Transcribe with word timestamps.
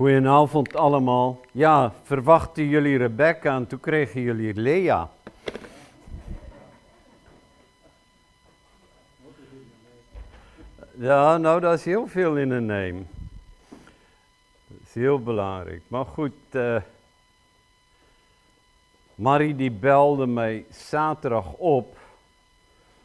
Goedenavond 0.00 0.76
allemaal. 0.76 1.40
Ja, 1.52 1.92
verwachten 2.02 2.68
jullie 2.68 2.98
Rebecca 2.98 3.56
en 3.56 3.66
toen 3.66 3.80
kregen 3.80 4.20
jullie 4.20 4.54
Lea. 4.54 5.10
Ja, 10.94 11.36
nou 11.36 11.60
dat 11.60 11.78
is 11.78 11.84
heel 11.84 12.06
veel 12.06 12.36
in 12.36 12.50
een 12.50 12.66
neem. 12.66 13.06
Dat 14.66 14.78
is 14.86 14.94
heel 14.94 15.22
belangrijk. 15.22 15.82
Maar 15.88 16.04
goed, 16.04 16.34
uh, 16.50 16.76
Marie 19.14 19.56
die 19.56 19.70
belde 19.70 20.26
mij 20.26 20.64
zaterdag 20.70 21.52
op. 21.52 21.96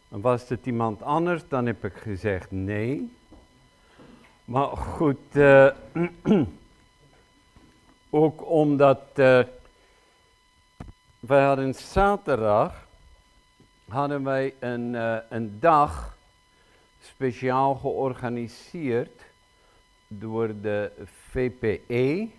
En 0.10 0.22
was 0.22 0.50
het 0.50 0.66
iemand 0.66 1.02
anders, 1.02 1.48
dan 1.48 1.66
heb 1.66 1.86
ik 1.86 1.94
gezegd 1.94 2.52
nee. 2.52 3.14
Maar 4.46 4.68
goed, 4.78 5.20
uh, 5.34 5.70
ook 8.16 8.50
omdat 8.50 9.02
uh, 9.16 9.40
wij 11.20 11.44
hadden 11.44 11.76
zaterdag 11.76 12.88
hadden 13.88 14.24
wij 14.24 14.54
een, 14.60 14.94
uh, 14.94 15.18
een 15.30 15.60
dag 15.60 16.18
speciaal 17.02 17.76
georganiseerd 17.76 19.22
door 20.08 20.48
de 20.62 20.92
VPE. 21.32 22.30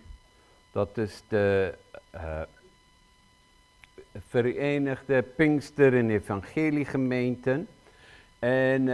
Dat 0.71 0.97
is 0.97 1.23
de 1.27 1.73
uh, 2.15 2.41
Verenigde 4.27 5.21
Pinkster 5.21 5.97
en 5.97 6.09
Evangeliegemeenten. 6.09 7.67
En 8.39 8.85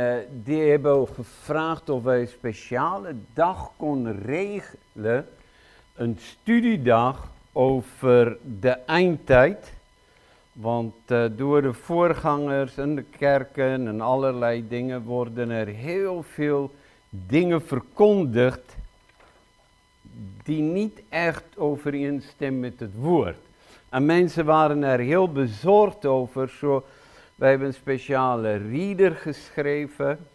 die 0.44 0.62
hebben 0.62 1.08
gevraagd 1.08 1.90
of 1.90 2.04
wij 2.04 2.22
een 2.22 2.28
speciale 2.28 3.16
dag 3.34 3.72
konden 3.78 4.22
regelen 4.22 5.28
een 5.96 6.18
studiedag 6.20 7.32
over 7.52 8.38
de 8.60 8.70
eindtijd. 8.70 9.74
Want 10.54 10.96
uh, 11.08 11.26
door 11.36 11.62
de 11.62 11.74
voorgangers 11.74 12.78
en 12.78 12.96
de 12.96 13.04
kerken 13.18 13.88
en 13.88 14.02
allerlei 14.02 14.68
dingen 14.68 15.04
worden 15.04 15.50
er 15.50 15.68
heel 15.68 16.24
veel 16.24 16.72
dingen 17.10 17.62
verkondigd 17.62 18.76
die 20.44 20.62
niet 20.62 21.02
echt 21.10 21.44
overeenstemmen 21.58 22.60
met 22.60 22.80
het 22.80 22.94
woord. 22.96 23.38
En 23.90 24.06
mensen 24.06 24.46
waren 24.46 24.84
er 24.84 25.00
heel 25.00 25.32
bezorgd 25.32 26.06
over. 26.06 26.50
Zo, 26.50 26.86
wij 27.36 27.50
hebben 27.50 27.68
een 27.68 27.74
speciale 27.74 28.56
reader 28.56 29.12
geschreven. 29.12 30.28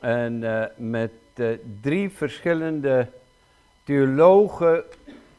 En 0.00 0.42
uh, 0.42 0.64
met 0.76 1.12
uh, 1.36 1.48
drie 1.80 2.10
verschillende 2.10 3.08
theologen 3.84 4.84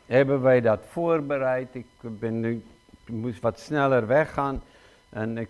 hebben 0.06 0.42
wij 0.42 0.62
dat 0.62 0.80
voorbereid. 0.90 1.76
Ik, 1.76 1.86
ben 2.02 2.40
nu, 2.40 2.66
moest 3.06 3.42
wat 3.42 3.60
sneller 3.60 4.08
weggaan 4.08 4.64
en 5.10 5.38
ik 5.38 5.50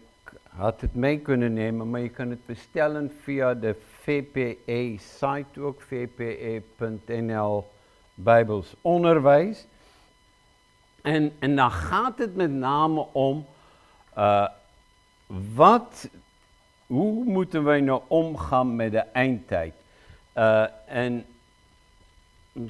had 0.50 0.82
het 0.82 0.96
mee 0.96 1.20
kunnen 1.20 1.54
nemen, 1.54 1.90
maar 1.90 2.00
je 2.00 2.10
kan 2.10 2.30
het 2.30 2.46
bestellen 2.46 3.12
via 3.22 3.54
de 3.54 3.76
VPE-site 4.02 5.62
ook, 5.62 5.82
vpe.nl 5.82 7.68
Bijbels 8.14 8.76
Onderwijs. 8.82 9.68
En, 11.02 11.34
en 11.40 11.56
dan 11.56 11.72
gaat 11.72 12.18
het 12.18 12.36
met 12.36 12.52
name 12.52 13.06
om 13.12 13.46
uh, 14.18 14.48
wat, 15.54 16.10
hoe 16.88 17.23
moeten 17.23 17.64
wij 17.64 17.82
nou 17.82 18.02
omgaan 18.08 18.76
met 18.76 18.92
de 18.92 19.00
eindtijd? 19.00 19.73
Uh, 20.38 20.66
en 20.86 21.26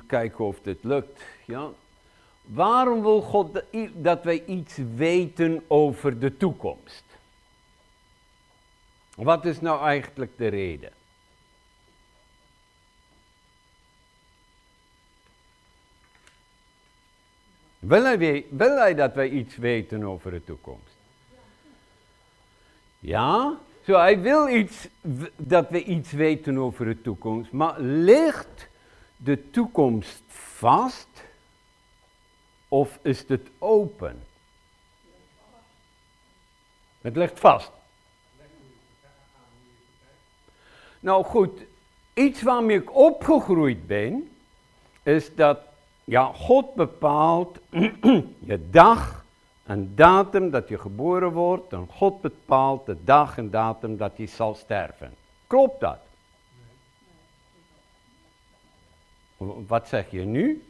kijken 0.07 0.45
of 0.45 0.59
dit 0.61 0.83
lukt. 0.83 1.21
Ja? 1.45 1.69
Waarom 2.41 3.01
wil 3.01 3.21
God 3.21 3.63
dat 3.93 4.23
wij 4.23 4.43
iets 4.45 4.77
weten 4.95 5.63
over 5.67 6.19
de 6.19 6.37
toekomst? 6.37 7.03
Wat 9.15 9.45
is 9.45 9.61
nou 9.61 9.81
eigenlijk 9.81 10.37
de 10.37 10.47
reden? 10.47 10.91
Wil 17.79 18.03
hij, 18.77 18.95
dat 18.95 19.13
wij 19.13 19.29
iets 19.29 19.55
weten 19.55 20.03
over 20.03 20.31
de 20.31 20.43
toekomst? 20.43 20.95
Ja, 22.99 23.57
zo 23.85 23.97
hij 23.97 24.19
wil 24.19 24.47
iets, 24.49 24.87
dat 25.35 25.69
we 25.69 25.83
iets 25.83 26.11
weten 26.11 26.57
over 26.57 26.85
de 26.85 27.01
toekomst, 27.01 27.51
maar 27.51 27.79
ligt 27.79 28.67
de 29.17 29.49
toekomst 29.49 30.23
vast 30.27 31.07
of 32.67 32.99
is 33.01 33.27
het 33.27 33.47
open? 33.57 34.23
Het 37.01 37.15
ligt 37.15 37.39
vast. 37.39 37.71
Nou 40.99 41.23
goed, 41.23 41.61
iets 42.13 42.41
waarmee 42.41 42.77
ik 42.77 42.95
opgegroeid 42.95 43.87
ben, 43.87 44.31
is 45.03 45.35
dat 45.35 45.59
ja, 46.03 46.31
God 46.33 46.73
bepaalt 46.73 47.57
je 48.49 48.69
dag 48.69 49.25
en 49.63 49.95
datum 49.95 50.49
dat 50.49 50.67
je 50.67 50.77
geboren 50.77 51.31
wordt 51.31 51.73
en 51.73 51.87
God 51.91 52.21
bepaalt 52.21 52.85
de 52.85 52.97
dag 53.03 53.37
en 53.37 53.49
datum 53.49 53.97
dat 53.97 54.11
je 54.15 54.27
zal 54.27 54.55
sterven. 54.55 55.13
Klopt 55.47 55.79
dat? 55.79 55.99
Wat 59.67 59.87
zeg 59.87 60.11
je 60.11 60.21
nu? 60.21 60.63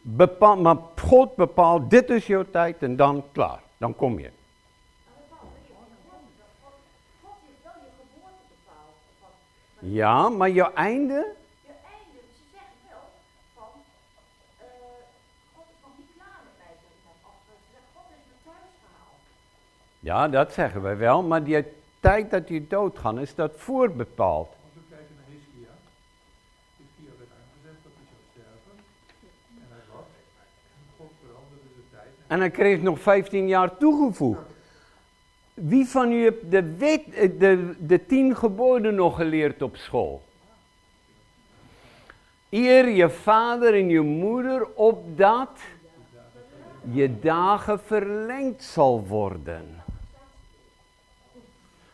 Bepaal, 0.00 0.56
maar 0.56 0.76
God 0.96 1.36
bepaalt, 1.36 1.90
dit 1.90 2.10
is 2.10 2.26
jouw 2.26 2.44
tijd 2.50 2.82
en 2.82 2.96
dan 2.96 3.24
klaar, 3.32 3.60
dan 3.76 3.96
kom 3.96 4.18
je. 4.18 4.30
Ja, 9.78 10.28
maar 10.28 10.50
jouw 10.50 10.72
einde? 10.72 11.34
Je 11.60 11.68
einde, 11.68 12.20
ze 12.36 12.42
zeggen 12.52 12.76
wel 12.90 13.00
van, 13.54 13.68
uh, 14.60 14.66
God 15.54 15.64
is 15.70 15.76
nog 15.82 15.92
niet 15.96 16.06
klaar 16.16 16.40
met 16.44 16.52
mij. 16.58 16.74
Of 17.06 17.34
ze 17.46 17.52
zeggen, 17.70 17.88
God 17.94 18.04
is 18.10 18.24
me 18.28 18.36
thuis 18.44 18.72
gehaald. 18.80 19.20
Ja, 19.98 20.28
dat 20.28 20.52
zeggen 20.52 20.82
wij 20.82 20.96
wel, 20.96 21.22
maar 21.22 21.44
die 21.44 21.64
tijd 22.00 22.30
dat 22.30 22.48
je 22.48 22.66
doodgaat, 22.66 23.16
is 23.16 23.34
dat 23.34 23.52
voorbepaald. 23.56 24.56
En 32.28 32.38
hij 32.38 32.50
kreeg 32.50 32.82
nog 32.82 33.00
15 33.00 33.48
jaar 33.48 33.76
toegevoegd. 33.76 34.40
Wie 35.54 35.86
van 35.86 36.12
u 36.12 36.22
heeft 36.22 36.50
de, 36.50 36.76
wet, 36.76 37.04
de, 37.40 37.74
de 37.78 38.06
tien 38.06 38.36
geboden 38.36 38.94
nog 38.94 39.16
geleerd 39.16 39.62
op 39.62 39.76
school? 39.76 40.22
Eer 42.50 42.88
je 42.88 43.10
vader 43.10 43.74
en 43.74 43.88
je 43.88 44.00
moeder 44.00 44.66
opdat 44.74 45.50
je 46.90 47.18
dagen 47.18 47.80
verlengd 47.80 48.62
zal 48.62 49.06
worden. 49.06 49.82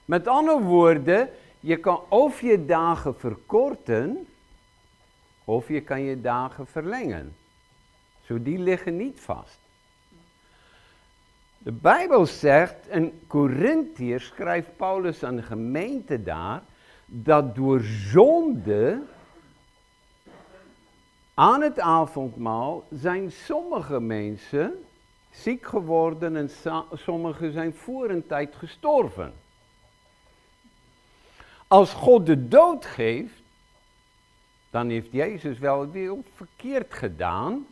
Met 0.05 0.27
andere 0.27 0.61
woorden, 0.61 1.29
je 1.61 1.77
kan 1.77 2.01
of 2.09 2.41
je 2.41 2.65
dagen 2.65 3.19
verkorten, 3.19 4.27
of 5.45 5.69
je 5.69 5.81
kan 5.81 6.01
je 6.01 6.21
dagen 6.21 6.67
verlengen. 6.67 7.37
Zo 8.27 8.43
die 8.43 8.59
liggen 8.59 8.97
niet 8.97 9.21
vast. 9.21 9.64
De 11.65 11.73
Bijbel 11.73 12.27
zegt, 12.27 12.89
in 12.89 13.23
Corinthië 13.27 14.19
schrijft 14.19 14.77
Paulus 14.77 15.23
aan 15.23 15.37
de 15.37 15.43
gemeente 15.43 16.23
daar, 16.23 16.63
dat 17.07 17.55
door 17.55 17.81
zonde 17.83 19.03
aan 21.35 21.63
het 21.63 21.81
avondmaal 21.81 22.85
zijn 22.91 23.33
sommige 23.33 24.01
mensen 24.01 24.85
ziek 25.31 25.67
geworden 25.67 26.37
en 26.37 26.51
sommigen 26.93 27.53
zijn 27.53 27.75
voor 27.75 28.11
een 28.11 28.27
tijd 28.27 28.55
gestorven. 28.55 29.33
Als 31.67 31.93
God 31.93 32.27
de 32.27 32.49
dood 32.49 32.87
geeft, 32.87 33.43
dan 34.71 34.89
heeft 34.89 35.13
Jezus 35.13 35.59
wel 35.59 35.91
heel 35.91 36.25
verkeerd 36.35 36.95
gedaan 36.95 37.67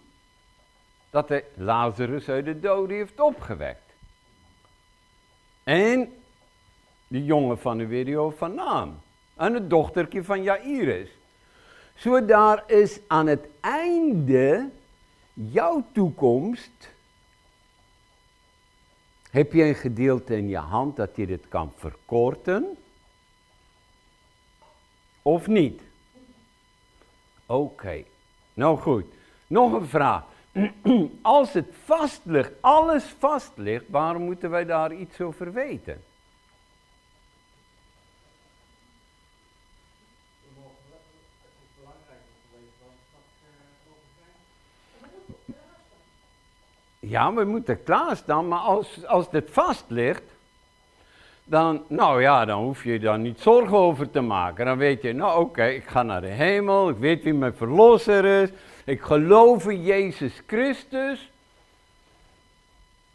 dat 1.10 1.28
hij 1.28 1.44
Lazarus 1.54 2.28
uit 2.28 2.44
de 2.44 2.60
doden 2.60 2.96
heeft 2.96 3.20
opgewekt. 3.20 3.81
En 5.64 6.12
de 7.06 7.24
jongen 7.24 7.58
van 7.58 7.78
de 7.78 7.86
video 7.86 8.30
van 8.30 8.54
Naam. 8.54 9.00
En 9.34 9.54
het 9.54 9.70
dochtertje 9.70 10.24
van 10.24 10.42
Jairus. 10.42 11.10
Zo 11.94 12.24
daar 12.24 12.64
is 12.66 13.00
aan 13.06 13.26
het 13.26 13.46
einde 13.60 14.70
jouw 15.32 15.84
toekomst. 15.92 16.90
Heb 19.30 19.52
je 19.52 19.62
een 19.62 19.74
gedeelte 19.74 20.36
in 20.36 20.48
je 20.48 20.56
hand 20.56 20.96
dat 20.96 21.16
je 21.16 21.26
dit 21.26 21.48
kan 21.48 21.72
verkorten? 21.76 22.76
Of 25.22 25.46
niet? 25.46 25.82
Oké, 27.46 28.04
nou 28.54 28.78
goed. 28.78 29.04
Nog 29.46 29.72
een 29.72 29.88
vraag. 29.88 30.24
Als 31.22 31.52
het 31.52 31.74
vast 31.84 32.20
ligt, 32.24 32.52
alles 32.60 33.04
vast 33.18 33.52
ligt, 33.54 33.84
waarom 33.88 34.22
moeten 34.22 34.50
wij 34.50 34.64
daar 34.64 34.92
iets 34.92 35.20
over 35.20 35.52
weten? 35.52 36.02
Ja, 46.98 47.34
we 47.34 47.44
moeten 47.44 47.82
klaarstaan, 47.82 48.48
maar 48.48 48.58
als, 48.58 49.06
als 49.06 49.30
dit 49.30 49.50
vast 49.50 49.84
ligt, 49.88 50.22
dan, 51.44 51.84
nou 51.88 52.20
ja, 52.22 52.44
dan 52.44 52.62
hoef 52.62 52.84
je 52.84 52.98
daar 52.98 53.18
niet 53.18 53.40
zorgen 53.40 53.76
over 53.76 54.10
te 54.10 54.20
maken. 54.20 54.64
Dan 54.64 54.78
weet 54.78 55.02
je, 55.02 55.12
nou 55.12 55.40
oké, 55.40 55.64
ik 55.64 55.84
ga 55.84 56.02
naar 56.02 56.20
de 56.20 56.26
hemel, 56.26 56.88
ik 56.88 56.96
weet 56.96 57.22
wie 57.22 57.34
mijn 57.34 57.54
verlosser 57.54 58.24
is, 58.24 58.50
ik 58.84 59.00
geloof 59.00 59.68
in 59.68 59.82
Jezus 59.82 60.42
Christus. 60.46 61.30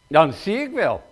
Dan 0.08 0.34
zie 0.34 0.58
ik 0.58 0.72
wel. 0.72 1.04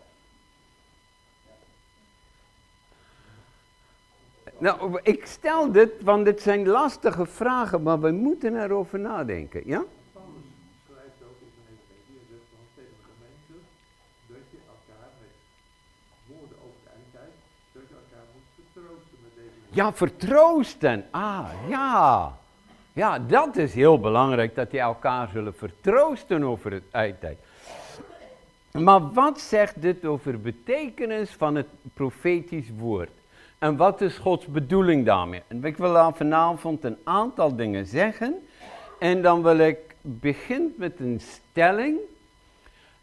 Nou, 4.58 5.00
ik 5.04 5.26
stel 5.26 5.72
dit, 5.72 5.92
want 6.02 6.26
dit 6.26 6.42
zijn 6.42 6.68
lastige 6.68 7.26
vragen, 7.26 7.84
maar 7.84 8.00
we 8.00 8.12
moeten 8.12 8.64
erover 8.64 9.00
nadenken, 9.00 9.62
ja? 9.66 9.84
Ja, 19.76 19.94
vertroosten. 19.94 21.06
Ah, 21.12 21.50
ja. 21.68 22.38
Ja, 22.96 23.20
dat 23.20 23.56
is 23.56 23.74
heel 23.74 24.00
belangrijk, 24.00 24.56
dat 24.56 24.72
die 24.72 24.80
elkaar 24.80 25.30
zullen 25.34 25.56
vertroosten 25.56 26.44
over 26.44 26.72
het 26.72 26.84
eindtijd. 26.92 27.38
Maar 28.72 29.14
wat 29.14 29.40
zegt 29.40 29.82
dit 29.82 30.06
over 30.06 30.42
betekenis 30.42 31.30
van 31.32 31.56
het 31.56 31.68
profetisch 31.94 32.70
woord? 32.78 33.10
En 33.58 33.76
wat 33.76 34.02
is 34.02 34.18
Gods 34.18 34.46
bedoeling 34.46 35.06
daarmee? 35.06 35.42
En 35.48 35.64
ik 35.64 35.78
wil 35.78 36.14
vanavond 36.14 36.84
een 36.84 36.98
aantal 37.04 37.56
dingen 37.56 37.86
zeggen. 37.86 38.36
En 39.00 39.22
dan 39.22 39.44
wil 39.44 39.58
ik 39.58 39.96
beginnen 40.02 40.74
met 40.78 41.00
een 41.00 41.22
stelling. 41.22 41.98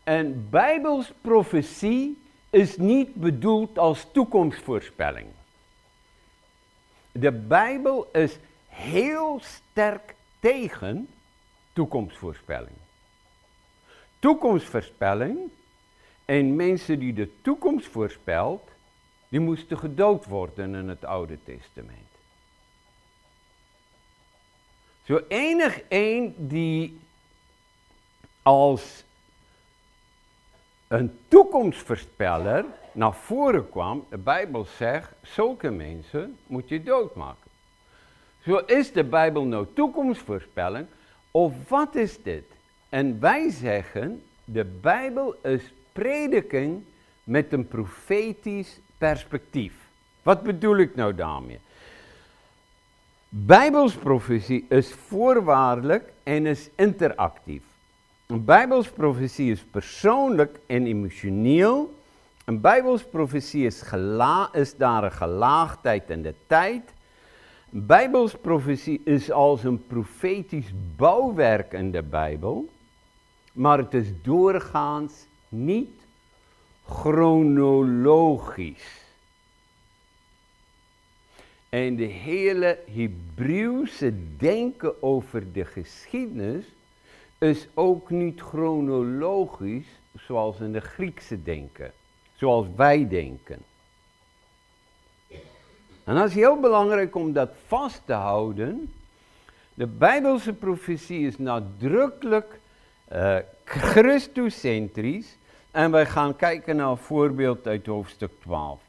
En 0.05 0.47
Bijbels 0.51 1.13
profetie 1.21 2.23
is 2.51 2.77
niet 2.77 3.15
bedoeld 3.15 3.79
als 3.79 4.07
toekomstvoorspelling. 4.13 5.27
De 7.13 7.33
Bijbel 7.33 8.09
is 8.13 8.39
heel 8.73 9.41
sterk 9.41 10.15
tegen 10.41 11.09
toekomstvoorspelling. 11.73 12.77
Toekomstvoorspelling 14.19 15.39
en 16.25 16.57
mensen 16.57 16.99
die 16.99 17.13
de 17.13 17.41
toekomst 17.43 17.87
voorspelt, 17.87 18.69
die 19.29 19.41
moesten 19.41 19.79
gedood 19.79 20.27
worden 20.27 20.75
in 20.75 20.89
het 20.89 21.05
Oude 21.05 21.39
Testament. 21.45 21.99
Zo 25.03 25.21
enig 25.29 25.81
één 25.89 26.49
die 26.49 26.99
als 28.43 29.05
een 30.89 31.19
toekomstvoorspeller 31.29 32.65
naar 32.93 33.15
voren 33.15 33.71
kwam, 33.71 34.07
de 34.11 34.19
Bijbel 34.19 34.65
zegt, 34.65 35.13
zulke 35.23 35.71
mensen 35.71 36.39
moet 36.47 36.69
je 36.69 36.83
doodmaken. 36.83 37.42
Zo 38.45 38.57
is 38.57 38.93
de 38.93 39.05
Bijbel 39.05 39.45
nou 39.45 39.67
toekomstvoorspelling, 39.75 40.87
of 41.31 41.53
wat 41.69 41.95
is 41.95 42.23
dit? 42.23 42.45
En 42.89 43.21
wij 43.21 43.51
zeggen, 43.51 44.23
de 44.45 44.65
Bijbel 44.65 45.35
is 45.43 45.73
prediking 45.93 46.83
met 47.25 47.53
een 47.53 47.69
profetisch 47.69 48.81
perspectief. 48.99 49.73
Wat 50.23 50.43
bedoel 50.43 50.77
ik 50.77 50.95
nou 50.95 51.15
daarmee? 51.15 51.59
Bijbelsprofetie 53.29 54.67
is 54.69 54.93
voorwaardelijk 54.93 56.13
en 56.23 56.47
is 56.47 56.69
interactief. 56.75 57.63
Een 58.27 58.45
Bijbelsprofetie 58.45 59.51
is 59.51 59.61
persoonlijk 59.71 60.59
en 60.67 60.87
emotioneel. 60.87 61.95
Een 62.45 62.61
Bijbelsprofetie 62.61 63.67
is, 63.67 63.83
is 64.53 64.77
daar 64.77 65.05
een 65.05 65.13
gelaagdheid 65.13 66.11
in 66.11 66.23
de 66.23 66.35
tijd. 66.47 66.83
Een 67.73 67.87
Bijbelsprofetie 67.87 69.01
is 69.05 69.31
als 69.31 69.65
een 69.65 69.87
profetisch 69.87 70.73
bouwwerk 70.97 71.73
in 71.73 71.91
de 71.91 72.03
Bijbel. 72.03 72.69
Maar 73.53 73.79
het 73.79 73.95
is 73.95 74.07
doorgaans 74.23 75.27
niet 75.49 76.07
chronologisch. 76.85 79.01
En 81.69 81.97
de 81.97 82.05
hele 82.05 82.79
Hebreeuwse 82.95 84.15
denken 84.37 85.03
over 85.03 85.53
de 85.53 85.65
geschiedenis 85.65 86.65
is 87.39 87.69
ook 87.75 88.11
niet 88.11 88.41
chronologisch 88.41 90.01
zoals 90.17 90.61
in 90.61 90.73
de 90.73 90.81
Griekse 90.81 91.43
denken, 91.43 91.93
zoals 92.35 92.67
wij 92.77 93.09
denken. 93.09 93.59
En 96.05 96.15
dat 96.15 96.29
is 96.29 96.35
heel 96.35 96.61
belangrijk 96.61 97.15
om 97.15 97.33
dat 97.33 97.51
vast 97.67 98.01
te 98.05 98.13
houden. 98.13 98.93
De 99.75 99.87
Bijbelse 99.87 100.53
profetie 100.53 101.27
is 101.27 101.39
nadrukkelijk 101.39 102.61
uh, 103.13 103.37
Christocentrisch. 103.65 105.37
En 105.71 105.91
wij 105.91 106.07
gaan 106.07 106.37
kijken 106.37 106.77
naar 106.77 106.89
een 106.89 106.97
voorbeeld 106.97 107.67
uit 107.67 107.87
hoofdstuk 107.87 108.31
12. 108.41 108.81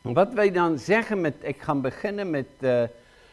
Wat 0.00 0.32
wij 0.32 0.50
dan 0.50 0.78
zeggen 0.78 1.20
met, 1.20 1.34
ik 1.40 1.60
ga 1.60 1.74
beginnen 1.74 2.30
met, 2.30 2.46
uh, 2.60 2.82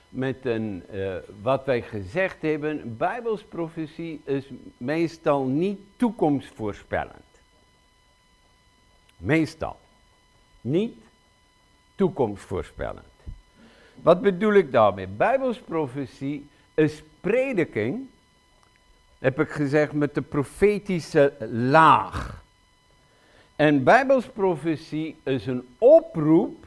met 0.10 0.46
een, 0.46 0.84
uh, 0.92 1.16
wat 1.42 1.66
wij 1.66 1.82
gezegd 1.82 2.42
hebben. 2.42 2.98
Bijbels 2.98 3.44
profetie 3.44 4.22
is 4.26 4.50
meestal 4.78 5.46
niet 5.46 5.80
toekomstvoorspellend. 5.96 7.26
Meestal. 9.18 9.78
Niet 10.62 10.96
toekomstvoorspellend. 11.98 13.06
Wat 13.96 14.22
bedoel 14.22 14.54
ik 14.54 14.72
daarmee? 14.72 15.08
Bijbels 15.08 15.60
profetie 15.60 16.48
is 16.74 17.04
prediking 17.22 18.08
heb 19.20 19.40
ik 19.40 19.50
gezegd, 19.50 19.94
met 19.94 20.16
de 20.16 20.22
profetische 20.22 21.34
laag. 21.52 22.44
En 23.56 23.84
Bijbelsprofetie 23.84 25.20
is 25.24 25.46
een 25.46 25.76
oproep 25.78 26.66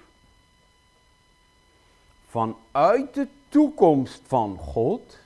vanuit 2.29 3.15
de 3.15 3.27
toekomst 3.49 4.23
van 4.27 4.57
God 4.59 5.19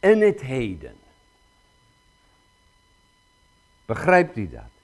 en 0.00 0.20
het 0.20 0.40
heden. 0.40 0.96
Begrijpt 3.84 4.36
u 4.36 4.48
dat? 4.48 4.77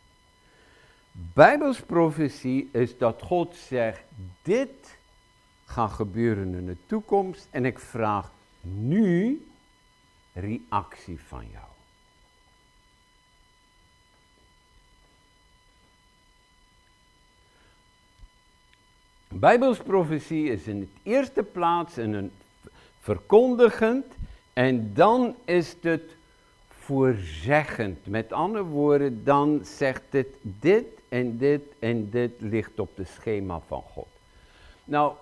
Bijbelsprofetie 1.17 2.69
is 2.73 2.99
dat 2.99 3.23
God 3.23 3.57
zegt, 3.57 4.03
dit 4.43 4.99
gaat 5.65 5.93
gebeuren 5.93 6.55
in 6.55 6.67
de 6.67 6.77
toekomst 6.87 7.49
en 7.51 7.65
ik 7.65 7.79
vraag 7.79 8.33
nu 8.61 9.47
reactie 10.33 11.21
van 11.21 11.45
jou. 11.53 11.65
Bijbelsprofetie 19.29 20.51
is 20.51 20.67
in 20.67 20.81
de 20.81 20.89
eerste 21.03 21.43
plaats 21.43 21.97
een 21.97 22.33
verkondigend 23.01 24.07
en 24.53 24.95
dan 24.95 25.37
is 25.45 25.77
het 25.81 26.17
voorzeggend. 26.69 28.07
Met 28.07 28.33
andere 28.33 28.65
woorden, 28.65 29.25
dan 29.25 29.61
zegt 29.65 30.03
het 30.11 30.37
dit 30.43 30.87
en 31.15 31.37
dit 31.37 31.63
en 31.79 32.11
dit 32.11 32.33
ligt 32.39 32.81
op 32.81 32.97
de 32.97 33.05
schema 33.05 33.61
van 33.67 33.83
God. 33.83 34.09
Nou, 34.85 35.13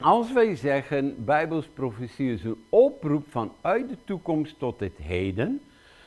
als 0.00 0.32
wij 0.32 0.56
zeggen, 0.56 1.24
Bijbels 1.24 1.66
profetie 1.74 2.32
is 2.32 2.44
een 2.44 2.64
oproep 2.68 3.26
vanuit 3.30 3.88
de 3.88 3.96
toekomst 4.04 4.58
tot 4.58 4.80
het 4.80 4.96
heden, 5.02 5.62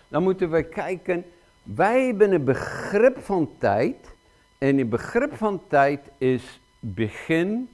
dan 0.07 0.23
moeten 0.23 0.51
we 0.51 0.63
kijken, 0.63 1.25
wij 1.63 2.05
hebben 2.05 2.31
een 2.31 2.43
begrip 2.43 3.19
van 3.19 3.49
tijd. 3.57 4.17
En 4.57 4.79
een 4.79 4.89
begrip 4.89 5.35
van 5.35 5.61
tijd 5.67 5.99
is 6.17 6.59
begin, 6.79 7.69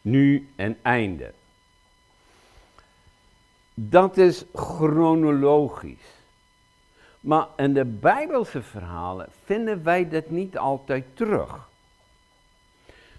nu 0.00 0.48
en 0.56 0.78
einde. 0.82 1.32
Dat 3.74 4.16
is 4.16 4.44
chronologisch. 4.54 6.19
Maar 7.20 7.48
in 7.56 7.74
de 7.74 7.84
Bijbelse 7.84 8.62
verhalen 8.62 9.28
vinden 9.44 9.84
wij 9.84 10.08
dat 10.08 10.30
niet 10.30 10.58
altijd 10.58 11.04
terug. 11.14 11.68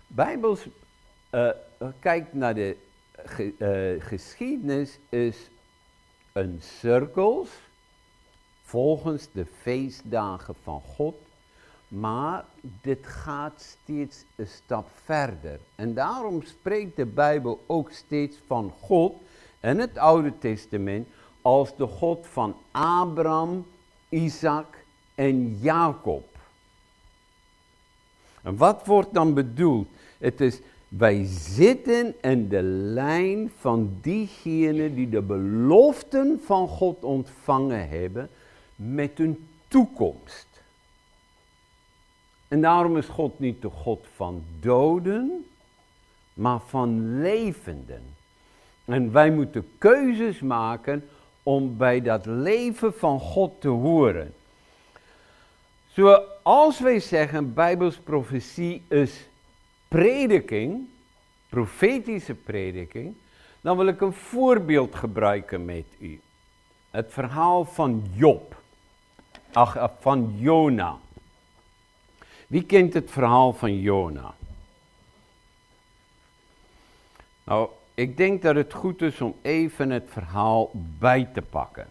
Bijbels 0.08 0.68
uh, 1.32 1.50
kijkt 2.00 2.34
naar 2.34 2.56
de 2.56 2.76
eh, 3.58 4.06
geschiedenis 4.06 5.00
is 5.10 5.50
een 6.32 6.58
cirkels 6.62 7.50
volgens 8.62 9.28
de 9.32 9.46
feestdagen 9.46 10.56
van 10.64 10.82
God, 10.82 11.16
maar 11.88 12.46
dit 12.62 13.08
gaat 13.08 13.62
steeds 13.62 14.24
een 14.36 14.48
stap 14.48 14.88
verder. 15.04 15.60
En 15.76 15.94
daarom 15.94 16.42
spreekt 16.42 16.96
de 16.96 17.06
Bijbel 17.06 17.64
ook 17.68 17.92
steeds 17.92 18.38
van 18.48 18.74
God 18.80 19.14
en 19.60 19.78
het 19.78 19.98
Oude 19.98 20.38
Testament 20.38 21.08
als 21.42 21.76
de 21.76 21.88
God 21.88 22.28
van 22.28 22.56
Abraham, 22.72 23.66
Isaac 24.12 24.84
en 25.16 25.58
Jacob. 25.60 26.38
En 28.42 28.58
wat 28.58 28.86
wordt 28.86 29.14
dan 29.14 29.34
bedoeld? 29.34 29.88
Het 30.18 30.42
is, 30.42 30.60
wij 30.88 31.26
zitten 31.26 32.16
in 32.22 32.48
de 32.48 32.62
lijn 32.62 33.52
van 33.58 33.98
diegenen 34.02 34.96
die 34.96 35.10
de 35.10 35.22
beloften 35.22 36.42
van 36.46 36.68
God 36.68 37.04
ontvangen 37.04 37.90
hebben 37.90 38.30
met 38.76 39.20
een 39.20 39.48
toekomst. 39.68 40.48
En 42.48 42.62
daarom 42.62 42.98
is 42.98 43.06
God 43.06 43.40
niet 43.40 43.62
de 43.62 43.70
God 43.70 44.06
van 44.16 44.44
doden, 44.60 45.46
maar 46.34 46.60
van 46.60 47.22
levenden. 47.22 48.02
En 48.86 49.12
wij 49.12 49.32
moeten 49.32 49.68
keuzes 49.78 50.40
maken 50.40 51.04
om 51.44 51.78
bij 51.78 52.02
dat 52.02 52.26
leven 52.26 52.94
van 52.94 53.20
God 53.20 53.62
te 53.62 53.68
horen. 53.68 54.34
Zoals 55.88 56.80
wij 56.80 57.00
zeggen, 57.00 57.54
Bijbels 57.54 57.98
profetie 57.98 58.84
is 58.90 59.28
prediking, 59.88 60.88
profetische 61.50 62.34
prediking, 62.34 63.16
dan 63.62 63.78
wil 63.78 63.88
ik 63.88 64.02
een 64.02 64.14
voorbeeld 64.14 64.96
gebruiken 64.96 65.66
met 65.66 65.86
u. 66.00 66.20
Het 66.90 67.08
verhaal 67.10 67.66
van 67.66 68.04
Job, 68.14 68.56
ach, 69.52 69.90
van 70.00 70.34
Jona. 70.38 70.98
Wie 72.48 72.64
kent 72.64 72.94
het 72.94 73.12
verhaal 73.12 73.54
van 73.54 73.80
Jona? 73.80 74.34
Nou, 77.44 77.70
ik 77.94 78.18
denk 78.18 78.42
dat 78.42 78.56
het 78.56 78.74
goed 78.74 79.02
is 79.02 79.22
om 79.22 79.36
even 79.42 79.90
het 79.90 80.08
verhaal 80.10 80.70
bij 80.74 81.30
te 81.34 81.42
pakken. 81.42 81.88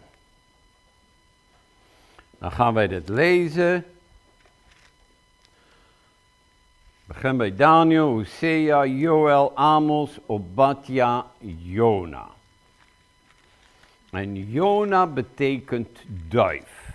Dan 2.39 2.51
gaan 2.51 2.73
wij 2.73 2.87
dit 2.87 3.09
lezen. 3.09 3.85
Begin 7.05 7.37
bij 7.37 7.55
Daniel, 7.55 8.07
Hosea, 8.07 8.85
Joel, 8.85 9.55
Amos, 9.55 10.19
Obadja, 10.25 11.25
Jona. 11.57 12.27
En 14.11 14.49
Jona 14.49 15.07
betekent 15.07 15.99
duif. 16.27 16.89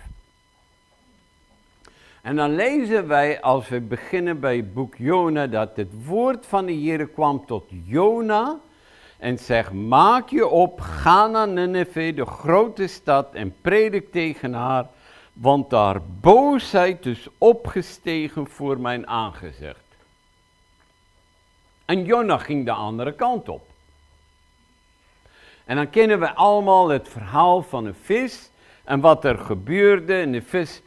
En 2.21 2.35
dan 2.35 2.55
lezen 2.55 3.07
wij, 3.07 3.41
als 3.41 3.69
we 3.69 3.81
beginnen 3.81 4.39
bij 4.39 4.55
het 4.55 4.73
boek 4.73 4.95
Jona, 4.95 5.47
dat 5.47 5.75
het 5.75 6.05
woord 6.05 6.45
van 6.45 6.65
de 6.65 6.71
Heer 6.71 7.07
kwam 7.07 7.45
tot 7.45 7.63
Jona 7.85 8.59
en 9.17 9.39
zegt, 9.39 9.71
maak 9.71 10.29
je 10.29 10.47
op, 10.47 10.79
ga 10.79 11.27
naar 11.27 11.47
Nineveh, 11.47 12.15
de 12.15 12.25
grote 12.25 12.87
stad, 12.87 13.33
en 13.33 13.55
predik 13.61 14.11
tegen 14.11 14.53
haar, 14.53 14.85
want 15.33 15.71
haar 15.71 16.01
boosheid 16.21 17.05
is 17.05 17.27
opgestegen 17.37 18.47
voor 18.47 18.79
mijn 18.79 19.07
aangezicht. 19.07 19.85
En 21.85 22.03
Jona 22.03 22.37
ging 22.37 22.65
de 22.65 22.71
andere 22.71 23.13
kant 23.13 23.49
op. 23.49 23.67
En 25.65 25.75
dan 25.75 25.89
kennen 25.89 26.19
we 26.19 26.33
allemaal 26.33 26.89
het 26.89 27.09
verhaal 27.09 27.61
van 27.61 27.85
een 27.85 27.95
vis 27.95 28.49
en 28.83 28.99
wat 28.99 29.25
er 29.25 29.37
gebeurde. 29.37 30.13
En 30.13 30.31
de 30.31 30.41
vis 30.41 30.81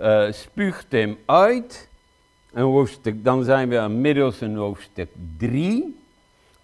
uh, 0.00 0.32
spuugt 0.32 0.92
hem 0.92 1.18
uit. 1.26 1.88
En 2.52 2.62
hoofdstuk, 2.62 3.24
dan 3.24 3.44
zijn 3.44 3.68
we 3.68 3.76
inmiddels 3.76 4.40
in 4.40 4.56
hoofdstuk 4.56 5.10
3. 5.36 6.05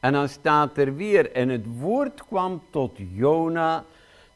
En 0.03 0.13
dan 0.13 0.29
staat 0.29 0.79
er 0.79 0.97
weer, 0.97 1.33
en 1.33 1.49
het 1.49 1.65
woord 1.79 2.27
kwam 2.27 2.63
tot 2.71 2.91
Jona 3.13 3.85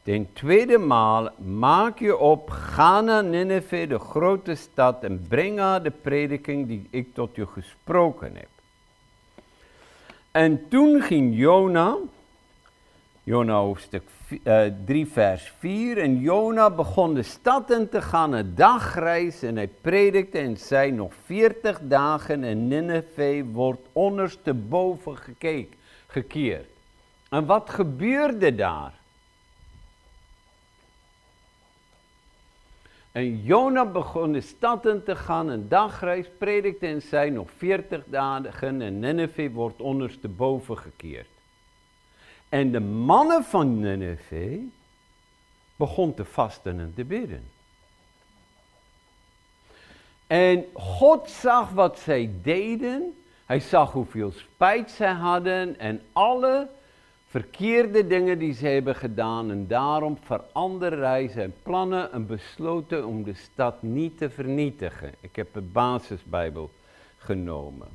ten 0.03 0.33
tweede 0.33 0.77
maal, 0.77 1.29
maak 1.37 1.99
je 1.99 2.17
op, 2.17 2.49
ga 2.49 3.01
naar 3.01 3.23
Nineveh, 3.23 3.89
de 3.89 3.99
grote 3.99 4.55
stad, 4.55 5.03
en 5.03 5.25
breng 5.27 5.59
haar 5.59 5.83
de 5.83 5.91
prediking 5.91 6.67
die 6.67 6.87
ik 6.89 7.13
tot 7.13 7.35
je 7.35 7.47
gesproken 7.47 8.35
heb. 8.35 8.49
En 10.31 10.67
toen 10.69 11.01
ging 11.01 11.37
Jona, 11.37 11.97
Jona 13.27 13.53
hoofdstuk 13.53 14.03
3 14.85 15.05
eh, 15.05 15.11
vers 15.11 15.53
4, 15.59 15.97
en 15.97 16.19
Jona 16.19 16.69
begon 16.69 17.13
de 17.13 17.23
stad 17.23 17.71
in 17.71 17.89
te 17.89 18.01
gaan, 18.01 18.33
een 18.33 18.55
dagreis, 18.55 19.41
en 19.41 19.55
hij 19.55 19.67
predikte 19.67 20.37
en 20.37 20.57
zei 20.57 20.91
nog 20.91 21.13
40 21.25 21.79
dagen 21.81 22.43
en 22.43 22.67
Nineveh 22.67 23.45
wordt 23.51 23.87
ondersteboven 23.91 25.17
gekeken, 25.17 25.77
gekeerd. 26.07 26.69
En 27.29 27.45
wat 27.45 27.69
gebeurde 27.69 28.55
daar? 28.55 28.93
En 33.11 33.43
Jona 33.43 33.85
begon 33.85 34.31
de 34.31 34.41
stad 34.41 34.85
in 34.85 35.03
te 35.03 35.15
gaan, 35.15 35.47
een 35.47 35.67
dagreis, 35.67 36.27
predikte 36.37 36.87
en 36.87 37.01
zei 37.01 37.29
nog 37.31 37.49
40 37.57 38.03
dagen 38.05 38.81
en 38.81 38.99
Nineveh 38.99 39.53
wordt 39.53 39.81
ondersteboven 39.81 40.77
gekeerd. 40.77 41.36
En 42.49 42.71
de 42.71 42.79
mannen 42.79 43.43
van 43.43 43.79
Nineveh 43.79 44.59
begon 45.75 46.13
te 46.13 46.25
vasten 46.25 46.79
en 46.79 46.93
te 46.95 47.03
bidden. 47.03 47.43
En 50.27 50.65
God 50.73 51.29
zag 51.29 51.69
wat 51.69 51.99
zij 51.99 52.31
deden. 52.41 53.17
Hij 53.45 53.59
zag 53.59 53.91
hoeveel 53.91 54.31
spijt 54.31 54.91
zij 54.91 55.11
hadden 55.11 55.79
en 55.79 56.01
alle 56.13 56.67
verkeerde 57.27 58.07
dingen 58.07 58.39
die 58.39 58.53
ze 58.53 58.67
hebben 58.67 58.95
gedaan. 58.95 59.51
En 59.51 59.67
daarom 59.67 60.17
veranderde 60.21 61.05
hij 61.05 61.27
zijn 61.27 61.53
plannen 61.63 62.11
en 62.11 62.27
besloten 62.27 63.05
om 63.05 63.23
de 63.23 63.33
stad 63.33 63.81
niet 63.81 64.17
te 64.17 64.29
vernietigen. 64.29 65.13
Ik 65.19 65.35
heb 65.35 65.53
de 65.53 65.61
basisbijbel 65.61 66.69
genomen. 67.17 67.87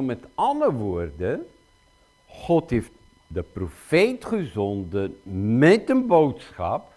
Met 0.00 0.24
andere 0.34 0.72
woorden, 0.72 1.46
God 2.26 2.70
heeft 2.70 2.90
de 3.26 3.42
profeet 3.42 4.24
gezonden 4.24 5.20
met 5.58 5.90
een 5.90 6.06
boodschap. 6.06 6.92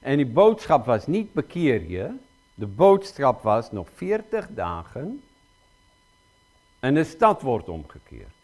En 0.00 0.16
die 0.16 0.26
boodschap 0.26 0.84
was 0.86 1.06
niet 1.06 1.32
bekeer 1.32 1.88
je. 1.88 2.14
De 2.54 2.66
boodschap 2.66 3.42
was 3.42 3.72
nog 3.72 3.88
40 3.94 4.46
dagen 4.50 5.22
en 6.78 6.94
de 6.94 7.04
stad 7.04 7.42
wordt 7.42 7.68
omgekeerd. 7.68 8.34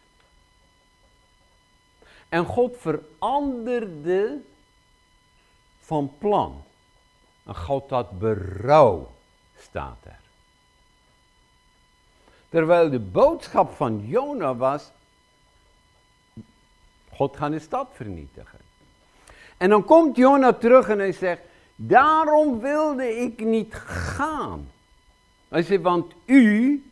En 2.29 2.45
God 2.45 2.77
veranderde 2.77 4.41
van 5.79 6.13
plan. 6.17 6.63
En 7.45 7.55
God 7.55 7.89
had 7.89 8.19
berouw, 8.19 9.11
staat 9.57 9.97
er. 10.03 10.22
Terwijl 12.53 12.89
de 12.89 12.99
boodschap 12.99 13.73
van 13.75 14.05
Jona 14.07 14.55
was, 14.55 14.91
God 17.11 17.37
gaat 17.37 17.51
de 17.51 17.59
stad 17.59 17.87
vernietigen. 17.93 18.59
En 19.57 19.69
dan 19.69 19.85
komt 19.85 20.15
Jona 20.15 20.53
terug 20.53 20.89
en 20.89 20.99
hij 20.99 21.11
zegt, 21.11 21.41
daarom 21.75 22.59
wilde 22.59 23.21
ik 23.21 23.43
niet 23.43 23.73
gaan. 23.75 24.71
Hij 25.47 25.63
zegt, 25.63 25.81
want 25.81 26.13
u 26.25 26.83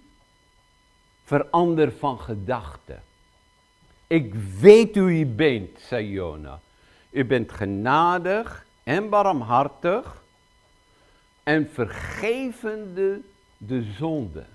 verander 1.23 1.91
van 1.91 2.19
gedachten. 2.19 3.03
Ik 4.07 4.33
weet 4.59 4.95
hoe 4.95 5.19
u 5.19 5.25
bent, 5.25 5.79
zei 5.79 6.09
Jona. 6.09 6.59
U 7.09 7.25
bent 7.25 7.51
genadig 7.51 8.65
en 8.83 9.09
barmhartig 9.09 10.23
en 11.43 11.69
vergevende 11.73 13.21
de 13.57 13.83
zonde. 13.83 14.45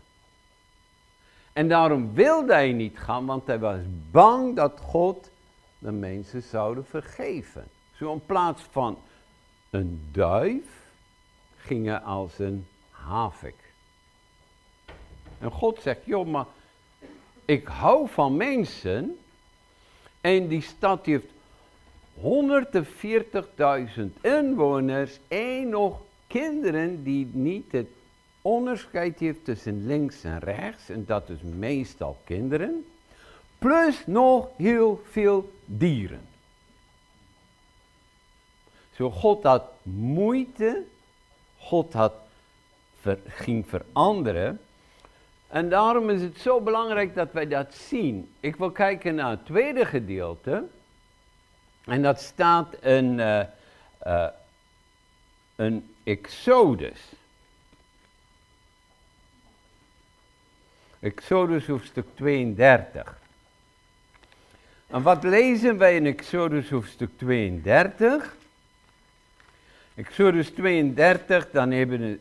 En 1.56 1.68
daarom 1.68 2.14
wilde 2.14 2.52
hij 2.52 2.72
niet 2.72 2.98
gaan, 2.98 3.26
want 3.26 3.46
hij 3.46 3.58
was 3.58 3.78
bang 4.10 4.56
dat 4.56 4.80
God 4.80 5.30
de 5.78 5.92
mensen 5.92 6.42
zouden 6.42 6.86
vergeven. 6.86 7.64
Zo 7.94 8.12
in 8.12 8.26
plaats 8.26 8.62
van 8.70 8.98
een 9.70 10.08
duif 10.12 10.64
ging 11.56 11.86
hij 11.86 11.98
als 11.98 12.38
een 12.38 12.66
havik. 12.90 13.72
En 15.38 15.50
God 15.50 15.80
zegt, 15.82 16.04
joh, 16.04 16.26
maar 16.26 16.46
ik 17.44 17.66
hou 17.66 18.08
van 18.08 18.36
mensen. 18.36 19.18
En 20.20 20.48
die 20.48 20.62
stad 20.62 21.06
heeft 21.06 21.30
140.000 22.20 22.22
inwoners 24.20 25.18
en 25.28 25.68
nog 25.68 26.00
kinderen 26.26 27.02
die 27.02 27.30
niet 27.32 27.72
het 27.72 27.88
onderscheid 28.46 29.18
heeft 29.18 29.44
tussen 29.44 29.86
links 29.86 30.24
en 30.24 30.38
rechts, 30.38 30.88
en 30.88 31.04
dat 31.04 31.28
is 31.28 31.42
meestal 31.42 32.16
kinderen, 32.24 32.86
plus 33.58 34.06
nog 34.06 34.48
heel 34.56 35.02
veel 35.10 35.52
dieren. 35.64 36.20
Zo 38.92 39.10
God 39.10 39.42
had 39.42 39.62
moeite, 39.82 40.82
God 41.58 41.92
had 41.92 42.12
ging 43.26 43.66
veranderen. 43.68 44.60
En 45.48 45.68
daarom 45.68 46.10
is 46.10 46.22
het 46.22 46.38
zo 46.38 46.60
belangrijk 46.60 47.14
dat 47.14 47.32
wij 47.32 47.46
dat 47.48 47.74
zien. 47.74 48.32
Ik 48.40 48.56
wil 48.56 48.70
kijken 48.70 49.14
naar 49.14 49.30
het 49.30 49.46
tweede 49.46 49.84
gedeelte. 49.84 50.64
En 51.84 52.02
dat 52.02 52.20
staat 52.20 52.74
in, 52.74 53.18
uh, 53.18 53.42
uh, 54.06 54.28
in 55.56 55.94
Exodus. 56.04 57.00
Exodus 61.00 61.66
hoofdstuk 61.66 62.06
32. 62.14 63.18
En 64.86 65.02
wat 65.02 65.24
lezen 65.24 65.78
wij 65.78 65.96
in 65.96 66.06
Exodus 66.06 66.70
hoofdstuk 66.70 67.10
32? 67.16 68.36
Exodus 69.94 70.50
32, 70.50 71.50
dan 71.50 71.70
hebben 71.70 72.20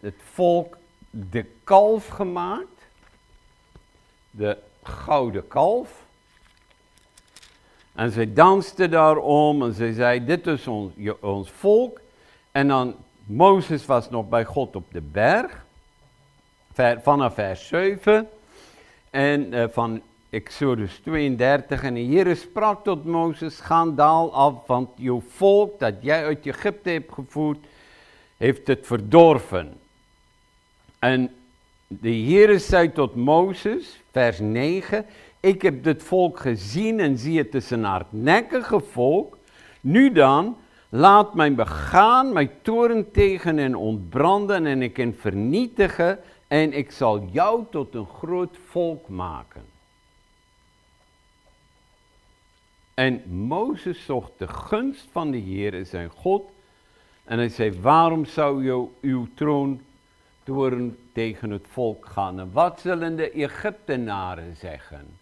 het, 0.00 0.14
volk 0.32 0.76
de 1.10 1.44
kalf 1.64 2.06
gemaakt. 2.06 2.66
De 4.30 4.58
gouden 4.82 5.48
kalf. 5.48 6.04
En 7.94 8.10
zij 8.10 8.32
dansten 8.32 8.90
daarom 8.90 9.62
en 9.62 9.74
zij 9.74 9.92
zei, 9.92 10.24
dit 10.24 10.46
is 10.46 10.66
ons, 10.66 10.92
ons 11.20 11.50
volk. 11.50 12.00
En 12.52 12.68
dan, 12.68 12.94
Mozes 13.24 13.86
was 13.86 14.10
nog 14.10 14.28
bij 14.28 14.44
God 14.44 14.76
op 14.76 14.92
de 14.92 15.00
berg. 15.00 15.65
Vanaf 16.76 17.34
vers 17.34 17.68
7. 17.68 18.28
En 19.10 19.54
uh, 19.54 19.64
van 19.70 20.00
Exodus 20.30 21.00
32. 21.02 21.82
En 21.82 21.94
de 21.94 22.00
Heer 22.00 22.36
sprak 22.36 22.84
tot 22.84 23.04
Mozes, 23.04 23.60
ga 23.60 23.86
daal 23.86 24.34
af, 24.34 24.66
want 24.66 24.88
jouw 24.94 25.22
volk 25.28 25.78
dat 25.78 25.94
jij 26.00 26.24
uit 26.24 26.46
Egypte 26.46 26.90
hebt 26.90 27.12
gevoerd, 27.12 27.58
heeft 28.36 28.66
het 28.66 28.86
verdorven. 28.86 29.72
En 30.98 31.30
de 31.86 32.08
Heer 32.08 32.60
zei 32.60 32.92
tot 32.92 33.14
Mozes, 33.14 34.00
vers 34.10 34.38
9, 34.38 35.06
ik 35.40 35.62
heb 35.62 35.84
dit 35.84 36.02
volk 36.02 36.38
gezien 36.38 37.00
en 37.00 37.18
zie 37.18 37.38
het 37.38 37.54
is 37.54 37.70
een 37.70 37.84
hardnekkige 37.84 38.80
volk. 38.80 39.38
Nu 39.80 40.12
dan, 40.12 40.56
laat 40.88 41.34
mij 41.34 41.54
begaan, 41.54 42.32
mijn 42.32 42.50
toren 42.62 43.10
tegen 43.10 43.58
en 43.58 43.76
ontbranden 43.76 44.66
en 44.66 44.82
ik 44.82 44.92
kan 44.92 45.14
vernietigen 45.18 46.18
en 46.48 46.72
ik 46.72 46.90
zal 46.90 47.24
jou 47.24 47.64
tot 47.70 47.94
een 47.94 48.06
groot 48.06 48.56
volk 48.68 49.08
maken. 49.08 49.64
En 52.94 53.22
Mozes 53.46 54.04
zocht 54.04 54.32
de 54.38 54.48
gunst 54.48 55.08
van 55.10 55.30
de 55.30 55.36
Heer, 55.36 55.86
zijn 55.86 56.10
God. 56.10 56.42
En 57.24 57.38
hij 57.38 57.48
zei, 57.48 57.80
waarom 57.80 58.24
zou 58.24 58.64
je 58.64 58.86
uw 59.00 59.28
troon 59.34 59.80
door 60.44 60.78
tegen 61.12 61.50
het 61.50 61.66
volk 61.70 62.06
gaan? 62.06 62.40
En 62.40 62.52
wat 62.52 62.80
zullen 62.80 63.16
de 63.16 63.30
Egyptenaren 63.30 64.56
zeggen? 64.56 65.18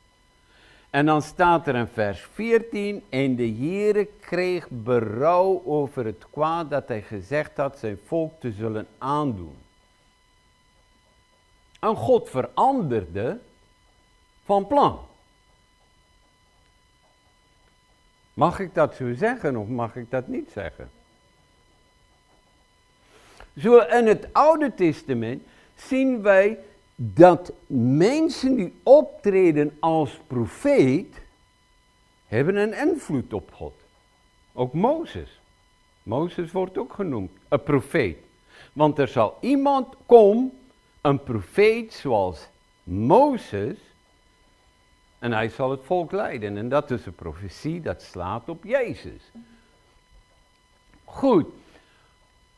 En 0.91 1.07
dan 1.07 1.23
staat 1.23 1.67
er 1.67 1.75
in 1.75 1.87
vers 1.87 2.21
14, 2.21 3.03
en 3.09 3.37
de 3.37 3.43
Heer 3.43 4.07
kreeg 4.21 4.69
berouw 4.71 5.63
over 5.65 6.05
het 6.05 6.27
kwaad 6.31 6.71
dat 6.71 6.89
hij 6.89 7.03
gezegd 7.03 7.57
had 7.57 7.79
zijn 7.79 7.99
volk 8.05 8.33
te 8.41 8.53
zullen 8.53 8.87
aandoen. 8.99 9.64
En 11.85 11.97
God 11.97 12.31
veranderde 12.31 13.39
van 14.45 14.67
plan. 14.67 14.99
Mag 18.35 18.59
ik 18.59 18.75
dat 18.75 18.95
zo 18.95 19.15
zeggen 19.15 19.57
of 19.57 19.69
mag 19.69 19.97
ik 19.97 20.11
dat 20.11 20.29
niet 20.29 20.51
zeggen? 20.53 20.91
Zo 23.59 23.79
in 23.79 24.07
het 24.07 24.29
Oude 24.33 24.75
Testament 24.75 25.43
zien 25.75 26.23
wij 26.23 26.59
dat 26.95 27.53
mensen 27.67 28.55
die 28.55 28.75
optreden 28.83 29.77
als 29.81 30.19
profeet, 30.27 31.15
hebben 32.27 32.57
een 32.57 32.89
invloed 32.89 33.33
op 33.33 33.53
God. 33.53 33.75
Ook 34.53 34.73
Mozes. 34.73 35.41
Mozes 36.03 36.53
wordt 36.53 36.79
ook 36.79 36.93
genoemd, 36.93 37.31
een 37.49 37.63
profeet. 37.63 38.17
Want 38.73 38.99
er 38.99 39.09
zal 39.09 39.37
iemand 39.41 39.95
komen, 40.07 40.53
een 41.05 41.23
profeet 41.23 41.93
zoals 41.93 42.49
Mozes, 42.83 43.77
en 45.19 45.33
hij 45.33 45.49
zal 45.49 45.71
het 45.71 45.85
volk 45.85 46.13
leiden. 46.13 46.57
En 46.57 46.69
dat 46.69 46.91
is 46.91 47.07
een 47.07 47.15
profetie 47.15 47.81
dat 47.81 48.03
slaat 48.03 48.49
op 48.49 48.65
Jezus. 48.65 49.31
Goed. 51.05 51.47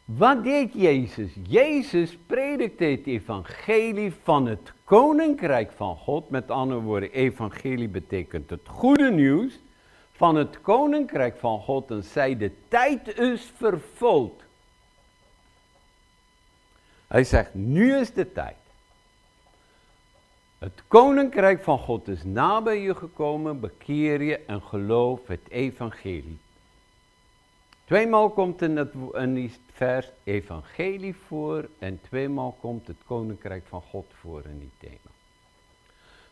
Wat 0.04 0.44
deed 0.44 0.72
Jezus? 0.72 1.32
Jezus 1.48 2.16
predikte 2.26 2.84
het 2.84 3.06
evangelie 3.06 4.12
van 4.22 4.46
het 4.46 4.72
koninkrijk 4.84 5.72
van 5.72 5.96
God. 5.96 6.30
Met 6.30 6.50
andere 6.50 6.80
woorden, 6.80 7.12
evangelie 7.12 7.88
betekent 7.88 8.50
het 8.50 8.68
goede 8.68 9.10
nieuws 9.10 9.58
van 10.12 10.36
het 10.36 10.60
koninkrijk 10.60 11.36
van 11.36 11.60
God. 11.60 11.90
En 11.90 12.04
zei, 12.04 12.36
de 12.36 12.52
tijd 12.68 13.18
is 13.18 13.52
vervuld. 13.56 14.42
Hij 17.06 17.24
zegt, 17.24 17.54
nu 17.54 17.96
is 17.96 18.12
de 18.12 18.32
tijd. 18.32 18.56
Het 20.58 20.82
koninkrijk 20.88 21.62
van 21.62 21.78
God 21.78 22.08
is 22.08 22.24
nabij 22.24 22.80
je 22.80 22.94
gekomen, 22.94 23.60
bekeer 23.60 24.22
je 24.22 24.38
en 24.38 24.62
geloof 24.62 25.26
het 25.26 25.48
evangelie. 25.48 26.38
Tweemaal 27.84 28.30
komt 28.30 28.62
in, 28.62 28.76
het, 28.76 28.92
in 29.12 29.34
die 29.34 29.52
vers 29.72 30.10
evangelie 30.24 31.16
voor 31.26 31.68
en 31.78 32.00
tweemaal 32.00 32.56
komt 32.60 32.86
het 32.86 32.96
koninkrijk 33.06 33.64
van 33.68 33.82
God 33.90 34.06
voor 34.20 34.44
in 34.44 34.58
die 34.58 34.70
thema. 34.78 35.10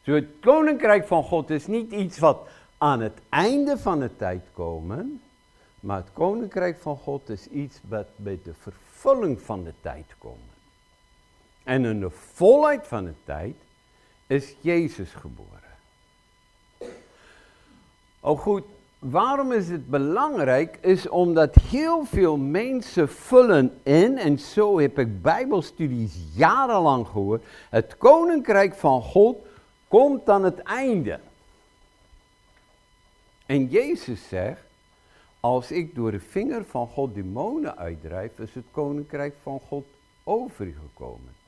Zo 0.02 0.12
het 0.12 0.28
koninkrijk 0.40 1.06
van 1.06 1.22
God 1.22 1.50
is 1.50 1.66
niet 1.66 1.92
iets 1.92 2.18
wat 2.18 2.48
aan 2.78 3.00
het 3.00 3.20
einde 3.28 3.78
van 3.78 4.00
de 4.00 4.16
tijd 4.16 4.42
komt, 4.52 5.22
maar 5.80 5.96
het 5.96 6.12
koninkrijk 6.12 6.78
van 6.78 6.96
God 6.96 7.28
is 7.28 7.48
iets 7.48 7.80
wat 7.88 8.06
bij 8.16 8.38
de 8.44 8.54
vervulling 8.54 9.40
van 9.40 9.64
de 9.64 9.72
tijd 9.80 10.14
komt. 10.18 10.53
En 11.64 11.84
in 11.84 12.00
de 12.00 12.10
volheid 12.10 12.86
van 12.86 13.04
de 13.04 13.14
tijd 13.24 13.54
is 14.26 14.54
Jezus 14.60 15.10
geboren. 15.10 15.52
Oh 18.20 18.38
goed, 18.38 18.64
waarom 18.98 19.52
is 19.52 19.68
het 19.68 19.90
belangrijk? 19.90 20.78
Is 20.80 21.08
omdat 21.08 21.54
heel 21.54 22.04
veel 22.04 22.36
mensen 22.36 23.08
vullen 23.08 23.80
in, 23.82 24.18
en 24.18 24.38
zo 24.38 24.78
heb 24.78 24.98
ik 24.98 25.22
bijbelstudies 25.22 26.14
jarenlang 26.34 27.06
gehoord, 27.06 27.44
het 27.70 27.96
koninkrijk 27.96 28.74
van 28.74 29.02
God 29.02 29.36
komt 29.88 30.28
aan 30.28 30.44
het 30.44 30.58
einde. 30.58 31.20
En 33.46 33.66
Jezus 33.66 34.28
zegt, 34.28 34.62
als 35.40 35.70
ik 35.70 35.94
door 35.94 36.10
de 36.10 36.20
vinger 36.20 36.64
van 36.64 36.86
God 36.86 37.14
demonen 37.14 37.76
uitdrijf, 37.76 38.38
is 38.38 38.54
het 38.54 38.64
koninkrijk 38.70 39.34
van 39.42 39.60
God 39.68 39.86
over 40.22 40.66
u 40.66 40.76
gekomen. 40.80 41.43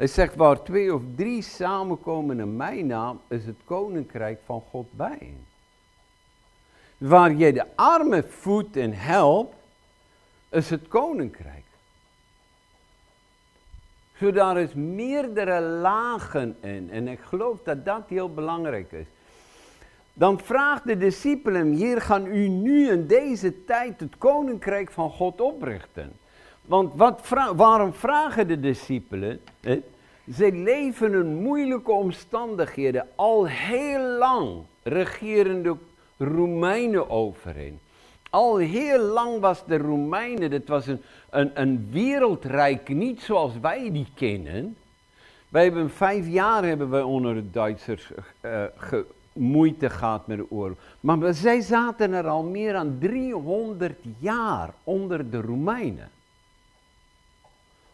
Hij 0.00 0.08
zegt, 0.08 0.36
waar 0.36 0.62
twee 0.62 0.94
of 0.94 1.02
drie 1.16 1.42
samenkomen 1.42 2.40
in 2.40 2.56
mijn 2.56 2.86
naam, 2.86 3.20
is 3.28 3.46
het 3.46 3.56
koninkrijk 3.64 4.40
van 4.44 4.62
God 4.70 4.86
bij. 4.90 5.34
Waar 6.98 7.34
je 7.34 7.52
de 7.52 7.64
armen 7.74 8.30
voedt 8.30 8.76
en 8.76 8.92
helpt, 8.92 9.54
is 10.50 10.70
het 10.70 10.88
koninkrijk. 10.88 11.64
Zo 14.16 14.32
daar 14.32 14.58
is 14.58 14.74
meerdere 14.74 15.60
lagen 15.60 16.56
in. 16.60 16.90
En 16.90 17.08
ik 17.08 17.20
geloof 17.20 17.62
dat 17.62 17.84
dat 17.84 18.02
heel 18.08 18.34
belangrijk 18.34 18.92
is. 18.92 19.06
Dan 20.12 20.40
vraagt 20.40 20.86
de 20.86 20.96
discipelen, 20.96 21.72
hier 21.72 22.00
gaan 22.00 22.26
u 22.26 22.48
nu 22.48 22.90
in 22.90 23.06
deze 23.06 23.64
tijd 23.64 24.00
het 24.00 24.18
koninkrijk 24.18 24.90
van 24.90 25.10
God 25.10 25.40
oprichten. 25.40 26.12
Want 26.70 26.92
wat 26.94 27.28
waarom 27.56 27.92
vragen 27.92 28.48
de 28.48 28.60
discipelen 28.60 29.40
het? 29.60 29.82
Zij 30.26 30.52
leven 30.52 31.12
in 31.12 31.34
moeilijke 31.34 31.92
omstandigheden. 31.92 33.06
Al 33.14 33.46
heel 33.46 34.00
lang 34.00 34.62
regeren 34.82 35.62
de 35.62 35.74
Romeinen 36.18 37.10
overheen. 37.10 37.78
Al 38.30 38.56
heel 38.56 38.98
lang 38.98 39.40
was 39.40 39.64
de 39.66 39.78
Romeinen, 39.78 40.50
dat 40.50 40.66
was 40.66 40.86
een 41.30 41.88
wereldrijk, 41.90 42.88
niet 42.88 43.20
zoals 43.20 43.52
wij 43.60 43.90
die 43.92 44.06
kennen. 44.14 44.76
Wij 45.48 45.64
hebben 45.64 45.90
vijf 45.90 46.28
jaar 46.28 46.64
hebben 46.64 46.90
wij 46.90 47.02
onder 47.02 47.34
de 47.34 47.50
Duitsers 47.50 48.10
uh, 48.40 48.64
moeite 49.32 49.90
gehad 49.90 50.26
met 50.26 50.38
de 50.38 50.50
oorlog. 50.50 50.78
Maar 51.00 51.34
zij 51.34 51.60
zaten 51.60 52.12
er 52.12 52.26
al 52.26 52.42
meer 52.42 52.72
dan 52.72 52.96
300 52.98 53.98
jaar 54.18 54.74
onder 54.84 55.30
de 55.30 55.40
Romeinen. 55.40 56.10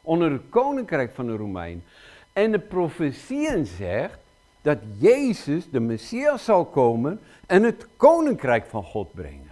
Onder 0.06 0.32
het 0.32 0.42
koninkrijk 0.48 1.12
van 1.14 1.26
de 1.26 1.36
Romeinen. 1.36 1.84
En 2.32 2.52
de 2.52 2.58
profetieën 2.58 3.66
zegt 3.66 4.18
dat 4.62 4.78
Jezus, 4.98 5.70
de 5.70 5.80
Messias, 5.80 6.44
zal 6.44 6.64
komen 6.64 7.20
en 7.46 7.62
het 7.62 7.86
koninkrijk 7.96 8.66
van 8.66 8.82
God 8.82 9.12
brengen. 9.14 9.50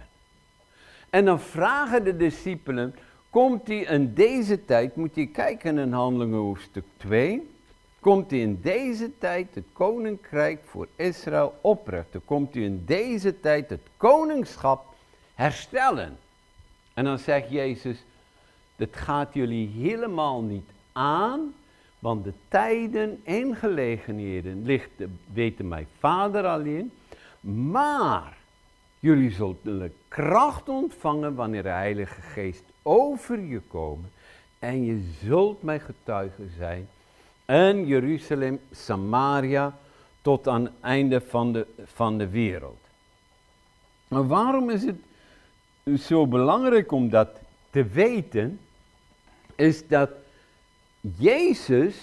En 1.09 1.25
dan 1.25 1.39
vragen 1.39 2.03
de 2.03 2.17
discipelen, 2.17 2.95
komt 3.29 3.67
hij 3.67 3.77
in 3.77 4.13
deze 4.13 4.65
tijd, 4.65 4.95
moet 4.95 5.15
je 5.15 5.27
kijken 5.27 5.77
in 5.77 5.91
Handelingen 5.91 6.37
hoofdstuk 6.37 6.85
2, 6.97 7.49
komt 7.99 8.31
hij 8.31 8.39
in 8.39 8.59
deze 8.61 9.17
tijd 9.17 9.55
het 9.55 9.65
koninkrijk 9.73 10.59
voor 10.65 10.87
Israël 10.95 11.57
oprichten. 11.61 12.25
Komt 12.25 12.53
hij 12.53 12.63
in 12.63 12.83
deze 12.85 13.39
tijd 13.39 13.69
het 13.69 13.87
koningschap 13.97 14.85
herstellen. 15.33 16.17
En 16.93 17.03
dan 17.03 17.19
zegt 17.19 17.49
Jezus, 17.49 18.03
dat 18.75 18.89
gaat 18.91 19.33
jullie 19.33 19.67
helemaal 19.67 20.41
niet 20.41 20.69
aan, 20.91 21.53
want 21.99 22.23
de 22.23 22.33
tijden 22.47 23.21
en 23.23 23.55
gelegenheden 23.55 24.65
ligt, 24.65 24.91
weten 25.33 25.67
mijn 25.67 25.87
vader 25.99 26.45
alleen. 26.45 26.91
Maar 27.71 28.37
jullie 28.99 29.31
zullen 29.31 29.93
kracht 30.07 30.69
ontvangen 30.69 31.35
wanneer 31.35 31.63
de 31.63 31.69
Heilige 31.69 32.21
Geest 32.21 32.63
over 32.81 33.39
je 33.39 33.59
komt. 33.67 34.07
En 34.59 34.85
je 34.85 35.11
zult 35.23 35.63
mijn 35.63 35.79
getuige 35.79 36.43
zijn. 36.57 36.87
En 37.45 37.85
Jeruzalem, 37.85 38.59
Samaria, 38.71 39.77
tot 40.21 40.47
aan 40.47 40.63
het 40.63 40.73
einde 40.81 41.21
van 41.21 41.53
de, 41.53 41.67
van 41.85 42.17
de 42.17 42.29
wereld. 42.29 42.79
Maar 44.07 44.27
waarom 44.27 44.69
is 44.69 44.83
het 44.83 44.97
zo 46.01 46.27
belangrijk 46.27 46.91
om 46.91 47.09
dat 47.09 47.29
te 47.69 47.83
weten? 47.83 48.59
Is 49.55 49.87
dat 49.87 50.09
Jezus 51.17 51.95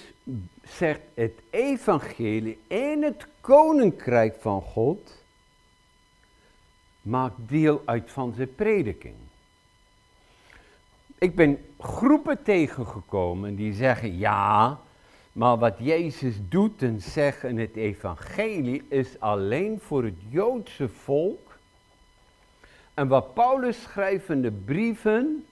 zegt 0.65 1.01
het 1.15 1.33
evangelie 1.51 2.59
en 2.69 3.03
het 3.03 3.27
koninkrijk 3.41 4.37
van 4.41 4.63
God 4.63 5.21
maakt 7.03 7.37
deel 7.37 7.83
uit 7.85 8.11
van 8.11 8.33
zijn 8.37 8.55
prediking. 8.55 9.15
Ik 11.19 11.35
ben 11.35 11.59
groepen 11.79 12.43
tegengekomen 12.43 13.55
die 13.55 13.73
zeggen 13.73 14.19
ja, 14.19 14.81
maar 15.33 15.59
wat 15.59 15.75
Jezus 15.79 16.35
doet 16.49 16.83
en 16.83 17.01
zegt 17.01 17.43
in 17.45 17.59
het 17.59 17.77
evangelie 17.77 18.83
is 18.89 19.21
alleen 19.21 19.81
voor 19.81 20.05
het 20.05 20.19
Joodse 20.29 20.89
volk. 20.89 21.59
En 22.95 23.09
wat 23.09 23.35
Paulus 23.35 23.83
schrijft 23.83 24.29
in 24.29 24.43
de 24.43 24.51
brieven, 24.51 25.47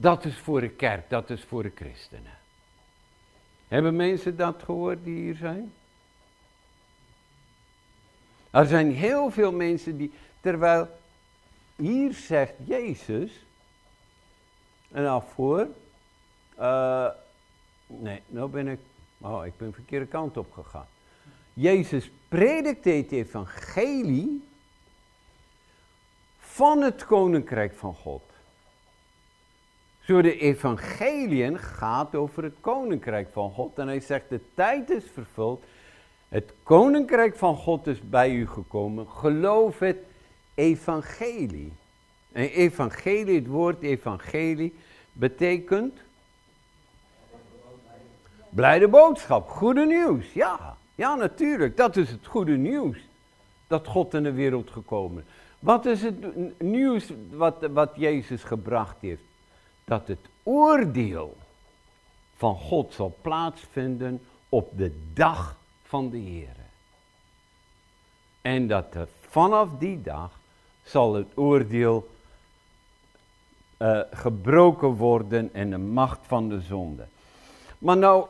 dat 0.00 0.24
is 0.24 0.36
voor 0.36 0.60
de 0.60 0.68
kerk, 0.68 1.10
dat 1.10 1.30
is 1.30 1.44
voor 1.44 1.62
de 1.62 1.72
christenen. 1.74 2.38
Hebben 3.68 3.96
mensen 3.96 4.36
dat 4.36 4.62
gehoord 4.64 5.04
die 5.04 5.16
hier 5.16 5.34
zijn? 5.34 5.72
Er 8.50 8.66
zijn 8.66 8.94
heel 8.94 9.30
veel 9.30 9.52
mensen 9.52 9.96
die, 9.96 10.12
terwijl 10.40 10.88
hier 11.76 12.12
zegt 12.12 12.52
Jezus, 12.64 13.32
en 14.90 15.06
afvoer, 15.06 15.68
uh, 16.58 17.08
nee, 17.86 18.22
nou 18.26 18.50
ben 18.50 18.68
ik, 18.68 18.80
oh, 19.18 19.46
ik 19.46 19.56
ben 19.56 19.68
de 19.68 19.74
verkeerde 19.74 20.06
kant 20.06 20.36
op 20.36 20.52
gegaan. 20.52 20.86
Jezus 21.52 22.10
predikt 22.28 22.84
het 22.84 23.12
evangelie 23.12 24.48
van 26.38 26.82
het 26.82 27.04
koninkrijk 27.04 27.74
van 27.74 27.94
God. 27.94 28.27
Zo 30.08 30.22
de 30.22 30.38
evangeliën 30.38 31.58
gaat 31.58 32.14
over 32.14 32.42
het 32.42 32.54
koninkrijk 32.60 33.28
van 33.32 33.50
God. 33.50 33.78
En 33.78 33.86
hij 33.86 34.00
zegt, 34.00 34.28
de 34.28 34.40
tijd 34.54 34.90
is 34.90 35.04
vervuld. 35.12 35.64
Het 36.28 36.52
koninkrijk 36.62 37.36
van 37.36 37.56
God 37.56 37.86
is 37.86 38.00
bij 38.08 38.30
u 38.30 38.46
gekomen. 38.46 39.08
Geloof 39.08 39.78
het 39.78 39.96
evangelie. 40.54 41.72
En 42.32 42.50
evangelie, 42.50 43.38
het 43.38 43.46
woord 43.46 43.82
evangelie, 43.82 44.74
betekent... 45.12 45.98
Blijde 48.48 48.88
boodschap, 48.88 49.48
goede 49.48 49.86
nieuws. 49.86 50.32
Ja, 50.32 50.76
ja 50.94 51.14
natuurlijk, 51.14 51.76
dat 51.76 51.96
is 51.96 52.10
het 52.10 52.26
goede 52.26 52.56
nieuws. 52.56 52.98
Dat 53.66 53.86
God 53.86 54.14
in 54.14 54.22
de 54.22 54.32
wereld 54.32 54.70
gekomen. 54.70 55.24
Wat 55.58 55.86
is 55.86 56.02
het 56.02 56.16
nieuws 56.60 57.12
wat, 57.30 57.66
wat 57.72 57.90
Jezus 57.94 58.42
gebracht 58.42 58.96
heeft? 59.00 59.27
Dat 59.88 60.08
het 60.08 60.18
oordeel 60.42 61.36
van 62.36 62.54
God 62.54 62.92
zal 62.92 63.16
plaatsvinden 63.20 64.20
op 64.48 64.78
de 64.78 64.92
dag 65.12 65.56
van 65.82 66.10
de 66.10 66.16
Heer. 66.16 66.56
En 68.40 68.66
dat 68.66 68.94
er 68.94 69.08
vanaf 69.28 69.68
die 69.78 70.02
dag 70.02 70.30
zal 70.82 71.14
het 71.14 71.26
oordeel 71.34 72.08
uh, 73.78 74.00
gebroken 74.10 74.88
worden 74.88 75.50
en 75.52 75.70
de 75.70 75.78
macht 75.78 76.18
van 76.22 76.48
de 76.48 76.60
zonde. 76.60 77.06
Maar 77.78 77.96
nou, 77.96 78.26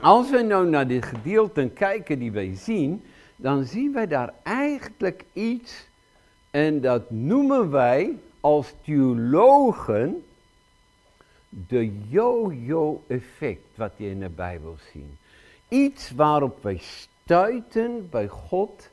als 0.00 0.30
we 0.30 0.42
nou 0.42 0.68
naar 0.68 0.86
dit 0.86 1.04
gedeelte 1.04 1.70
kijken 1.74 2.18
die 2.18 2.32
wij 2.32 2.54
zien, 2.54 3.04
dan 3.36 3.64
zien 3.64 3.92
wij 3.92 4.06
daar 4.06 4.32
eigenlijk 4.42 5.24
iets 5.32 5.86
en 6.50 6.80
dat 6.80 7.10
noemen 7.10 7.70
wij 7.70 8.18
als 8.44 8.72
theologen 8.82 10.24
de 11.48 12.08
yo-yo-effect 12.08 13.76
wat 13.76 13.92
je 13.96 14.10
in 14.10 14.20
de 14.20 14.28
Bijbel 14.28 14.76
ziet. 14.92 15.18
Iets 15.68 16.10
waarop 16.10 16.62
wij 16.62 16.78
stuiten 16.78 18.08
bij 18.10 18.28
God 18.28 18.90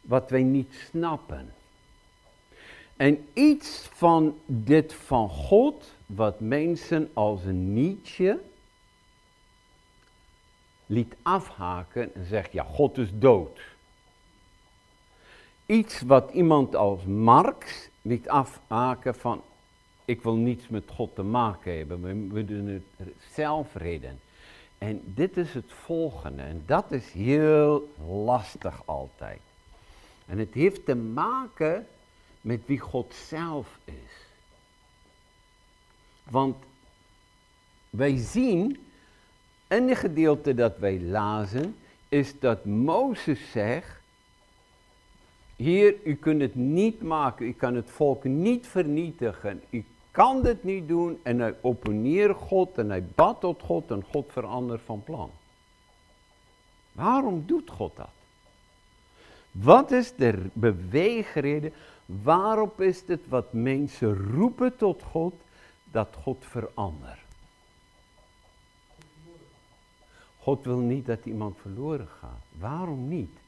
wat 0.00 0.30
wij 0.30 0.42
niet 0.42 0.86
snappen. 0.88 1.54
En 2.96 3.28
iets 3.32 3.88
van 3.92 4.38
dit 4.46 4.94
van 4.94 5.28
God 5.28 5.92
wat 6.06 6.40
mensen 6.40 7.10
als 7.12 7.44
een 7.44 7.74
Nietzsche 7.74 8.40
liet 10.86 11.14
afhaken 11.22 12.14
en 12.14 12.26
zegt, 12.26 12.52
ja, 12.52 12.64
God 12.64 12.98
is 12.98 13.08
dood. 13.12 13.60
Iets 15.66 16.00
wat 16.00 16.30
iemand 16.32 16.74
als 16.74 17.04
Marx 17.04 17.88
liet 18.06 18.28
afhaken 18.28 19.14
van, 19.14 19.42
ik 20.04 20.22
wil 20.22 20.34
niets 20.34 20.68
met 20.68 20.90
God 20.94 21.14
te 21.14 21.22
maken 21.22 21.76
hebben, 21.76 22.32
we, 22.32 22.44
doen 22.44 22.82
het 22.96 23.08
zelf 23.32 23.74
reden. 23.74 24.20
En 24.78 25.00
dit 25.04 25.36
is 25.36 25.54
het 25.54 25.72
volgende, 25.72 26.42
en 26.42 26.62
dat 26.66 26.92
is 26.92 27.10
heel 27.12 27.92
lastig 28.24 28.82
altijd. 28.84 29.40
En 30.26 30.38
het 30.38 30.54
heeft 30.54 30.84
te 30.84 30.94
maken 30.94 31.86
met 32.40 32.60
wie 32.66 32.78
God 32.78 33.14
zelf 33.14 33.78
is. 33.84 34.26
Want 36.22 36.56
wij 37.90 38.16
zien, 38.16 38.86
in 39.68 39.88
het 39.88 39.98
gedeelte 39.98 40.54
dat 40.54 40.78
wij 40.78 41.00
lazen, 41.00 41.76
is 42.08 42.38
dat 42.38 42.64
Mozes 42.64 43.50
zegt, 43.50 43.95
hier, 45.56 45.96
u 46.04 46.14
kunt 46.14 46.40
het 46.40 46.54
niet 46.54 47.02
maken, 47.02 47.46
u 47.46 47.52
kan 47.52 47.74
het 47.74 47.90
volk 47.90 48.24
niet 48.24 48.66
vernietigen, 48.66 49.62
u 49.70 49.84
kan 50.10 50.42
dit 50.42 50.64
niet 50.64 50.88
doen 50.88 51.18
en 51.22 51.38
hij 51.38 51.54
opponeert 51.60 52.36
God 52.36 52.78
en 52.78 52.90
hij 52.90 53.04
bad 53.04 53.40
tot 53.40 53.62
God 53.62 53.90
en 53.90 54.04
God 54.10 54.32
verandert 54.32 54.82
van 54.84 55.02
plan. 55.04 55.30
Waarom 56.92 57.42
doet 57.46 57.70
God 57.70 57.96
dat? 57.96 58.08
Wat 59.50 59.90
is 59.90 60.14
de 60.14 60.46
beweegreden? 60.52 61.72
Waarop 62.06 62.80
is 62.80 63.02
het 63.06 63.28
wat 63.28 63.52
mensen 63.52 64.32
roepen 64.32 64.76
tot 64.76 65.02
God 65.02 65.34
dat 65.84 66.08
God 66.22 66.36
verandert? 66.40 67.24
God 70.38 70.64
wil 70.64 70.78
niet 70.78 71.06
dat 71.06 71.26
iemand 71.26 71.56
verloren 71.60 72.08
gaat. 72.20 72.42
Waarom 72.58 73.08
niet? 73.08 73.38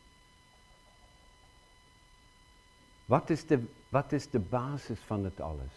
Wat 3.09 3.31
is 3.31 3.47
de, 3.47 3.65
wat 3.89 4.13
is 4.13 4.31
de 4.31 4.39
basis 4.39 4.99
van 5.07 5.25
het 5.25 5.41
alles? 5.41 5.73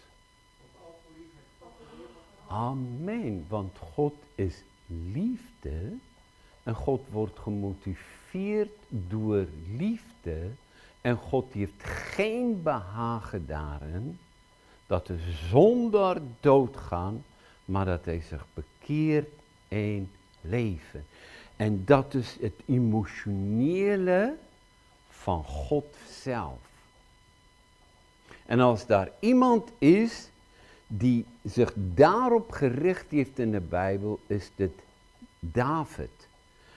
Amen, 2.46 3.46
want 3.48 3.78
God 3.78 4.14
is 4.34 4.62
liefde 4.86 5.96
en 6.62 6.74
God 6.74 7.00
wordt 7.10 7.38
gemotiveerd 7.38 8.70
door 8.88 9.46
liefde 9.76 10.50
en 11.00 11.16
God 11.16 11.52
heeft 11.52 11.82
geen 11.84 12.62
behagen 12.62 13.46
daarin 13.46 14.18
dat 14.86 15.06
de 15.06 15.18
zonder 15.48 16.22
doodgaan, 16.40 17.24
maar 17.64 17.84
dat 17.84 18.04
hij 18.04 18.20
zich 18.20 18.46
bekeert 18.54 19.30
in 19.68 20.10
leven. 20.40 21.04
En 21.56 21.84
dat 21.84 22.14
is 22.14 22.36
het 22.40 22.60
emotionele 22.66 24.34
van 25.08 25.44
God 25.44 25.96
zelf. 26.08 26.70
En 28.52 28.60
als 28.60 28.86
daar 28.86 29.10
iemand 29.20 29.70
is 29.78 30.28
die 30.86 31.24
zich 31.44 31.72
daarop 31.76 32.50
gericht 32.50 33.04
heeft 33.08 33.38
in 33.38 33.50
de 33.50 33.60
Bijbel, 33.60 34.18
is 34.26 34.50
dit 34.54 34.72
David. 35.38 36.28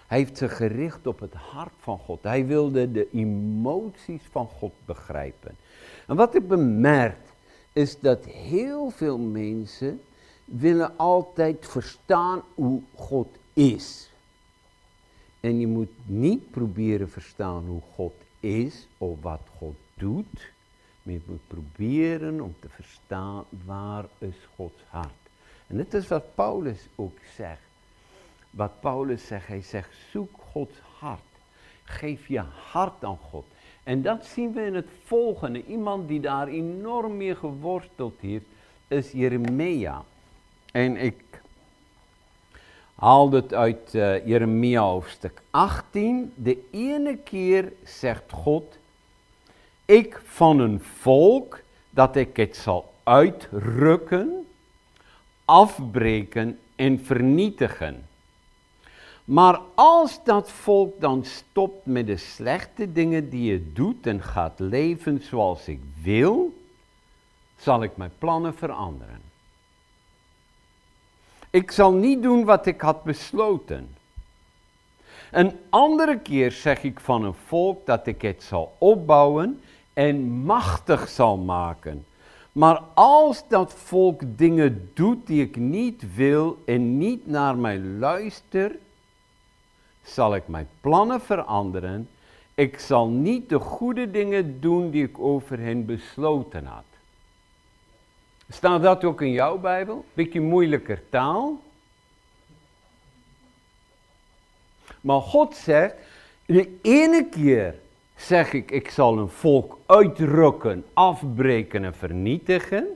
Hij 0.08 0.18
heeft 0.18 0.38
zich 0.38 0.56
gericht 0.56 1.08
op 1.08 1.20
het 1.20 1.34
hart 1.34 1.74
van 1.80 1.98
God. 1.98 2.24
Hij 2.24 2.46
wilde 2.46 2.92
de 2.92 3.08
emoties 3.12 4.22
van 4.32 4.48
God 4.48 4.74
begrijpen. 4.86 5.56
En 6.08 6.16
wat 6.16 6.36
ik 6.36 6.48
bemerk, 6.48 7.18
is 7.74 8.00
dat 8.00 8.26
heel 8.26 8.90
veel 8.90 9.18
mensen 9.18 10.02
willen 10.46 10.98
altijd 10.98 11.68
verstaan 11.68 12.42
hoe 12.54 12.82
God 12.96 13.28
is. 13.54 14.10
En 15.40 15.60
je 15.60 15.68
moet 15.68 15.92
niet 16.06 16.52
proberen 16.52 17.10
verstaan 17.10 17.66
hoe 17.66 17.82
God 17.96 18.14
is 18.40 18.88
of 18.98 19.22
wat 19.22 19.42
God 19.58 19.76
doet. 19.94 20.54
Maar 21.06 21.14
je 21.14 21.22
moet 21.26 21.48
proberen 21.48 22.42
om 22.42 22.56
te 22.60 22.70
verstaan 22.70 23.44
waar 23.66 24.06
is 24.18 24.36
Gods 24.56 24.84
hart. 24.90 25.10
En 25.68 25.78
dit 25.78 25.94
is 25.94 26.08
wat 26.08 26.36
Paulus 26.36 26.88
ook 26.96 27.18
zegt. 27.36 27.60
Wat 28.50 28.80
Paulus 28.80 29.28
zegt, 29.28 29.48
hij 29.48 29.62
zegt 29.62 29.90
zoek 30.12 30.30
Gods 30.52 30.80
hart. 30.98 31.20
Geef 31.84 32.28
je 32.28 32.44
hart 32.72 33.04
aan 33.04 33.18
God. 33.18 33.46
En 33.84 34.02
dat 34.02 34.26
zien 34.26 34.54
we 34.54 34.66
in 34.66 34.76
het 34.76 34.90
volgende. 35.04 35.66
Iemand 35.66 36.08
die 36.08 36.20
daar 36.20 36.48
enorm 36.48 37.18
mee 37.18 37.36
geworsteld 37.36 38.20
heeft, 38.20 38.46
is 38.88 39.12
Jeremia. 39.12 40.04
En 40.72 40.98
ik 40.98 41.42
haal 42.96 43.32
het 43.32 43.54
uit 43.54 43.94
uh, 43.94 44.26
Jeremia 44.26 44.82
hoofdstuk 44.82 45.42
18. 45.50 46.34
De 46.36 46.68
ene 46.72 47.18
keer 47.18 47.74
zegt 47.84 48.32
God, 48.32 48.78
ik 49.86 50.22
van 50.26 50.60
een 50.60 50.82
volk 50.82 51.60
dat 51.90 52.16
ik 52.16 52.38
het 52.38 52.56
zal 52.56 52.94
uitrukken, 53.04 54.48
afbreken 55.46 56.60
en 56.76 57.06
vernietigen. 57.06 58.08
Maar 59.26 59.60
als 59.76 60.24
dat 60.24 60.52
volk 60.52 61.02
dan 61.02 61.24
stopt 61.24 61.86
met 61.86 62.08
de 62.08 62.18
slechte 62.18 62.92
dingen 62.92 63.30
die 63.30 63.54
het 63.54 63.76
doet 63.76 64.08
en 64.08 64.24
gaat 64.24 64.60
leven 64.60 65.22
zoals 65.24 65.68
ik 65.68 65.82
wil, 66.02 66.64
zal 67.58 67.84
ik 67.84 67.98
mijn 67.98 68.12
plannen 68.18 68.56
veranderen. 68.56 69.22
Ik 71.50 71.72
zal 71.72 71.92
niet 71.92 72.22
doen 72.22 72.46
wat 72.46 72.66
ik 72.66 72.82
had 72.82 73.04
besloten. 73.04 73.96
Een 75.32 75.60
andere 75.70 76.20
keer 76.20 76.52
zeg 76.52 76.84
ik 76.84 77.00
van 77.00 77.24
een 77.24 77.34
volk 77.46 77.86
dat 77.86 78.08
ik 78.08 78.22
het 78.22 78.44
zal 78.44 78.76
opbouwen 78.78 79.62
en 79.96 80.30
machtig 80.32 81.10
zal 81.10 81.38
maken. 81.38 82.06
Maar 82.52 82.82
als 82.94 83.48
dat 83.48 83.74
volk 83.74 84.22
dingen 84.26 84.92
doet 84.94 85.28
die 85.28 85.44
ik 85.44 85.56
niet 85.56 86.16
wil 86.16 86.58
en 86.66 86.98
niet 86.98 87.28
naar 87.28 87.58
mij 87.58 87.80
luistert, 87.80 88.76
zal 90.04 90.36
ik 90.36 90.48
mijn 90.48 90.68
plannen 90.82 91.22
veranderen. 91.22 92.10
Ik 92.54 92.80
zal 92.80 93.08
niet 93.08 93.50
de 93.50 93.60
goede 93.60 94.12
dingen 94.12 94.62
doen 94.62 94.90
die 94.90 95.04
ik 95.04 95.20
over 95.20 95.60
hen 95.60 95.86
besloten 95.86 96.66
had. 96.66 96.84
Staat 98.50 98.82
dat 98.82 99.04
ook 99.04 99.22
in 99.22 99.32
jouw 99.32 99.58
Bijbel? 99.58 100.06
Beetje 100.14 100.42
moeilijker 100.42 101.02
taal. 101.10 101.60
Maar 105.02 105.22
God 105.22 105.56
zegt, 105.56 105.96
de 106.46 106.80
ene 106.82 107.26
keer 107.30 107.76
zeg 108.16 108.54
ik, 108.54 108.72
ik 108.72 108.90
zal 108.90 109.18
een 109.18 109.30
volk 109.30 109.78
uitrukken, 109.86 110.86
afbreken 110.94 111.84
en 111.84 111.96
vernietigen. 111.96 112.88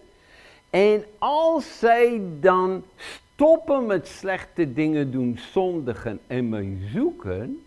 En 0.70 1.06
als 1.18 1.80
zij 1.80 2.22
dan 2.40 2.84
stoppen 2.98 3.86
met 3.86 4.08
slechte 4.08 4.74
dingen 4.74 5.12
doen, 5.12 5.40
zondigen 5.52 6.20
en 6.28 6.50
mij 6.50 6.78
zoeken, 6.94 7.64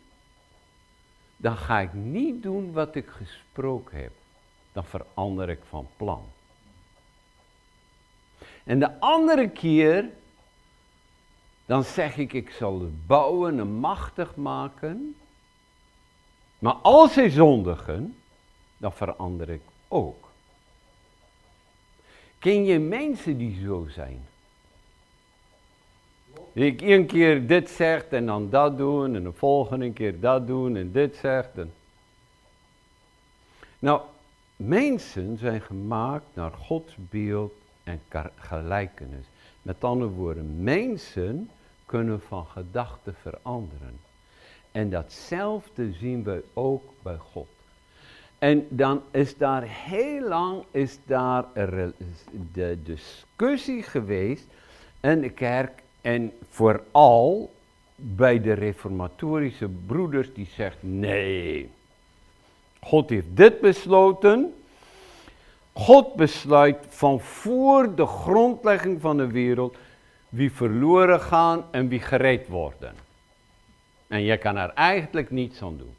dan 1.36 1.56
ga 1.56 1.80
ik 1.80 1.92
niet 1.92 2.42
doen 2.42 2.72
wat 2.72 2.94
ik 2.94 3.08
gesproken 3.08 3.98
heb. 3.98 4.12
Dan 4.72 4.84
verander 4.84 5.48
ik 5.48 5.60
van 5.68 5.88
plan. 5.96 6.22
En 8.64 8.78
de 8.78 9.00
andere 9.00 9.48
keer, 9.48 10.08
dan 11.66 11.84
zeg 11.84 12.16
ik, 12.16 12.32
ik 12.32 12.50
zal 12.50 12.80
het 12.80 13.06
bouwen 13.06 13.58
en 13.58 13.72
machtig 13.72 14.36
maken. 14.36 15.16
Maar 16.62 16.74
als 16.74 17.12
zij 17.12 17.30
zondigen, 17.30 18.16
dan 18.76 18.92
verander 18.92 19.48
ik 19.48 19.60
ook. 19.88 20.28
Ken 22.38 22.64
je 22.64 22.78
mensen 22.78 23.38
die 23.38 23.60
zo 23.64 23.86
zijn? 23.90 24.26
Die 26.52 26.64
ik 26.64 26.82
één 26.82 27.06
keer 27.06 27.46
dit 27.46 27.70
zegt 27.70 28.12
en 28.12 28.26
dan 28.26 28.50
dat 28.50 28.76
doen 28.76 29.14
en 29.14 29.22
de 29.22 29.32
volgende 29.32 29.92
keer 29.92 30.20
dat 30.20 30.46
doen 30.46 30.76
en 30.76 30.92
dit 30.92 31.16
zegt. 31.16 31.50
Nou, 33.78 34.00
mensen 34.56 35.38
zijn 35.38 35.60
gemaakt 35.60 36.26
naar 36.34 36.52
Gods 36.52 36.94
beeld 36.96 37.52
en 37.84 38.00
gelijkenis. 38.36 39.24
Met 39.62 39.84
andere 39.84 40.10
woorden, 40.10 40.62
mensen 40.62 41.50
kunnen 41.86 42.20
van 42.20 42.46
gedachten 42.46 43.14
veranderen. 43.14 44.11
En 44.72 44.90
datzelfde 44.90 45.92
zien 45.92 46.22
we 46.22 46.44
ook 46.52 46.82
bij 47.02 47.16
God. 47.16 47.48
En 48.38 48.66
dan 48.68 49.02
is 49.10 49.36
daar 49.36 49.62
heel 49.62 50.28
lang 50.28 50.64
is 50.70 50.98
daar 51.06 51.44
de 52.52 52.78
discussie 52.82 53.82
geweest 53.82 54.46
in 55.00 55.20
de 55.20 55.30
kerk 55.30 55.82
en 56.00 56.32
vooral 56.48 57.52
bij 57.96 58.40
de 58.40 58.52
reformatorische 58.52 59.68
broeders 59.86 60.34
die 60.34 60.48
zegt 60.54 60.76
nee. 60.80 61.70
God 62.80 63.10
heeft 63.10 63.36
dit 63.36 63.60
besloten. 63.60 64.54
God 65.72 66.14
besluit 66.14 66.78
van 66.88 67.20
voor 67.20 67.94
de 67.94 68.06
grondlegging 68.06 69.00
van 69.00 69.16
de 69.16 69.26
wereld 69.26 69.76
wie 70.28 70.52
verloren 70.52 71.20
gaan 71.20 71.64
en 71.70 71.88
wie 71.88 72.00
gereed 72.00 72.48
worden. 72.48 72.94
En 74.12 74.22
je 74.22 74.38
kan 74.38 74.56
er 74.56 74.68
eigenlijk 74.68 75.30
niets 75.30 75.62
aan 75.62 75.76
doen. 75.76 75.94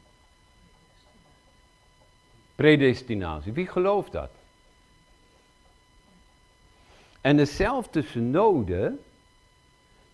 Predestinatie. 2.54 3.52
Wie 3.52 3.66
gelooft 3.66 4.12
dat? 4.12 4.30
En 7.20 7.36
dezelfde 7.36 8.02
synode 8.02 8.98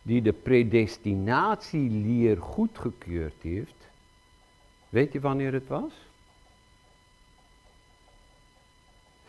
die 0.03 0.23
de 0.23 0.33
predestinatieleer 0.33 2.37
goedgekeurd 2.37 3.43
heeft, 3.43 3.89
weet 4.89 5.13
je 5.13 5.21
wanneer 5.21 5.53
het 5.53 5.67
was? 5.67 5.93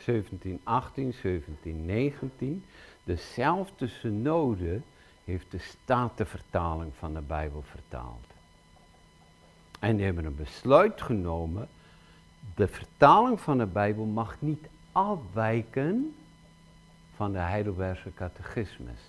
1718, 0.06 1.14
1719. 1.22 2.66
Dezelfde 3.04 3.88
synode 3.88 4.82
heeft 5.24 5.52
de 5.52 5.60
statenvertaling 5.60 6.94
van 6.96 7.14
de 7.14 7.22
Bijbel 7.22 7.62
vertaald. 7.62 8.31
En 9.82 9.96
die 9.96 10.06
hebben 10.06 10.26
een 10.26 10.36
besluit 10.36 11.02
genomen. 11.02 11.68
De 12.56 12.68
vertaling 12.68 13.40
van 13.40 13.58
de 13.58 13.66
Bijbel 13.66 14.06
mag 14.06 14.36
niet 14.40 14.68
afwijken 14.92 16.16
van 17.16 17.32
de 17.32 17.38
Heidelbergse 17.38 18.14
catechismus. 18.14 19.00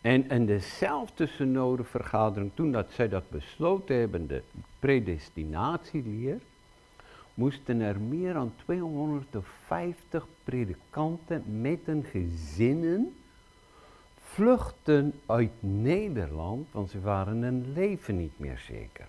En 0.00 0.28
in 0.30 0.46
dezelfde 0.46 1.26
synodevergadering, 1.26 2.50
toen 2.54 2.72
dat 2.72 2.92
zij 2.92 3.08
dat 3.08 3.30
besloten 3.30 3.96
hebben, 3.96 4.26
de 4.26 4.42
predestinatieleer, 4.78 6.40
moesten 7.34 7.80
er 7.80 8.00
meer 8.00 8.32
dan 8.32 8.52
250 8.56 10.26
predikanten 10.44 11.60
met 11.60 11.80
hun 11.84 12.04
gezinnen 12.04 13.14
vluchten 14.34 15.20
uit 15.26 15.52
Nederland, 15.60 16.66
want 16.70 16.90
ze 16.90 17.00
waren 17.00 17.42
hun 17.42 17.72
leven 17.72 18.16
niet 18.16 18.38
meer 18.38 18.58
zeker. 18.58 19.06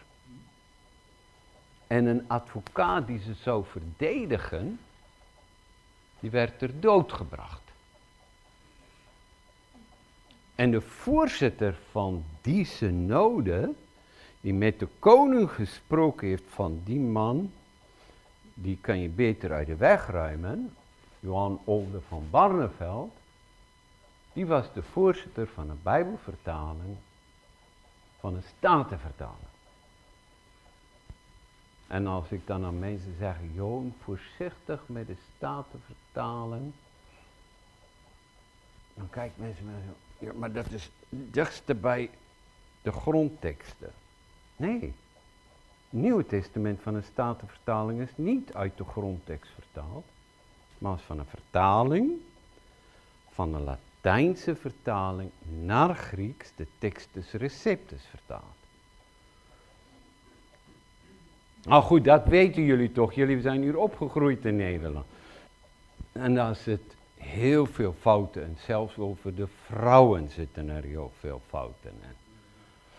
En 1.87 2.05
een 2.05 2.23
advocaat 2.27 3.07
die 3.07 3.19
ze 3.19 3.33
zou 3.33 3.65
verdedigen, 3.65 4.79
die 6.19 6.29
werd 6.29 6.59
ter 6.59 6.79
dood 6.79 7.13
gebracht. 7.13 7.61
En 10.55 10.71
de 10.71 10.81
voorzitter 10.81 11.77
van 11.91 12.23
die 12.41 12.65
synode, 12.65 13.73
die 14.41 14.53
met 14.53 14.79
de 14.79 14.87
koning 14.99 15.51
gesproken 15.51 16.27
heeft 16.27 16.43
van 16.47 16.81
die 16.83 16.99
man, 16.99 17.51
die 18.53 18.77
kan 18.81 18.99
je 18.99 19.09
beter 19.09 19.51
uit 19.51 19.67
de 19.67 19.75
weg 19.75 20.07
ruimen, 20.07 20.75
Johan 21.19 21.59
Olde 21.63 22.01
van 22.07 22.27
Barneveld, 22.29 23.11
die 24.35 24.45
was 24.45 24.73
de 24.73 24.83
voorzitter 24.83 25.47
van 25.47 25.69
een 25.69 25.79
bijbelvertaling, 25.83 26.97
van 28.19 28.35
een 28.35 28.43
statenvertaling. 28.57 29.47
En 31.87 32.07
als 32.07 32.31
ik 32.31 32.47
dan 32.47 32.65
aan 32.65 32.79
mensen 32.79 33.15
zeg, 33.19 33.35
Johan, 33.53 33.93
voorzichtig 34.03 34.81
met 34.85 35.07
de 35.07 35.15
statenvertaling, 35.35 36.73
Dan 38.93 39.09
kijken 39.09 39.41
mensen 39.43 39.65
maar 39.65 39.81
zo, 39.87 40.25
ja, 40.25 40.31
maar 40.33 40.51
dat 40.51 40.71
is 40.71 40.89
dichtste 41.09 41.75
bij 41.75 42.09
de 42.81 42.91
grondteksten. 42.91 43.91
Nee. 44.55 44.93
Nieuwe 45.89 46.25
Testament 46.25 46.81
van 46.81 46.93
de 46.93 47.01
Statenvertaling 47.01 48.01
is 48.01 48.11
niet 48.15 48.53
uit 48.53 48.77
de 48.77 48.85
grondtekst 48.85 49.51
vertaald, 49.53 50.05
maar 50.77 50.95
is 50.95 51.01
van 51.01 51.19
een 51.19 51.25
vertaling 51.25 52.11
van 53.29 53.53
een 53.53 53.63
Latijnse 54.05 54.55
vertaling 54.55 55.29
naar 55.63 55.95
Grieks, 55.95 56.51
de 56.55 56.67
Textus 56.77 57.31
Receptus 57.31 58.05
vertaald. 58.09 58.55
Nou 61.63 61.83
goed, 61.83 62.03
dat 62.03 62.25
weten 62.25 62.63
jullie 62.63 62.91
toch. 62.91 63.13
Jullie 63.13 63.41
zijn 63.41 63.61
hier 63.61 63.77
opgegroeid 63.77 64.45
in 64.45 64.55
Nederland. 64.55 65.05
En 66.11 66.35
daar 66.35 66.55
zit 66.55 66.95
heel 67.15 67.65
veel 67.65 67.93
fouten 67.99 68.43
en 68.43 68.57
zelfs 68.65 68.97
over 68.97 69.35
de 69.35 69.47
vrouwen 69.65 70.29
zitten 70.29 70.69
er 70.69 70.83
heel 70.83 71.11
veel 71.19 71.41
fouten 71.47 71.91
in. 71.91 72.15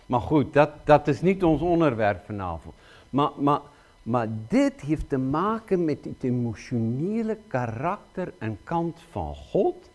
Maar 0.07 0.21
goed, 0.21 0.53
dat, 0.53 0.71
dat 0.85 1.09
is 1.09 1.21
niet 1.21 1.45
ons 1.45 1.61
onderwerp 1.61 2.25
vanavond. 2.25 2.75
Maar, 3.11 3.31
maar, 3.37 3.61
maar 4.03 4.29
dit 4.49 4.81
heeft 4.81 5.09
te 5.09 5.19
maken 5.19 5.85
met 5.85 6.05
het 6.05 6.23
emotionele 6.23 7.39
karakter 7.47 8.33
en 8.39 8.59
kant 8.65 9.01
van 9.11 9.35
God. 9.35 9.91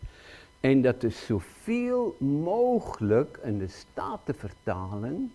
En 0.62 0.82
dat 0.82 1.04
is 1.04 1.26
zoveel 1.26 2.16
mogelijk 2.20 3.40
in 3.44 3.58
de 3.58 3.68
Statenvertaling 3.68 5.30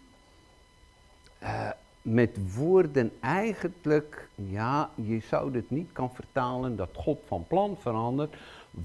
uh, 1.43 1.71
met 2.03 2.55
woorden 2.55 3.13
eigenlijk, 3.21 4.29
ja, 4.35 4.91
je 4.95 5.21
zou 5.29 5.53
dit 5.53 5.71
niet 5.71 5.93
kan 5.93 6.11
vertalen 6.15 6.77
dat 6.77 6.89
God 6.95 7.19
van 7.27 7.45
plan 7.49 7.77
verandert. 7.81 8.35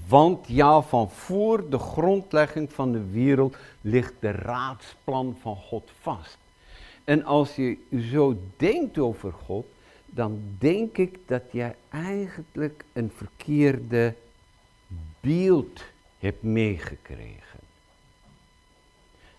Want 0.08 0.48
ja, 0.48 0.82
van 0.82 1.10
voor 1.10 1.68
de 1.70 1.78
grondlegging 1.78 2.72
van 2.72 2.92
de 2.92 3.10
wereld 3.10 3.56
ligt 3.80 4.14
de 4.20 4.30
raadsplan 4.30 5.36
van 5.40 5.56
God 5.56 5.90
vast. 6.00 6.38
En 7.04 7.24
als 7.24 7.56
je 7.56 7.76
zo 8.10 8.36
denkt 8.56 8.98
over 8.98 9.32
God, 9.32 9.66
dan 10.06 10.42
denk 10.58 10.96
ik 10.96 11.18
dat 11.26 11.42
jij 11.50 11.74
eigenlijk 11.88 12.84
een 12.92 13.10
verkeerde 13.14 14.14
beeld 15.20 15.82
hebt 16.22 16.42
meegekregen. 16.42 17.60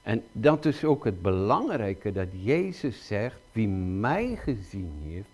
En 0.02 0.24
dat 0.32 0.65
is 0.65 0.84
ook 0.84 1.04
het 1.04 1.22
belangrijke 1.22 2.12
dat 2.12 2.28
Jezus 2.32 3.08
zegt, 3.08 3.39
wie 3.52 3.67
mij 3.67 4.36
gezien 4.36 4.91
heeft, 5.04 5.30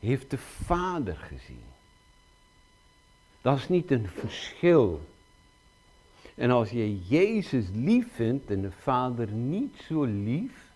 heeft 0.00 0.30
de 0.30 0.38
Vader 0.38 1.16
gezien. 1.16 1.64
Dat 3.40 3.56
is 3.56 3.68
niet 3.68 3.90
een 3.90 4.08
verschil. 4.08 5.00
En 6.34 6.50
als 6.50 6.70
je 6.70 6.98
Jezus 7.06 7.66
lief 7.72 8.14
vindt 8.14 8.50
en 8.50 8.62
de 8.62 8.72
Vader 8.72 9.28
niet 9.30 9.74
zo 9.88 10.04
lief, 10.04 10.70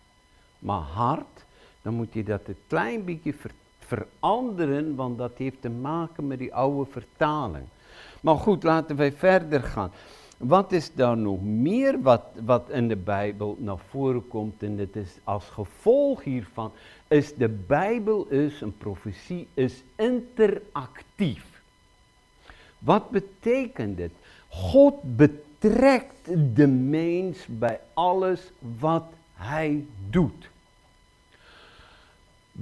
maar 0.58 0.80
hard, 0.80 1.44
dan 1.82 1.94
moet 1.94 2.12
je 2.12 2.22
dat 2.22 2.40
een 2.46 2.58
klein 2.66 3.04
beetje 3.04 3.34
veranderen, 3.78 4.94
want 4.94 5.18
dat 5.18 5.32
heeft 5.36 5.60
te 5.60 5.70
maken 5.70 6.26
met 6.26 6.38
die 6.38 6.54
oude 6.54 6.90
vertaling. 6.90 7.64
Maar 8.20 8.36
goed, 8.36 8.62
laten 8.62 8.96
wij 8.96 9.12
verder 9.12 9.62
gaan. 9.62 9.90
Wat 10.36 10.72
is 10.72 10.94
daar 10.94 11.16
nog 11.16 11.42
meer 11.42 12.02
wat, 12.02 12.22
wat 12.44 12.70
in 12.70 12.88
de 12.88 12.96
Bijbel 12.96 13.56
naar 13.58 13.78
voren 13.88 14.28
komt? 14.28 14.62
En 14.62 14.78
het 14.78 14.96
is 14.96 15.16
als 15.24 15.44
gevolg 15.44 16.24
hiervan, 16.24 16.72
is 17.08 17.34
de 17.34 17.48
Bijbel 17.48 18.26
is, 18.26 18.60
een 18.60 18.76
profetie, 18.76 19.48
is 19.54 19.82
interactief. 19.96 21.62
Wat 22.78 23.10
betekent 23.10 23.96
dit? 23.96 24.10
God 24.48 25.16
betrekt 25.16 26.54
de 26.54 26.66
mens 26.66 27.46
bij 27.46 27.80
alles 27.94 28.50
wat 28.78 29.04
hij 29.34 29.84
doet. 30.10 30.49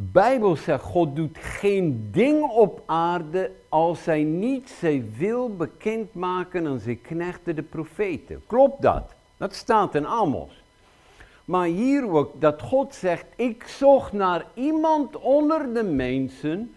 Bijbel 0.00 0.56
zegt, 0.56 0.82
God 0.82 1.16
doet 1.16 1.38
geen 1.38 2.08
ding 2.12 2.42
op 2.42 2.82
aarde 2.86 3.50
als 3.68 4.04
hij 4.04 4.22
niet 4.22 4.68
zijn 4.68 5.14
wil 5.16 5.56
bekendmaken 5.56 6.66
aan 6.66 6.78
zijn 6.78 7.00
knechten 7.00 7.56
de 7.56 7.62
profeten. 7.62 8.42
Klopt 8.46 8.82
dat? 8.82 9.14
Dat 9.36 9.54
staat 9.54 9.94
in 9.94 10.06
Amos. 10.06 10.62
Maar 11.44 11.66
hier 11.66 12.10
ook 12.10 12.40
dat 12.40 12.62
God 12.62 12.94
zegt, 12.94 13.26
ik 13.36 13.64
zocht 13.66 14.12
naar 14.12 14.46
iemand 14.54 15.16
onder 15.16 15.74
de 15.74 15.82
mensen 15.82 16.74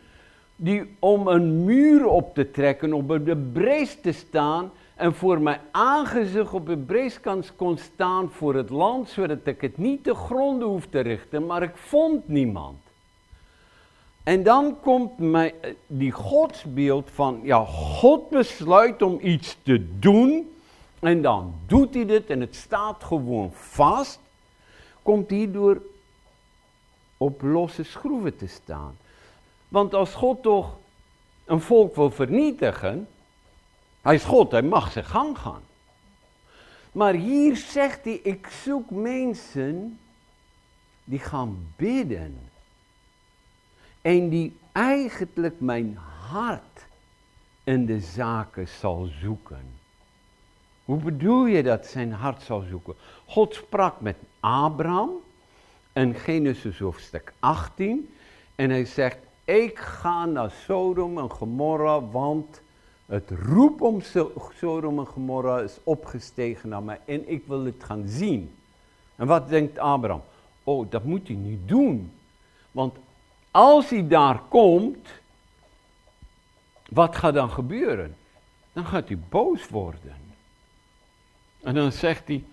die 0.56 0.96
om 1.00 1.28
een 1.28 1.66
muur 1.66 2.06
op 2.06 2.34
te 2.34 2.52
trekken, 2.52 2.94
op 2.94 3.26
de 3.26 3.50
brees 3.54 4.02
te 4.02 4.12
staan 4.12 4.72
en 4.96 5.14
voor 5.14 5.42
mijn 5.42 5.60
aangezicht 5.72 6.54
op 6.54 6.68
de 6.68 6.78
breeskant 6.78 7.56
kon 7.56 7.78
staan 7.78 8.30
voor 8.32 8.56
het 8.56 8.70
land, 8.70 9.10
zodat 9.10 9.40
ik 9.44 9.62
het 9.62 9.78
niet 9.78 10.04
te 10.04 10.16
gronden 10.16 10.68
hoef 10.68 10.88
te 10.88 11.00
richten, 11.00 11.46
maar 11.46 11.64
ik 11.64 11.78
vond 11.78 12.28
niemand. 12.28 12.91
En 14.24 14.44
dan 14.44 14.80
komt 14.82 15.18
mij 15.18 15.76
die 15.88 16.12
godsbeeld 16.12 17.10
van, 17.14 17.40
ja, 17.44 17.66
God 17.66 18.30
besluit 18.30 19.02
om 19.02 19.20
iets 19.22 19.58
te 19.64 20.00
doen 20.00 20.56
en 21.00 21.22
dan 21.22 21.56
doet 21.66 21.94
hij 21.94 22.06
dit 22.06 22.30
en 22.30 22.40
het 22.40 22.56
staat 22.56 23.04
gewoon 23.04 23.52
vast, 23.54 24.20
komt 25.02 25.30
hierdoor 25.30 25.82
op 27.18 27.42
losse 27.42 27.84
schroeven 27.84 28.38
te 28.38 28.48
staan. 28.48 28.98
Want 29.68 29.94
als 29.94 30.14
God 30.14 30.42
toch 30.42 30.78
een 31.46 31.62
volk 31.62 31.96
wil 31.96 32.12
vernietigen, 32.12 33.08
hij 34.02 34.16
is 34.16 34.24
God, 34.24 34.52
hij 34.52 34.62
mag 34.62 34.92
zijn 34.92 35.06
gang 35.06 35.38
gaan. 35.38 35.62
Maar 36.92 37.14
hier 37.14 37.56
zegt 37.56 38.04
hij, 38.04 38.20
ik 38.24 38.48
zoek 38.64 38.90
mensen 38.90 40.00
die 41.04 41.20
gaan 41.20 41.74
bidden. 41.76 42.51
En 44.02 44.30
die 44.30 44.58
eigenlijk 44.72 45.60
mijn 45.60 45.98
hart 46.30 46.86
in 47.64 47.86
de 47.86 48.00
zaken 48.00 48.68
zal 48.68 49.08
zoeken. 49.22 49.80
Hoe 50.86 50.98
bedoel 50.98 51.46
je 51.46 51.64
dat 51.64 51.86
zijn 51.86 52.12
hart 52.12 52.42
zal 52.42 52.64
zoeken? 52.70 52.96
God 53.26 53.54
sprak 53.54 54.02
met 54.02 54.16
Abraham 54.40 55.10
in 55.94 56.16
Genesis 56.16 56.80
hoofdstuk 56.80 57.34
18 57.40 58.14
en 58.56 58.70
hij 58.70 58.86
zegt, 58.86 59.18
ik 59.44 59.80
ga 59.80 60.26
naar 60.26 60.52
Sodom 60.52 61.18
en 61.18 61.30
Gomorra, 61.30 62.02
want 62.02 62.62
het 63.06 63.30
roep 63.30 63.82
om 63.82 64.02
Sodom 64.56 65.00
en 65.00 65.06
Gomorra 65.06 65.60
is 65.60 65.78
opgestegen 65.84 66.70
naar 66.70 66.84
mij 66.84 67.00
en 67.06 67.30
ik 67.30 67.44
wil 67.48 67.66
het 67.66 67.84
gaan 67.84 68.08
zien. 68.08 68.56
En 69.16 69.28
wat 69.28 69.50
denkt 69.50 69.78
Abraham? 69.78 70.22
Oh, 70.64 70.90
dat 70.90 71.04
moet 71.04 71.28
hij 71.28 71.36
niet 71.36 71.68
doen. 71.68 72.12
Want 72.72 72.96
als 73.52 73.90
hij 73.90 74.08
daar 74.08 74.42
komt, 74.50 75.08
wat 76.90 77.16
gaat 77.16 77.34
dan 77.34 77.50
gebeuren? 77.50 78.16
Dan 78.74 78.86
gaat 78.86 79.08
hij 79.08 79.18
boos 79.30 79.68
worden. 79.68 80.16
En 81.62 81.74
dan 81.74 81.92
zegt 81.92 82.28
hij, 82.28 82.44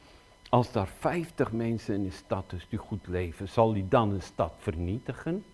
als 0.48 0.72
daar 0.72 0.88
50 0.98 1.52
mensen 1.52 1.94
in 1.94 2.04
de 2.04 2.10
stad 2.10 2.52
is 2.52 2.66
die 2.68 2.78
goed 2.78 3.06
leven, 3.06 3.48
zal 3.48 3.72
hij 3.72 3.84
dan 3.88 4.10
een 4.10 4.22
stad 4.22 4.52
vernietigen? 4.58 5.44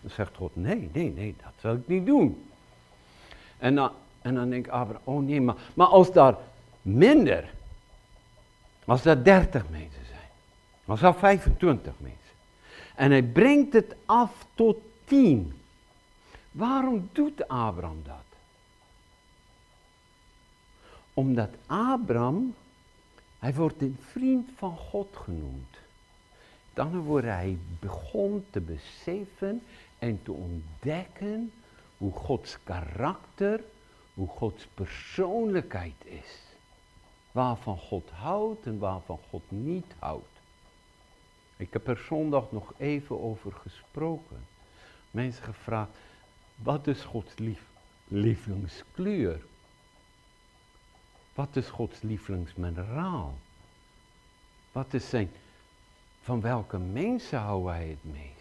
Dan 0.00 0.10
zegt 0.10 0.36
God, 0.36 0.56
nee, 0.56 0.90
nee, 0.92 1.12
nee, 1.12 1.34
dat 1.42 1.52
zal 1.60 1.74
ik 1.74 1.88
niet 1.88 2.06
doen. 2.06 2.48
En 3.58 3.74
dan, 3.74 3.90
en 4.22 4.34
dan 4.34 4.50
denkt 4.50 4.68
Abraham, 4.68 5.02
oh 5.04 5.22
nee, 5.22 5.40
maar, 5.40 5.56
maar 5.74 5.86
als 5.86 6.12
daar 6.12 6.36
minder, 6.82 7.54
als 8.84 9.02
daar 9.02 9.22
30 9.24 9.68
mensen 9.70 10.06
zijn, 10.06 10.28
als 10.84 11.00
daar 11.00 11.14
25 11.14 11.92
mensen, 11.98 12.25
en 12.96 13.10
hij 13.10 13.22
brengt 13.22 13.72
het 13.72 13.94
af 14.04 14.46
tot 14.54 14.76
tien. 15.04 15.52
Waarom 16.50 17.08
doet 17.12 17.48
Abraham 17.48 18.02
dat? 18.04 18.24
Omdat 21.14 21.50
Abraham, 21.66 22.54
hij 23.38 23.54
wordt 23.54 23.82
een 23.82 23.98
vriend 24.00 24.50
van 24.56 24.76
God 24.76 25.16
genoemd. 25.16 25.76
Dan 26.74 27.00
wordt 27.00 27.26
hij 27.26 27.58
begon 27.80 28.44
te 28.50 28.60
beseffen 28.60 29.62
en 29.98 30.22
te 30.22 30.32
ontdekken 30.32 31.52
hoe 31.96 32.12
Gods 32.12 32.56
karakter, 32.64 33.64
hoe 34.14 34.28
Gods 34.28 34.66
persoonlijkheid 34.74 36.04
is. 36.04 36.42
Waarvan 37.32 37.78
God 37.78 38.10
houdt 38.10 38.66
en 38.66 38.78
waarvan 38.78 39.18
God 39.30 39.42
niet 39.48 39.94
houdt. 39.98 40.35
Ik 41.56 41.72
heb 41.72 41.88
er 41.88 42.04
zondag 42.08 42.52
nog 42.52 42.72
even 42.78 43.22
over 43.22 43.52
gesproken. 43.52 44.46
Mensen 45.10 45.44
gevraagd, 45.44 45.90
wat 46.54 46.86
is 46.86 47.02
Gods 47.02 47.38
lief, 47.38 47.62
lievelingskleur? 48.08 49.40
Wat 51.34 51.56
is 51.56 51.68
Gods 51.68 52.02
lievelingsmineraal? 52.02 53.38
Wat 54.72 54.94
is 54.94 55.08
zijn, 55.08 55.30
van 56.22 56.40
welke 56.40 56.78
mensen 56.78 57.38
houdt 57.38 57.68
hij 57.68 57.88
het 57.88 58.12
meest? 58.12 58.34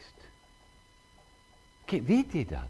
weet 2.05 2.31
je 2.31 2.45
dat? 2.45 2.69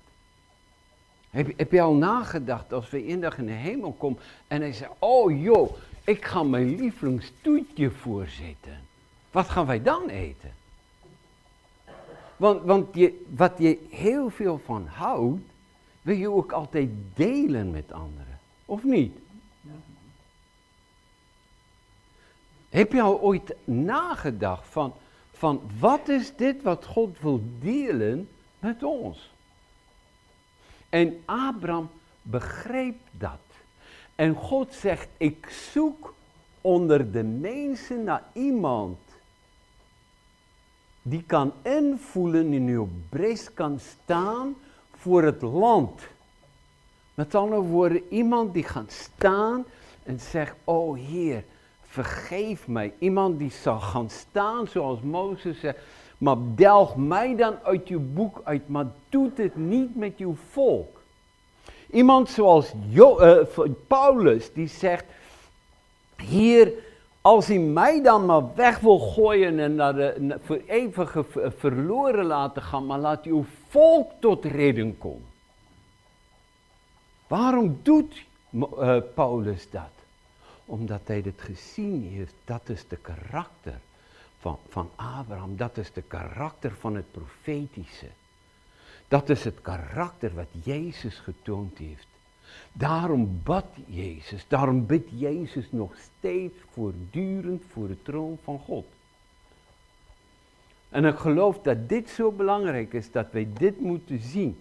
Heb, 1.30 1.58
heb 1.58 1.72
je 1.72 1.82
al 1.82 1.93
nagedacht 1.93 2.74
als 2.74 2.89
we 2.89 3.06
in 3.06 3.22
dag 3.22 3.38
in 3.38 3.46
de 3.46 3.52
hemel 3.52 3.91
komen 3.91 4.20
en 4.48 4.62
hij 4.62 4.74
zegt, 4.74 4.91
oh 5.00 5.41
joh, 5.41 5.78
ik 6.04 6.26
ga 6.26 6.43
mijn 6.43 6.76
lievelingstoetje 6.76 7.91
voorzitten. 7.91 8.80
Wat 9.36 9.49
gaan 9.49 9.65
wij 9.65 9.81
dan 9.81 10.09
eten? 10.09 10.53
Want, 12.38 12.63
want 12.63 12.95
wat 13.36 13.53
je 13.57 13.88
heel 13.89 14.29
veel 14.29 14.61
van 14.65 14.88
houdt, 14.88 15.41
wil 16.01 16.15
je 16.15 16.29
ook 16.29 16.51
altijd 16.51 16.89
delen 17.13 17.71
met 17.71 17.91
anderen. 17.91 18.39
Of 18.65 18.83
niet? 18.83 19.17
Heb 22.69 22.91
je 22.91 23.01
al 23.01 23.21
ooit 23.21 23.55
nagedacht 23.63 24.67
van, 24.67 24.93
van 25.31 25.61
wat 25.79 26.09
is 26.09 26.36
dit 26.36 26.61
wat 26.61 26.86
God 26.86 27.19
wil 27.19 27.41
delen 27.59 28.29
met 28.59 28.83
ons? 28.83 29.31
En 30.89 31.21
Abraham 31.25 31.89
begreep 32.21 32.97
dat. 33.11 33.39
En 34.15 34.36
God 34.36 34.73
zegt, 34.73 35.07
ik 35.17 35.49
zoek 35.71 36.13
onder 36.61 37.11
de 37.11 37.23
mensen 37.23 38.03
naar 38.03 38.23
iemand 38.33 39.05
die 41.08 41.24
kan 41.24 41.53
invoelen 41.62 42.53
in 42.53 42.68
uw 42.68 42.89
brest 43.10 43.53
kan 43.53 43.80
staan 43.80 44.56
voor 44.97 45.24
het 45.24 45.41
land. 45.41 46.01
Met 47.14 47.36
andere 47.36 47.62
woorden, 47.62 48.01
iemand 48.10 48.53
die 48.53 48.64
gaat 48.64 48.91
staan 48.91 49.66
en 50.03 50.20
zegt, 50.20 50.56
oh 50.64 50.97
Heer, 50.97 51.43
vergeef 51.82 52.68
mij. 52.68 52.93
Iemand 52.99 53.39
die 53.39 53.51
zal 53.51 53.80
gaan 53.80 54.10
staan 54.10 54.68
zoals 54.68 55.01
Mozes 55.01 55.60
zegt, 55.60 55.78
maar 56.18 56.38
delg 56.56 56.95
mij 56.95 57.36
dan 57.36 57.56
uit 57.64 57.88
uw 57.88 58.01
boek 58.14 58.41
uit, 58.43 58.68
maar 58.68 58.88
doet 59.10 59.38
het 59.38 59.56
niet 59.56 59.95
met 59.95 60.18
uw 60.18 60.36
volk. 60.49 61.01
Iemand 61.91 62.30
zoals 62.30 62.74
uh, 62.93 63.38
Paulus, 63.88 64.53
die 64.53 64.68
zegt, 64.68 65.06
hier, 66.18 66.74
als 67.26 67.47
hij 67.47 67.59
mij 67.59 68.01
dan 68.01 68.26
maar 68.26 68.55
weg 68.55 68.80
wil 68.80 68.99
gooien 68.99 69.59
en 69.59 69.76
naar 69.76 69.95
de 69.95 70.38
voor 70.43 70.61
eeuwige 70.67 71.26
verloren 71.57 72.26
laten 72.26 72.61
gaan, 72.61 72.86
maar 72.86 72.99
laat 72.99 73.23
uw 73.23 73.45
volk 73.69 74.11
tot 74.19 74.45
reden 74.45 74.97
komen. 74.97 75.28
Waarom 77.28 77.80
doet 77.82 78.26
uh, 78.53 78.97
Paulus 79.13 79.69
dat? 79.69 79.91
Omdat 80.65 81.01
hij 81.05 81.21
het 81.26 81.41
gezien 81.41 82.11
heeft, 82.13 82.34
dat 82.43 82.61
is 82.69 82.88
de 82.88 82.97
karakter 82.97 83.80
van, 84.39 84.57
van 84.69 84.89
Abraham, 84.95 85.57
dat 85.57 85.78
is 85.78 85.93
de 85.93 86.01
karakter 86.01 86.71
van 86.80 86.95
het 86.95 87.11
profetische. 87.11 88.07
Dat 89.07 89.30
is 89.30 89.43
het 89.43 89.61
karakter 89.61 90.36
wat 90.36 90.49
Jezus 90.63 91.19
getoond 91.19 91.78
heeft. 91.78 92.07
Daarom 92.72 93.41
bad 93.43 93.66
Jezus, 93.86 94.45
daarom 94.47 94.86
bidt 94.86 95.10
Jezus 95.16 95.66
nog 95.70 95.93
steeds 96.18 96.56
voortdurend 96.72 97.64
voor 97.72 97.88
de 97.88 98.01
troon 98.01 98.38
van 98.43 98.60
God. 98.60 98.86
En 100.89 101.06
ik 101.06 101.16
geloof 101.16 101.62
dat 101.62 101.89
dit 101.89 102.10
zo 102.10 102.32
belangrijk 102.32 102.93
is, 102.93 103.12
dat 103.12 103.28
wij 103.32 103.47
dit 103.58 103.80
moeten 103.80 104.22
zien. 104.22 104.58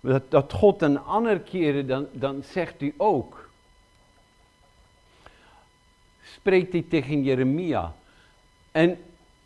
Dat, 0.00 0.30
dat 0.30 0.52
God 0.52 0.82
een 0.82 0.98
andere 0.98 1.40
keren, 1.40 1.86
dan, 1.86 2.06
dan 2.12 2.42
zegt 2.42 2.80
hij 2.80 2.94
ook. 2.96 3.48
Spreekt 6.22 6.72
hij 6.72 6.84
tegen 6.88 7.22
Jeremia. 7.22 7.94
En 8.70 8.98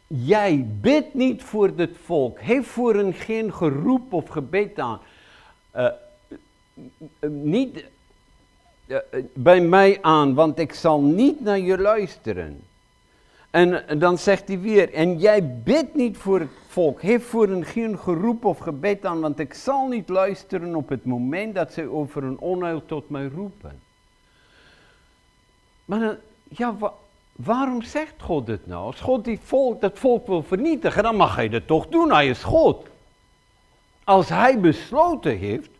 jij 0.07 0.66
bidt 0.81 1.14
niet 1.14 1.43
voor 1.43 1.74
dit 1.74 1.97
volk. 2.05 2.41
Heeft 2.41 2.68
voor 2.68 2.95
hen 2.95 3.14
geen 3.14 3.53
geroep 3.55 4.12
of 4.12 4.29
gebed 4.29 4.79
aan. 4.79 5.01
Uh, 5.77 5.89
niet 7.29 7.85
uh, 8.87 8.99
bij 9.35 9.61
mij 9.61 9.99
aan, 10.03 10.35
want 10.35 10.59
ik 10.59 10.72
zal 10.72 11.01
niet 11.01 11.41
naar 11.41 11.59
je 11.59 11.79
luisteren. 11.79 12.62
En 13.51 13.99
dan 13.99 14.18
zegt 14.18 14.49
hij 14.49 14.61
weer, 14.61 14.93
en 14.93 15.18
jij 15.18 15.61
bidt 15.62 15.95
niet 15.95 16.16
voor 16.16 16.41
het 16.41 16.49
volk, 16.68 17.03
heeft 17.03 17.24
voor 17.24 17.49
hen 17.49 17.64
geen 17.64 17.99
geroep 17.99 18.45
of 18.45 18.59
gebed 18.59 19.05
aan, 19.05 19.20
want 19.20 19.39
ik 19.39 19.55
zal 19.55 19.89
niet 19.89 20.09
luisteren 20.09 20.74
op 20.74 20.89
het 20.89 21.05
moment 21.05 21.55
dat 21.55 21.72
zij 21.72 21.87
over 21.87 22.24
een 22.24 22.39
onheil 22.39 22.87
tot 22.87 23.11
mij 23.11 23.27
roepen. 23.27 23.81
Maar 25.85 26.01
dan, 26.01 26.16
ja, 26.49 26.77
waarom 27.33 27.83
zegt 27.83 28.14
God 28.18 28.47
dit 28.47 28.66
nou? 28.66 28.85
Als 28.85 29.01
God 29.01 29.24
die 29.24 29.41
volk, 29.43 29.81
dat 29.81 29.99
volk 29.99 30.27
wil 30.27 30.43
vernietigen, 30.43 31.03
dan 31.03 31.16
mag 31.16 31.37
hij 31.37 31.49
dat 31.49 31.66
toch 31.66 31.87
doen, 31.89 32.12
hij 32.12 32.29
is 32.29 32.43
God. 32.43 32.87
Als 34.05 34.29
hij 34.29 34.61
besloten 34.61 35.39
heeft, 35.39 35.70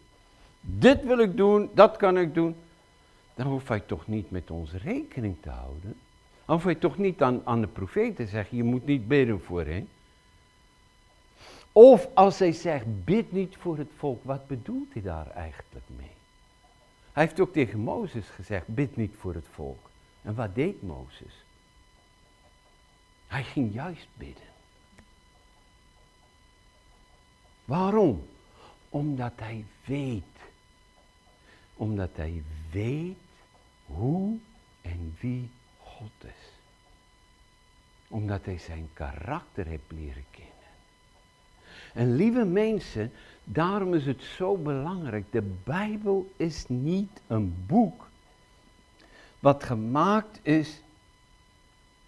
dit 0.67 1.05
wil 1.05 1.19
ik 1.19 1.37
doen, 1.37 1.71
dat 1.75 1.97
kan 1.97 2.19
ik 2.19 2.35
doen, 2.35 2.57
dan 3.35 3.47
hoeft 3.47 3.69
hij 3.69 3.81
toch 3.81 4.07
niet 4.07 4.31
met 4.31 4.51
ons 4.51 4.73
rekening 4.73 5.37
te 5.41 5.51
houden. 5.51 5.97
Dan 6.45 6.55
hoeft 6.55 6.65
hij 6.65 6.75
toch 6.75 6.99
niet 6.99 7.23
aan, 7.23 7.41
aan 7.45 7.61
de 7.61 7.67
profeet 7.67 8.17
te 8.17 8.27
zeggen, 8.27 8.57
je 8.57 8.65
moet 8.65 8.87
niet 8.87 9.09
bidden 9.09 9.41
voor 9.41 9.65
hen. 9.65 9.89
Of 11.73 12.09
als 12.15 12.39
hij 12.39 12.53
zegt, 12.53 13.05
bid 13.05 13.33
niet 13.33 13.57
voor 13.57 13.79
het 13.79 13.91
volk, 13.97 14.25
wat 14.25 14.47
bedoelt 14.47 14.93
hij 14.93 15.03
daar 15.03 15.31
eigenlijk 15.31 15.85
mee? 15.97 16.11
Hij 17.13 17.25
heeft 17.25 17.41
ook 17.41 17.53
tegen 17.53 17.79
Mozes 17.79 18.29
gezegd, 18.29 18.67
bid 18.67 18.97
niet 18.97 19.15
voor 19.19 19.35
het 19.35 19.47
volk. 19.51 19.91
En 20.23 20.35
wat 20.35 20.55
deed 20.55 20.83
Mozes? 20.83 21.45
Hij 23.27 23.43
ging 23.45 23.75
juist 23.75 24.07
bidden. 24.15 24.45
Waarom? 27.65 28.27
Omdat 28.89 29.33
hij 29.37 29.65
weet. 29.85 30.25
Omdat 31.77 32.11
hij 32.15 32.43
weet 32.71 33.17
hoe 33.87 34.37
en 34.83 35.17
wie 35.21 35.51
God 35.79 36.13
is. 36.21 36.53
Omdat 38.09 38.45
hij 38.45 38.59
zijn 38.59 38.89
karakter 38.93 39.67
heeft 39.67 39.93
leren 39.93 40.25
kennen. 40.31 40.55
En 41.95 42.17
lieve 42.17 42.45
mensen, 42.45 43.13
daarom 43.45 43.95
is 43.95 44.07
het 44.07 44.23
zo 44.23 44.57
belangrijk. 44.57 45.25
De 45.31 45.55
Bijbel 45.65 46.33
is 46.37 46.65
niet 46.69 47.21
een 47.27 47.55
boek 47.67 48.09
wat 49.41 49.65
gemaakt 49.65 50.39
is 50.43 50.81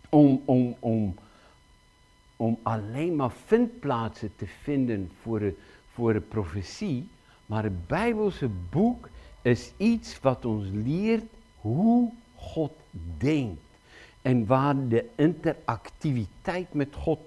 om, 0.09 0.43
om, 0.45 0.77
om, 0.79 1.15
om 2.37 2.59
alleen 2.63 3.17
maar 3.17 3.31
vindplaatsen 3.31 4.33
te 4.37 4.47
vinden 4.47 5.11
voor 5.23 5.39
de, 5.39 5.55
voor 5.93 6.13
de 6.13 6.21
profetie. 6.21 7.09
Maar 7.47 7.63
het 7.63 7.87
Bijbelse 7.87 8.49
boek 8.71 9.09
is 9.43 9.73
iets 9.77 10.21
wat 10.21 10.45
ons 10.45 10.67
leert 10.73 11.33
hoe 11.61 12.13
God 12.37 12.73
denkt. 13.19 13.61
En 14.23 14.47
waar 14.47 14.89
de 14.89 15.05
interactiviteit 15.17 16.73
met 16.75 16.95
God 16.95 17.19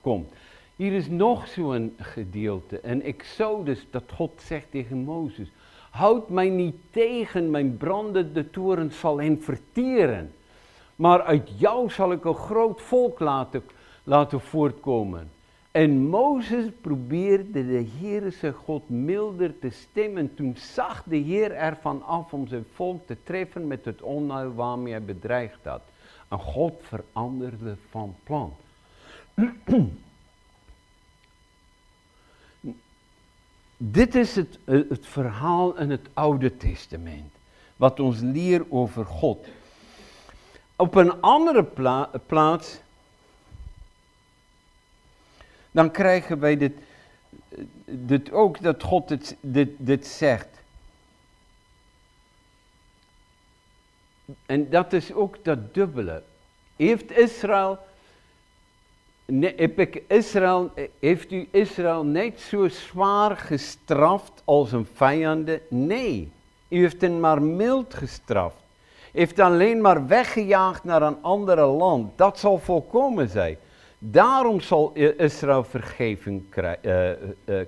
komt. 0.00 0.32
Hier 0.76 0.92
is 0.92 1.08
nog 1.08 1.48
zo'n 1.48 1.94
gedeelte. 1.98 2.80
En 2.80 3.02
Exodus, 3.02 3.86
dat 3.90 4.04
God 4.14 4.32
zegt 4.44 4.70
tegen 4.70 4.98
Mozes. 4.98 5.48
Houd 5.90 6.28
mij 6.28 6.48
niet 6.48 6.76
tegen, 6.90 7.50
mijn 7.50 7.76
brandende 7.76 8.50
toren 8.50 8.92
zal 8.92 9.20
hen 9.20 9.42
verteren. 9.42 10.32
Maar 10.96 11.22
uit 11.22 11.50
jou 11.56 11.90
zal 11.90 12.12
ik 12.12 12.24
een 12.24 12.34
groot 12.34 12.80
volk 12.80 13.20
laten, 13.20 13.62
laten 14.04 14.40
voortkomen. 14.40 15.30
En 15.70 16.08
Mozes 16.08 16.64
probeerde 16.80 17.66
de 17.66 17.88
Heere 17.98 18.30
zijn 18.30 18.52
God 18.52 18.88
milder 18.88 19.58
te 19.58 19.70
stemmen. 19.70 20.34
Toen 20.34 20.56
zag 20.56 21.02
de 21.02 21.16
Heer 21.16 21.52
ervan 21.52 22.02
af 22.02 22.32
om 22.32 22.46
zijn 22.46 22.64
volk 22.74 23.06
te 23.06 23.16
treffen 23.22 23.66
met 23.66 23.84
het 23.84 24.02
onheil 24.02 24.54
waarmee 24.54 24.92
hij 24.92 25.04
bedreigd 25.04 25.64
had. 25.64 25.82
En 26.28 26.38
God 26.38 26.80
veranderde 26.82 27.76
van 27.90 28.14
plan. 28.22 28.54
Dit 33.76 34.14
is 34.14 34.36
het, 34.36 34.58
het 34.64 35.06
verhaal 35.06 35.76
in 35.76 35.90
het 35.90 36.08
Oude 36.12 36.56
Testament. 36.56 37.32
Wat 37.76 38.00
ons 38.00 38.20
leert 38.20 38.66
over 38.70 39.06
God. 39.06 39.46
Op 40.76 40.94
een 40.94 41.20
andere 41.20 41.64
plaats, 42.26 42.80
dan 45.70 45.90
krijgen 45.90 46.38
wij 46.38 46.56
dit, 46.56 46.72
dit 47.84 48.32
ook, 48.32 48.62
dat 48.62 48.82
God 48.82 49.08
dit, 49.08 49.36
dit, 49.40 49.70
dit 49.76 50.06
zegt. 50.06 50.48
En 54.46 54.70
dat 54.70 54.92
is 54.92 55.12
ook 55.12 55.44
dat 55.44 55.74
dubbele. 55.74 56.22
Heeft 56.76 57.10
Israël, 57.10 57.78
heb 59.40 59.78
ik 59.78 60.02
Israël, 60.06 60.72
heeft 60.98 61.32
u 61.32 61.48
Israël 61.50 62.04
niet 62.04 62.40
zo 62.40 62.68
zwaar 62.68 63.36
gestraft 63.36 64.42
als 64.44 64.72
een 64.72 64.88
vijanden? 64.94 65.60
Nee, 65.68 66.32
u 66.68 66.80
heeft 66.80 67.00
hen 67.00 67.20
maar 67.20 67.42
mild 67.42 67.94
gestraft 67.94 68.60
heeft 69.12 69.38
alleen 69.38 69.80
maar 69.80 70.06
weggejaagd 70.06 70.84
naar 70.84 71.02
een 71.02 71.22
andere 71.22 71.66
land. 71.66 72.18
Dat 72.18 72.38
zal 72.38 72.58
volkomen 72.58 73.28
zijn. 73.28 73.56
Daarom 74.02 74.60
zal 74.60 74.92
Israël 75.16 75.64
vergeving 75.64 76.54
eh, 76.54 77.10
eh, 77.10 77.16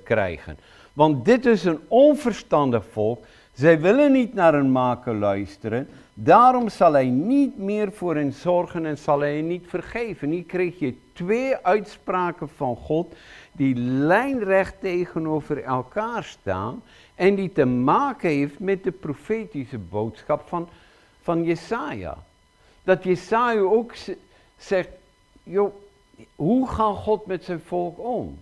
krijgen. 0.05 0.59
Want 0.93 1.25
dit 1.25 1.47
is 1.47 1.65
een 1.65 1.81
onverstandig 1.89 2.85
volk. 2.93 3.25
Zij 3.53 3.81
willen 3.81 4.13
niet 4.13 4.35
naar 4.35 4.55
een 4.55 4.73
maker 4.73 5.15
luisteren. 5.15 5.89
Daarom 6.15 6.69
zal 6.69 6.93
hij 6.93 7.07
niet 7.07 7.59
meer 7.59 7.93
voor 7.93 8.15
hen 8.15 8.33
zorgen 8.33 8.87
en 8.87 8.99
zal 8.99 9.21
hij 9.21 9.37
hen 9.37 9.47
niet 9.47 9.65
vergeven. 9.67 10.31
Hier 10.31 10.45
kreeg 10.45 10.79
je 10.79 10.95
twee 11.13 11.57
uitspraken 11.57 12.49
van 12.49 12.77
God 12.77 13.15
die 13.53 13.75
lijnrecht 13.77 14.75
tegenover 14.81 15.63
elkaar 15.63 16.25
staan 16.25 16.83
en 17.15 17.35
die 17.35 17.53
te 17.53 17.65
maken 17.65 18.29
heeft 18.29 18.59
met 18.59 18.85
de 18.85 18.93
profetische 18.93 19.79
boodschap 19.79 20.49
van, 20.49 20.69
van 21.21 21.45
Jesaja. 21.45 22.17
Dat 22.85 23.05
Jesaja 23.05 23.61
ook 23.61 23.93
zegt, 24.57 24.89
joh, 25.43 25.75
hoe 26.37 26.69
gaat 26.69 26.97
God 26.97 27.27
met 27.27 27.45
zijn 27.45 27.61
volk 27.61 27.99
om? 27.99 28.39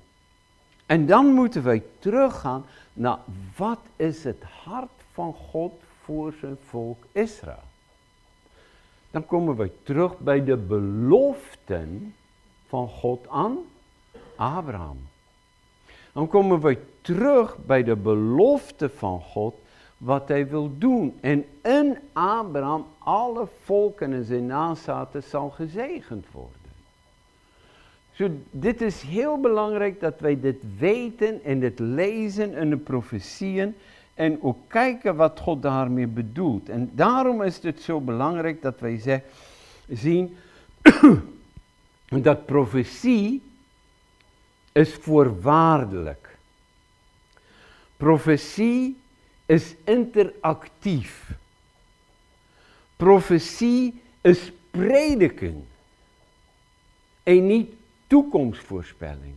En 0.87 1.07
dan 1.07 1.27
moeten 1.27 1.63
wij 1.63 1.83
teruggaan 1.99 2.65
naar 2.93 3.19
wat 3.57 3.81
is 3.97 4.25
het 4.25 4.43
hart 4.65 4.91
van 5.13 5.35
God 5.51 5.73
voor 6.05 6.35
zijn 6.41 6.57
volk 6.67 7.05
Israël. 7.13 7.69
Dan 9.11 9.27
komen 9.27 9.57
we 9.57 9.71
terug 9.83 10.19
bij 10.19 10.45
de 10.45 10.57
beloften 10.57 12.15
van 12.67 12.89
God 12.89 13.29
aan 13.29 13.59
Abraham. 14.37 14.99
Dan 16.13 16.29
komen 16.29 16.61
we 16.61 16.79
terug 17.01 17.57
bij 17.67 17.85
de 17.85 17.97
belofte 17.97 18.89
van 18.89 19.21
God 19.21 19.55
wat 19.97 20.29
hij 20.29 20.49
wil 20.49 20.79
doen. 20.79 21.19
En 21.21 21.45
in 21.63 21.99
Abraham 22.13 22.87
alle 22.99 23.49
volken 23.63 24.13
en 24.13 24.25
zijn 24.25 24.47
nazaten 24.47 25.23
zal 25.23 25.51
gezegend 25.51 26.27
worden. 26.33 26.60
Zo, 28.21 28.31
dit 28.51 28.81
is 28.81 29.03
heel 29.03 29.41
belangrijk 29.41 30.01
dat 30.01 30.21
wij 30.21 30.41
dit 30.41 30.65
weten 30.79 31.45
en 31.45 31.61
dit 31.61 31.79
lezen 31.79 32.53
in 32.53 32.71
de 32.71 32.77
profetieën 32.77 33.75
en 34.15 34.43
ook 34.43 34.59
kijken 34.69 35.17
wat 35.17 35.41
God 35.41 35.63
daarmee 35.63 36.07
bedoelt. 36.07 36.69
En 36.69 36.91
daarom 36.93 37.43
is 37.43 37.63
het 37.63 37.83
zo 37.83 38.01
belangrijk 38.01 38.63
dat 38.63 38.81
wij 38.81 38.99
zeg, 38.99 39.21
zien 39.89 40.37
dat 42.29 42.47
profetie 42.47 43.43
is 44.73 44.95
voorwaardelijk. 44.95 46.39
Profetie 47.97 49.01
is 49.47 49.75
interactief. 49.85 51.31
Profetie 52.97 54.03
is 54.21 54.53
prediking 54.71 55.63
en 57.23 57.47
niet 57.47 57.79
toekomstvoorspelling. 58.11 59.35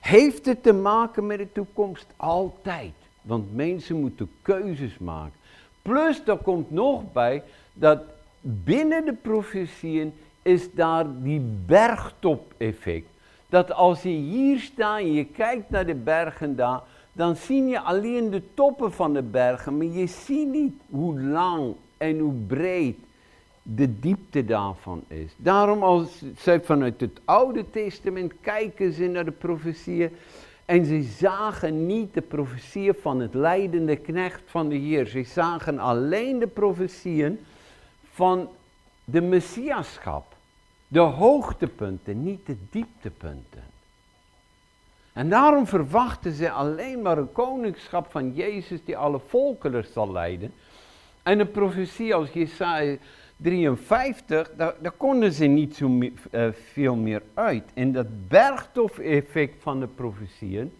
Heeft 0.00 0.46
het 0.46 0.62
te 0.62 0.72
maken 0.72 1.26
met 1.26 1.38
de 1.38 1.52
toekomst? 1.52 2.06
Altijd. 2.16 2.92
Want 3.22 3.54
mensen 3.54 4.00
moeten 4.00 4.30
keuzes 4.42 4.98
maken. 4.98 5.38
Plus, 5.82 6.22
er 6.26 6.36
komt 6.36 6.70
nog 6.70 7.12
bij 7.12 7.42
dat 7.72 7.98
binnen 8.40 9.04
de 9.04 9.12
profetieën 9.12 10.12
is 10.42 10.72
daar 10.72 11.06
die 11.22 11.40
bergtop-effect. 11.66 13.06
Dat 13.48 13.72
als 13.72 14.02
je 14.02 14.08
hier 14.08 14.58
staat 14.58 14.98
en 14.98 15.12
je 15.12 15.24
kijkt 15.24 15.70
naar 15.70 15.86
de 15.86 15.94
bergen 15.94 16.56
daar, 16.56 16.80
dan 17.12 17.36
zie 17.36 17.64
je 17.64 17.80
alleen 17.80 18.30
de 18.30 18.42
toppen 18.54 18.92
van 18.92 19.12
de 19.12 19.22
bergen, 19.22 19.76
maar 19.76 19.86
je 19.86 20.06
ziet 20.06 20.48
niet 20.48 20.74
hoe 20.90 21.20
lang 21.20 21.74
en 21.96 22.18
hoe 22.18 22.34
breed 22.46 22.96
de 23.66 24.00
diepte 24.00 24.44
daarvan 24.44 25.04
is. 25.08 25.32
Daarom 25.36 25.82
als 25.82 26.22
zij 26.36 26.60
vanuit 26.60 27.00
het 27.00 27.20
Oude 27.24 27.70
Testament 27.70 28.32
kijken 28.40 28.92
ze 28.92 29.06
naar 29.06 29.24
de 29.24 29.30
profetieën 29.30 30.10
en 30.64 30.84
ze 30.84 31.02
zagen 31.02 31.86
niet 31.86 32.14
de 32.14 32.20
profetieën 32.20 32.94
van 33.00 33.20
het 33.20 33.34
leidende 33.34 33.96
knecht 33.96 34.42
van 34.46 34.68
de 34.68 34.74
Heer. 34.74 35.06
Ze 35.06 35.22
zagen 35.24 35.78
alleen 35.78 36.38
de 36.38 36.46
profetieën 36.46 37.40
van 38.10 38.48
de 39.04 39.20
Messiaschap. 39.20 40.36
De 40.88 41.00
hoogtepunten, 41.00 42.22
niet 42.22 42.46
de 42.46 42.56
dieptepunten. 42.70 43.62
En 45.12 45.28
daarom 45.28 45.66
verwachten 45.66 46.32
ze 46.32 46.50
alleen 46.50 47.02
maar 47.02 47.18
een 47.18 47.32
koningschap 47.32 48.10
van 48.10 48.34
Jezus 48.34 48.84
die 48.84 48.96
alle 48.96 49.20
volkeren 49.28 49.84
zal 49.92 50.12
leiden. 50.12 50.52
En 51.22 51.38
de 51.38 51.46
profetie 51.46 52.14
als 52.14 52.30
Jesaja 52.30 52.96
53, 53.44 54.50
daar, 54.56 54.74
daar, 54.80 54.92
konden 54.92 55.32
ze 55.32 55.44
niet 55.44 55.76
zo 55.76 55.88
uh, 55.88 56.10
veel 56.72 56.94
meer 56.94 57.22
uit. 57.34 57.64
En 57.74 57.92
dat 57.92 58.28
bergtof-effect 58.28 59.54
van 59.62 59.80
de 59.80 59.86
profetieën 59.86 60.72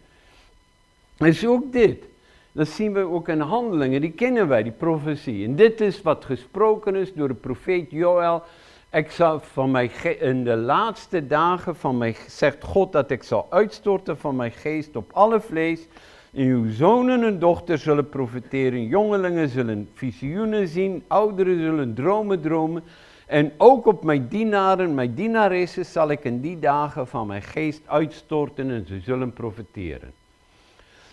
is 1.17 1.45
ook 1.45 1.71
dit. 1.71 2.03
Dat 2.51 2.67
zien 2.67 2.93
we 2.93 2.99
ook 2.99 3.27
in 3.27 3.39
handelingen, 3.39 4.01
die 4.01 4.11
kennen 4.11 4.47
wij, 4.47 4.63
die 4.63 4.71
profetie. 4.71 5.45
En 5.45 5.55
dit 5.55 5.81
is 5.81 6.01
wat 6.01 6.25
gesproken 6.25 6.95
is 6.95 7.13
door 7.13 7.27
de 7.27 7.33
profeet 7.33 7.91
Joël. 7.91 8.43
Ik 8.91 9.11
zal 9.11 9.39
van 9.39 9.71
mij 9.71 9.91
in 10.19 10.43
de 10.43 10.55
laatste 10.55 11.27
dagen 11.27 11.75
van 11.75 11.97
mij, 11.97 12.15
zegt 12.27 12.63
God 12.63 12.91
dat 12.91 13.11
ik 13.11 13.23
zal 13.23 13.47
uitstorten 13.49 14.17
van 14.17 14.35
mijn 14.35 14.51
geest 14.51 14.95
op 14.95 15.11
alle 15.13 15.41
vlees. 15.41 15.87
Uw 16.35 16.71
zonen 16.71 17.23
en 17.23 17.39
dochters 17.39 17.83
zullen 17.83 18.09
profiteren, 18.09 18.87
jongelingen 18.87 19.49
zullen 19.49 19.89
visioenen 19.93 20.67
zien, 20.67 21.03
ouderen 21.07 21.59
zullen 21.59 21.93
dromen 21.93 22.41
dromen. 22.41 22.83
En 23.25 23.51
ook 23.57 23.85
op 23.85 24.03
mijn 24.03 24.27
dienaren, 24.27 24.93
mijn 24.93 25.13
dienaressen 25.13 25.85
zal 25.85 26.09
ik 26.09 26.23
in 26.23 26.41
die 26.41 26.59
dagen 26.59 27.07
van 27.07 27.27
mijn 27.27 27.41
geest 27.41 27.81
uitstorten 27.85 28.69
en 28.69 28.85
ze 28.87 28.99
zullen 28.99 29.33
profiteren. 29.33 30.11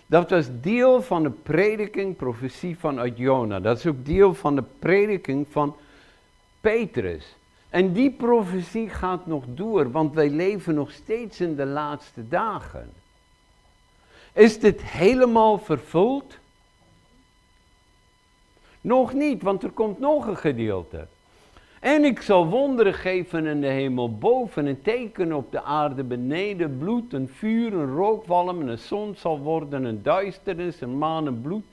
Dat 0.05 0.29
was 0.29 0.47
deel 0.61 1.01
van 1.01 1.23
de 1.23 1.31
prediking, 1.31 2.15
profetie 2.15 2.77
vanuit 2.77 3.17
Jona. 3.17 3.59
Dat 3.59 3.77
is 3.77 3.85
ook 3.85 4.05
deel 4.05 4.33
van 4.33 4.55
de 4.55 4.63
prediking 4.79 5.45
van 5.49 5.75
Petrus. 6.61 7.35
En 7.69 7.93
die 7.93 8.11
profetie 8.11 8.89
gaat 8.89 9.25
nog 9.25 9.43
door, 9.47 9.91
want 9.91 10.13
wij 10.13 10.29
leven 10.29 10.75
nog 10.75 10.91
steeds 10.91 11.41
in 11.41 11.55
de 11.55 11.65
laatste 11.65 12.27
dagen. 12.27 12.89
Is 14.33 14.59
dit 14.59 14.81
helemaal 14.81 15.57
vervuld? 15.57 16.37
Nog 18.81 19.13
niet, 19.13 19.41
want 19.41 19.63
er 19.63 19.69
komt 19.69 19.99
nog 19.99 20.27
een 20.27 20.37
gedeelte. 20.37 21.07
En 21.79 22.03
ik 22.03 22.21
zal 22.21 22.47
wonderen 22.47 22.93
geven 22.93 23.45
in 23.45 23.61
de 23.61 23.67
hemel 23.67 24.17
boven, 24.17 24.65
een 24.65 24.81
teken 24.81 25.33
op 25.33 25.51
de 25.51 25.61
aarde 25.61 26.03
beneden, 26.03 26.77
bloed, 26.77 27.13
een 27.13 27.29
vuur, 27.33 27.73
een 27.73 27.95
rookwalm, 27.95 28.61
en 28.61 28.67
een 28.67 28.77
zon 28.77 29.15
zal 29.17 29.39
worden, 29.39 29.83
een 29.83 30.03
duisternis, 30.03 30.81
een 30.81 30.97
maan, 30.97 31.25
een 31.25 31.41
bloed, 31.41 31.63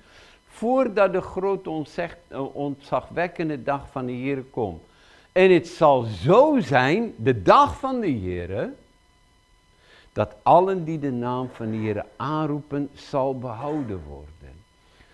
voordat 0.48 1.12
de 1.12 1.20
grote 1.20 1.84
eh, 2.28 2.56
ontzagwekkende 2.56 3.62
dag 3.62 3.90
van 3.90 4.06
de 4.06 4.12
Heer 4.12 4.42
komt. 4.50 4.82
En 5.32 5.50
het 5.50 5.68
zal 5.68 6.02
zo 6.02 6.58
zijn, 6.60 7.14
de 7.16 7.42
dag 7.42 7.78
van 7.78 8.00
de 8.00 8.06
Heer, 8.06 8.72
dat 10.12 10.34
allen 10.42 10.84
die 10.84 10.98
de 10.98 11.12
naam 11.12 11.48
van 11.52 11.70
de 11.70 11.76
Heer 11.76 12.04
aanroepen, 12.16 12.90
zal 12.94 13.38
behouden 13.38 14.00
worden. 14.08 14.30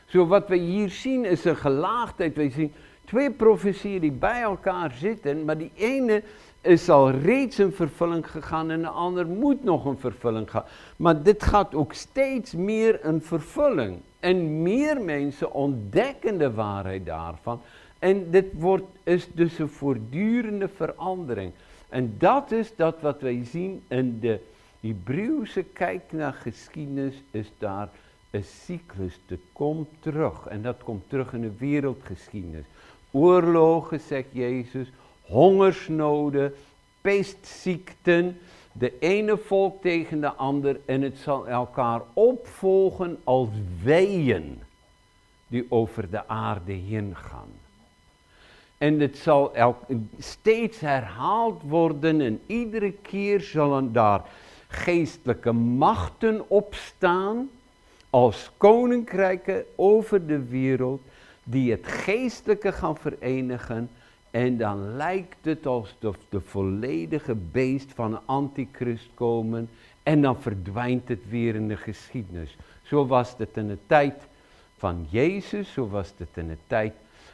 Zo 0.07 0.27
wat 0.27 0.49
we 0.49 0.57
hier 0.57 0.91
zien 0.91 1.25
is 1.25 1.45
een 1.45 1.57
gelaagdheid. 1.57 2.37
We 2.37 2.51
zien 2.51 2.73
twee 3.05 3.31
profetieën 3.31 4.01
die 4.01 4.13
bij 4.13 4.43
elkaar 4.43 4.93
zitten, 4.93 5.45
maar 5.45 5.59
die 5.59 5.71
ene 5.75 6.23
is 6.61 6.89
al 6.89 7.11
reeds 7.11 7.59
een 7.59 7.73
vervulling 7.73 8.31
gegaan 8.31 8.71
en 8.71 8.81
de 8.81 8.89
ander 8.89 9.27
moet 9.27 9.65
nog 9.65 9.85
een 9.85 9.99
vervulling 9.99 10.51
gaan. 10.51 10.65
Maar 10.97 11.23
dit 11.23 11.43
gaat 11.43 11.75
ook 11.75 11.93
steeds 11.93 12.53
meer 12.53 12.99
een 13.03 13.23
vervulling. 13.23 13.99
En 14.21 14.63
meer 14.63 15.01
mensen 15.01 15.53
ontdekken 15.53 16.39
de 16.39 16.53
waarheid 16.53 17.07
daarvan. 17.07 17.61
En 17.99 18.31
dit 18.31 18.47
wordt, 18.53 18.85
is 19.03 19.29
dus 19.33 19.59
een 19.59 19.69
voortdurende 19.69 20.69
verandering. 20.69 21.53
En 21.89 22.15
dat 22.19 22.51
is 22.51 22.77
dat 22.77 23.01
wat 23.01 23.21
wij 23.21 23.45
zien 23.45 23.83
in 23.89 24.21
de 24.21 24.41
Hebreeuwse 24.87 25.63
kijk 25.63 26.13
naar 26.13 26.33
geschiedenis, 26.33 27.15
is 27.31 27.53
daar 27.59 27.89
een 28.31 28.45
cyclus. 28.45 29.19
Dat 29.27 29.39
komt 29.53 29.89
terug. 30.01 30.47
En 30.47 30.63
dat 30.63 30.83
komt 30.83 31.09
terug 31.09 31.33
in 31.33 31.41
de 31.41 31.53
wereldgeschiedenis. 31.59 32.65
Oorlogen, 33.11 34.01
zegt 34.01 34.29
Jezus, 34.33 34.93
hongersnoden, 35.23 36.55
peestziekten, 37.01 38.39
de 38.73 38.99
ene 38.99 39.37
volk 39.37 39.83
tegen 39.83 40.21
de 40.21 40.33
ander 40.33 40.81
en 40.85 41.03
het 41.03 41.19
zal 41.19 41.49
elkaar 41.49 42.01
opvolgen 42.13 43.19
als 43.25 43.49
weeën 43.83 44.63
die 45.47 45.67
over 45.69 46.11
de 46.11 46.29
aarde 46.29 46.73
heen 46.73 47.17
gaan. 47.17 47.49
En 48.79 49.01
het 49.01 49.17
zal 49.17 49.53
steeds 50.19 50.81
herhaald 50.81 51.63
worden 51.63 52.21
en 52.21 52.41
iedere 52.47 52.93
keer 52.93 53.41
zullen 53.41 53.93
daar 53.93 54.25
geestelijke 54.69 55.53
machten 55.53 56.51
opstaan 56.51 57.51
als 58.11 58.51
koninkrijken 58.57 59.65
over 59.77 60.27
de 60.27 60.45
wereld 60.45 61.03
die 61.45 61.71
het 61.71 61.87
geestelijke 61.87 62.73
gaan 62.73 62.97
verenigen 62.97 63.91
en 64.31 64.57
dan 64.57 64.97
lijkt 64.97 65.45
het 65.45 65.67
alsof 65.67 66.17
de 66.29 66.41
volledige 66.41 67.35
beest 67.35 67.93
van 67.95 68.13
een 68.13 68.21
antichrist 68.25 69.11
komen 69.15 69.69
en 70.03 70.23
dan 70.23 70.37
verdwijnt 70.41 71.09
het 71.09 71.29
weer 71.29 71.55
in 71.55 71.69
de 71.69 71.77
geschiedenis. 71.77 72.57
Zo 72.83 73.07
was 73.07 73.35
het 73.39 73.57
in 73.57 73.69
de 73.69 73.79
tijd 73.87 74.15
van 74.77 75.07
Jezus, 75.09 75.73
zo 75.73 75.89
was 75.89 76.13
het 76.17 76.29
in 76.35 76.49
de 76.49 76.57
tijd 76.67 76.93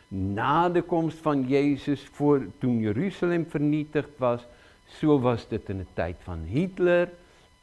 na 0.09 0.69
de 0.69 0.83
komst 0.83 1.19
van 1.19 1.47
Jezus, 1.47 2.09
voor, 2.13 2.47
toen 2.59 2.79
Jeruzalem 2.79 3.47
vernietigd 3.49 4.09
was. 4.17 4.47
Zo 4.85 5.21
was 5.21 5.47
het 5.49 5.69
in 5.69 5.77
de 5.77 5.87
tijd 5.93 6.17
van 6.23 6.39
Hitler 6.39 7.09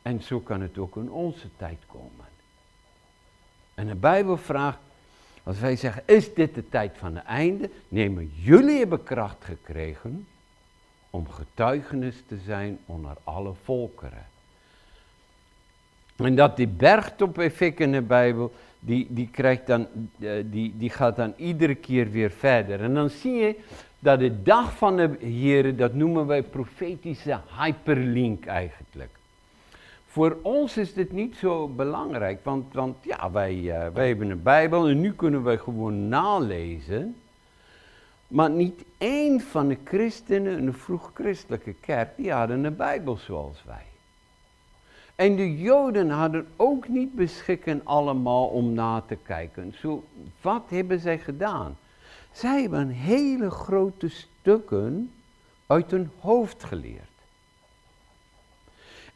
en 0.09 0.23
zo 0.23 0.39
kan 0.39 0.61
het 0.61 0.77
ook 0.77 0.95
in 0.95 1.11
onze 1.11 1.47
tijd 1.57 1.77
komen. 1.87 2.25
En 3.73 3.87
de 3.87 3.95
Bijbel 3.95 4.37
vraagt, 4.37 4.77
als 5.43 5.59
wij 5.59 5.75
zeggen, 5.75 6.03
is 6.05 6.33
dit 6.33 6.55
de 6.55 6.69
tijd 6.69 6.97
van 6.97 7.15
het 7.15 7.25
einde? 7.25 7.69
Maar 7.87 8.23
jullie 8.23 8.77
hebben 8.77 9.03
kracht 9.03 9.43
gekregen 9.43 10.27
om 11.09 11.29
getuigenis 11.29 12.23
te 12.27 12.37
zijn 12.45 12.79
onder 12.85 13.15
alle 13.23 13.53
volkeren. 13.63 14.25
En 16.15 16.35
dat 16.35 16.57
die 16.57 16.67
bergtop-effect 16.67 17.79
in 17.79 17.91
de 17.91 18.01
Bijbel, 18.01 18.53
die, 18.79 19.07
die, 19.09 19.29
krijgt 19.31 19.67
dan, 19.67 19.87
eh, 20.19 20.31
die, 20.45 20.73
die 20.77 20.89
gaat 20.89 21.15
dan 21.15 21.33
iedere 21.37 21.75
keer 21.75 22.11
weer 22.11 22.31
verder. 22.31 22.81
En 22.81 22.93
dan 22.93 23.09
zie 23.09 23.33
je 23.33 23.59
dat 23.99 24.19
de 24.19 24.41
dag 24.41 24.77
van 24.77 24.97
de 24.97 25.17
Heer, 25.19 25.75
dat 25.75 25.93
noemen 25.93 26.25
wij 26.25 26.43
profetische 26.43 27.39
hyperlink 27.57 28.45
eigenlijk. 28.45 29.18
Voor 30.11 30.37
ons 30.41 30.77
is 30.77 30.93
dit 30.93 31.11
niet 31.11 31.35
zo 31.35 31.67
belangrijk, 31.67 32.43
want, 32.43 32.73
want 32.73 32.97
ja, 33.01 33.31
wij, 33.31 33.55
uh, 33.55 33.87
wij 33.93 34.07
hebben 34.07 34.29
een 34.29 34.43
Bijbel 34.43 34.87
en 34.87 34.99
nu 34.99 35.13
kunnen 35.13 35.43
wij 35.43 35.57
gewoon 35.57 36.07
nalezen. 36.07 37.15
Maar 38.27 38.49
niet 38.49 38.83
één 38.97 39.41
van 39.41 39.67
de 39.67 39.77
christenen 39.83 40.57
in 40.57 40.65
de 40.65 40.73
vroeg-christelijke 40.73 41.73
kerk, 41.73 42.09
die 42.15 42.31
hadden 42.31 42.63
een 42.63 42.75
Bijbel 42.75 43.17
zoals 43.17 43.63
wij. 43.65 43.85
En 45.15 45.35
de 45.35 45.57
Joden 45.57 46.09
hadden 46.09 46.47
ook 46.55 46.87
niet 46.87 47.13
beschikken 47.13 47.81
allemaal 47.83 48.47
om 48.47 48.73
na 48.73 49.03
te 49.07 49.15
kijken. 49.15 49.73
Zo, 49.79 50.03
wat 50.41 50.63
hebben 50.69 50.99
zij 50.99 51.19
gedaan? 51.19 51.77
Zij 52.31 52.61
hebben 52.61 52.87
hele 52.87 53.49
grote 53.49 54.09
stukken 54.09 55.11
uit 55.67 55.91
hun 55.91 56.11
hoofd 56.19 56.63
geleerd. 56.63 57.08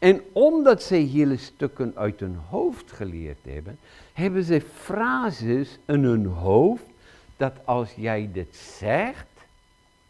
En 0.04 0.22
omdat 0.32 0.84
zij 0.84 1.02
hele 1.02 1.38
stukken 1.38 1.94
uit 1.96 2.20
hun 2.20 2.38
hoofd 2.50 2.92
geleerd 2.92 3.38
hebben, 3.42 3.80
hebben 4.14 4.44
ze 4.44 4.62
frases 4.62 5.80
in 5.86 6.04
hun 6.04 6.26
hoofd 6.26 6.84
dat 7.38 7.54
als 7.66 7.94
jij 7.96 8.30
dit 8.34 8.56
zegt, 8.56 9.28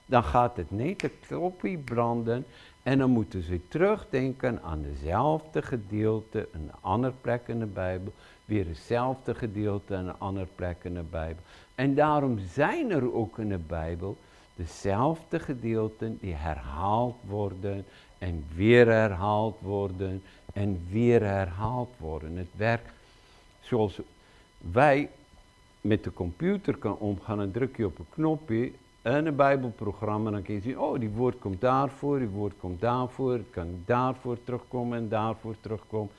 dan 0.06 0.24
gaat 0.24 0.56
het 0.56 0.72
niet 0.72 1.00
de 1.00 1.10
kloppie 1.28 1.78
branden 1.78 2.46
en 2.84 2.98
dan 2.98 3.10
moeten 3.10 3.44
ze 3.44 3.60
terugdenken 3.68 4.62
aan 4.64 4.82
dezelfde 4.82 5.62
gedeelte, 5.62 6.48
een 6.52 6.72
andere 6.82 7.14
plek 7.22 7.48
in 7.48 7.60
de 7.60 7.66
Bijbel, 7.66 8.14
weer 8.46 8.68
hetzelfde 8.68 9.36
gedeelte 9.36 9.96
en 9.96 10.08
een 10.08 10.20
andere 10.20 10.48
plek 10.56 10.78
in 10.84 10.94
de 10.94 11.04
Bijbel. 11.10 11.44
En 11.76 11.96
daarom 11.96 12.40
zijn 12.54 12.92
er 12.92 13.14
ook 13.14 13.38
in 13.38 13.50
de 13.50 13.58
Bijbel 13.68 14.18
dezelfde 14.56 15.40
gedeelten 15.40 16.18
die 16.22 16.34
herhaald 16.34 17.16
worden 17.28 17.86
en 18.24 18.44
weer 18.56 18.88
herhaald 18.88 19.60
worden 19.62 20.24
en 20.54 20.86
weer 20.90 21.22
herhaald 21.22 21.94
worden. 21.98 22.38
Het 22.38 22.56
werkt 22.56 22.92
zoals 23.62 24.00
wij 24.58 25.10
met 25.82 26.04
de 26.04 26.14
computer 26.14 26.78
kan 26.78 26.98
omgaan, 26.98 27.38
dan 27.38 27.52
druk 27.52 27.78
je 27.78 27.86
op 27.86 28.00
een 28.00 28.06
knopje 28.10 28.72
en 29.02 29.26
een 29.26 29.36
bijbelprogramma, 29.36 30.32
dan 30.32 30.42
kun 30.42 30.54
je 30.54 30.62
zien, 30.62 30.80
oh 30.80 31.00
die 31.00 31.10
woord 31.10 31.40
komt 31.40 31.62
daarvoor, 31.62 32.20
die 32.20 32.28
woord 32.28 32.54
komt 32.60 32.82
daarvoor, 32.82 33.34
het 33.34 33.50
kan 33.50 33.84
daarvoor 33.86 34.38
terugkomen 34.44 34.98
en 34.98 35.10
daarvoor 35.10 35.56
terugkomen. 35.62 36.12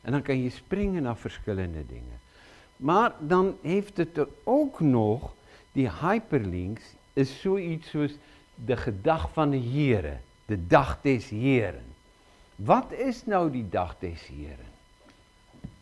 En 0.00 0.12
dan 0.12 0.22
kan 0.22 0.42
je 0.42 0.50
springen 0.50 1.02
naar 1.02 1.16
verschillende 1.16 1.86
dingen. 1.86 2.20
Maar 2.76 3.12
dan 3.18 3.54
heeft 3.62 3.96
het 3.96 4.16
er 4.16 4.28
ook 4.44 4.80
nog, 4.80 5.34
die 5.72 5.90
hyperlinks, 6.00 6.82
is 7.12 7.40
zoiets 7.40 7.90
zoals 7.90 8.12
de 8.54 8.76
gedag 8.76 9.32
van 9.32 9.50
de 9.50 9.56
Heren, 9.56 10.20
de 10.50 10.66
dag 10.66 10.98
des 11.02 11.28
Heren. 11.28 11.84
Wat 12.56 12.92
is 12.92 13.26
nou 13.26 13.50
die 13.50 13.68
dag 13.68 13.96
des 13.98 14.26
Heren? 14.26 14.70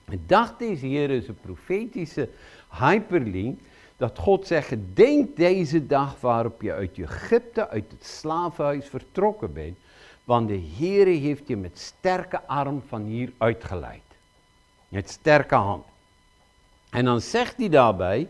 De 0.05 0.19
dag 0.27 0.57
des 0.57 0.81
Heren 0.81 1.17
is 1.17 1.29
een 1.29 1.41
profetische 1.41 2.29
hyperlink 2.71 3.61
dat 3.97 4.19
God 4.19 4.47
zegt, 4.47 4.75
denk 4.95 5.37
deze 5.37 5.87
dag 5.87 6.21
waarop 6.21 6.63
je 6.63 6.73
uit 6.73 6.99
Egypte, 6.99 7.69
uit 7.69 7.85
het 7.91 8.07
slavenhuis 8.07 8.87
vertrokken 8.87 9.53
bent, 9.53 9.77
want 10.25 10.49
de 10.49 10.63
Heere 10.77 11.11
heeft 11.11 11.49
je 11.49 11.57
met 11.57 11.79
sterke 11.79 12.47
arm 12.47 12.83
van 12.89 13.03
hier 13.03 13.33
uitgeleid. 13.39 14.03
Met 14.89 15.11
sterke 15.11 15.55
hand. 15.55 15.85
En 16.91 17.05
dan 17.05 17.21
zegt 17.21 17.57
hij 17.57 17.69
daarbij, 17.69 18.29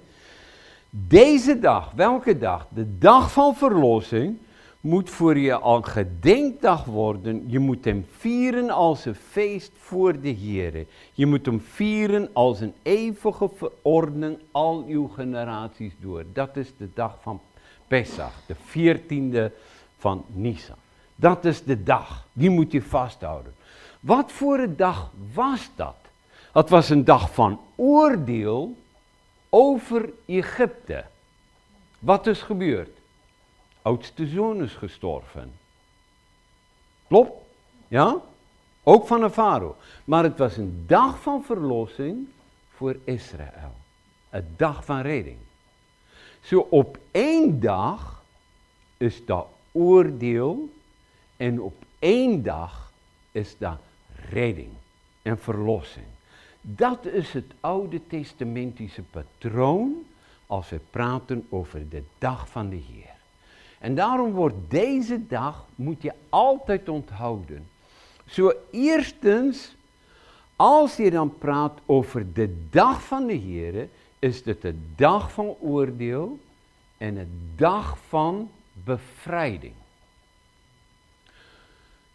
deze 0.91 1.59
dag, 1.59 1.93
welke 1.93 2.39
dag? 2.39 2.67
De 2.69 2.99
dag 2.99 3.33
van 3.33 3.57
verlossing, 3.57 4.39
moet 4.81 5.11
voor 5.11 5.39
je 5.39 5.55
al 5.55 5.83
gedenkdag 5.83 6.85
worden. 6.85 7.45
Je 7.47 7.59
moet 7.59 7.85
hem 7.85 8.07
vieren 8.17 8.71
als 8.71 9.05
een 9.05 9.15
feest 9.15 9.73
voor 9.79 10.21
de 10.21 10.29
Heer. 10.29 10.87
Je 11.13 11.27
moet 11.27 11.47
hem 11.47 11.61
vieren 11.61 12.31
als 12.33 12.61
een 12.61 12.75
eeuwige 12.83 13.51
verordening 13.55 14.39
al 14.51 14.85
uw 14.87 15.07
generaties 15.07 15.93
door. 16.01 16.25
Dat 16.33 16.57
is 16.57 16.73
de 16.77 16.89
dag 16.95 17.17
van 17.21 17.41
Pesach, 17.87 18.35
de 18.47 18.55
14e 18.57 19.55
van 19.99 20.25
Nisan. 20.27 20.77
Dat 21.15 21.45
is 21.45 21.65
de 21.65 21.83
dag, 21.83 22.27
die 22.33 22.51
moet 22.51 22.73
je 22.73 22.83
vasthouden. 22.83 23.55
Wat 24.01 24.33
voor 24.33 24.59
een 24.59 24.77
dag 24.77 25.11
was 25.35 25.71
dat? 25.75 25.97
Het 26.53 26.69
was 26.69 26.91
een 26.91 27.05
dag 27.05 27.35
van 27.35 27.61
oordeel 27.75 28.77
over 29.49 30.11
Egypte. 30.27 31.05
Wat 31.99 32.27
is 32.27 32.43
gebeurd? 32.43 32.98
Oudste 33.89 34.27
zoon 34.27 34.63
is 34.63 34.75
gestorven. 34.75 35.53
Klopt? 37.07 37.33
Ja? 37.89 38.21
Ook 38.83 39.07
van 39.07 39.23
een 39.23 39.31
farao. 39.31 39.77
Maar 40.05 40.25
het 40.25 40.39
was 40.39 40.57
een 40.57 40.85
dag 40.87 41.23
van 41.23 41.45
verlossing 41.45 42.29
voor 42.69 42.97
Israël. 43.05 43.75
Een 44.31 44.55
dag 44.57 44.85
van 44.85 45.01
redding. 45.01 45.39
Zo 46.41 46.67
op 46.71 46.99
één 47.11 47.61
dag 47.61 48.25
is 48.97 49.27
dat 49.27 49.47
oordeel 49.73 50.69
en 51.37 51.61
op 51.61 51.85
één 51.99 52.43
dag 52.43 52.93
is 53.33 53.59
dat 53.59 53.79
redding 54.31 54.73
en 55.23 55.39
verlossing. 55.39 56.07
Dat 56.61 57.07
is 57.07 57.33
het 57.33 57.53
oude 57.61 58.07
testamentische 58.07 59.03
patroon 59.03 60.07
als 60.47 60.69
we 60.69 60.81
praten 60.91 61.47
over 61.49 61.89
de 61.89 62.03
dag 62.19 62.49
van 62.49 62.69
de 62.69 62.77
Heer. 62.77 63.08
En 63.79 63.95
daarom 63.95 64.33
wordt 64.33 64.57
deze 64.69 65.27
dag, 65.27 65.67
moet 65.75 66.03
je 66.03 66.13
altijd 66.29 66.89
onthouden. 66.89 67.69
Zo 68.27 68.53
eerstens, 68.71 69.77
als 70.57 70.97
je 70.97 71.11
dan 71.11 71.39
praat 71.39 71.79
over 71.87 72.33
de 72.33 72.69
dag 72.71 73.03
van 73.03 73.27
de 73.27 73.33
Heer, 73.33 73.89
is 74.19 74.45
het 74.45 74.63
de 74.63 74.75
dag 74.97 75.33
van 75.33 75.57
oordeel 75.61 76.39
en 76.97 77.15
de 77.15 77.27
dag 77.57 77.99
van 78.09 78.51
bevrijding. 78.73 79.75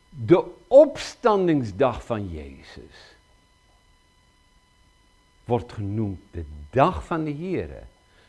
De 0.10 0.46
opstandingsdag 0.68 2.06
van 2.06 2.30
Jezus 2.30 3.16
wordt 5.46 5.74
genoemd 5.74 6.20
de 6.32 6.46
dag 6.70 7.06
van 7.06 7.24
de 7.24 7.32
Heer. 7.32 7.70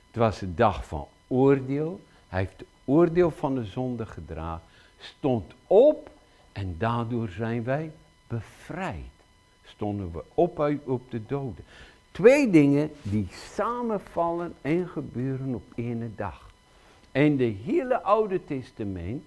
Het 0.07 0.16
was 0.16 0.39
de 0.39 0.55
dag 0.55 0.87
van 0.87 1.07
oordeel. 1.26 2.01
Hij 2.28 2.41
heeft 2.41 2.64
oordeel 2.85 3.30
van 3.30 3.55
de 3.55 3.64
zonde 3.64 4.07
gedragen, 4.07 4.66
stond 4.99 5.53
op 5.66 6.11
en 6.53 6.74
daardoor 6.78 7.28
zijn 7.28 7.64
wij 7.64 7.93
bevrijd. 8.26 9.12
Stonden 9.64 10.12
we 10.12 10.22
op 10.35 10.61
uit 10.61 10.80
op 10.85 11.11
de 11.11 11.26
doden. 11.26 11.64
Twee 12.11 12.51
dingen 12.51 12.91
die 13.03 13.26
samenvallen 13.30 14.55
en 14.61 14.89
gebeuren 14.89 15.55
op 15.55 15.62
één 15.74 16.12
dag. 16.16 16.51
En 17.12 17.37
de 17.37 17.55
hele 17.64 18.03
Oude 18.03 18.45
Testament 18.45 19.22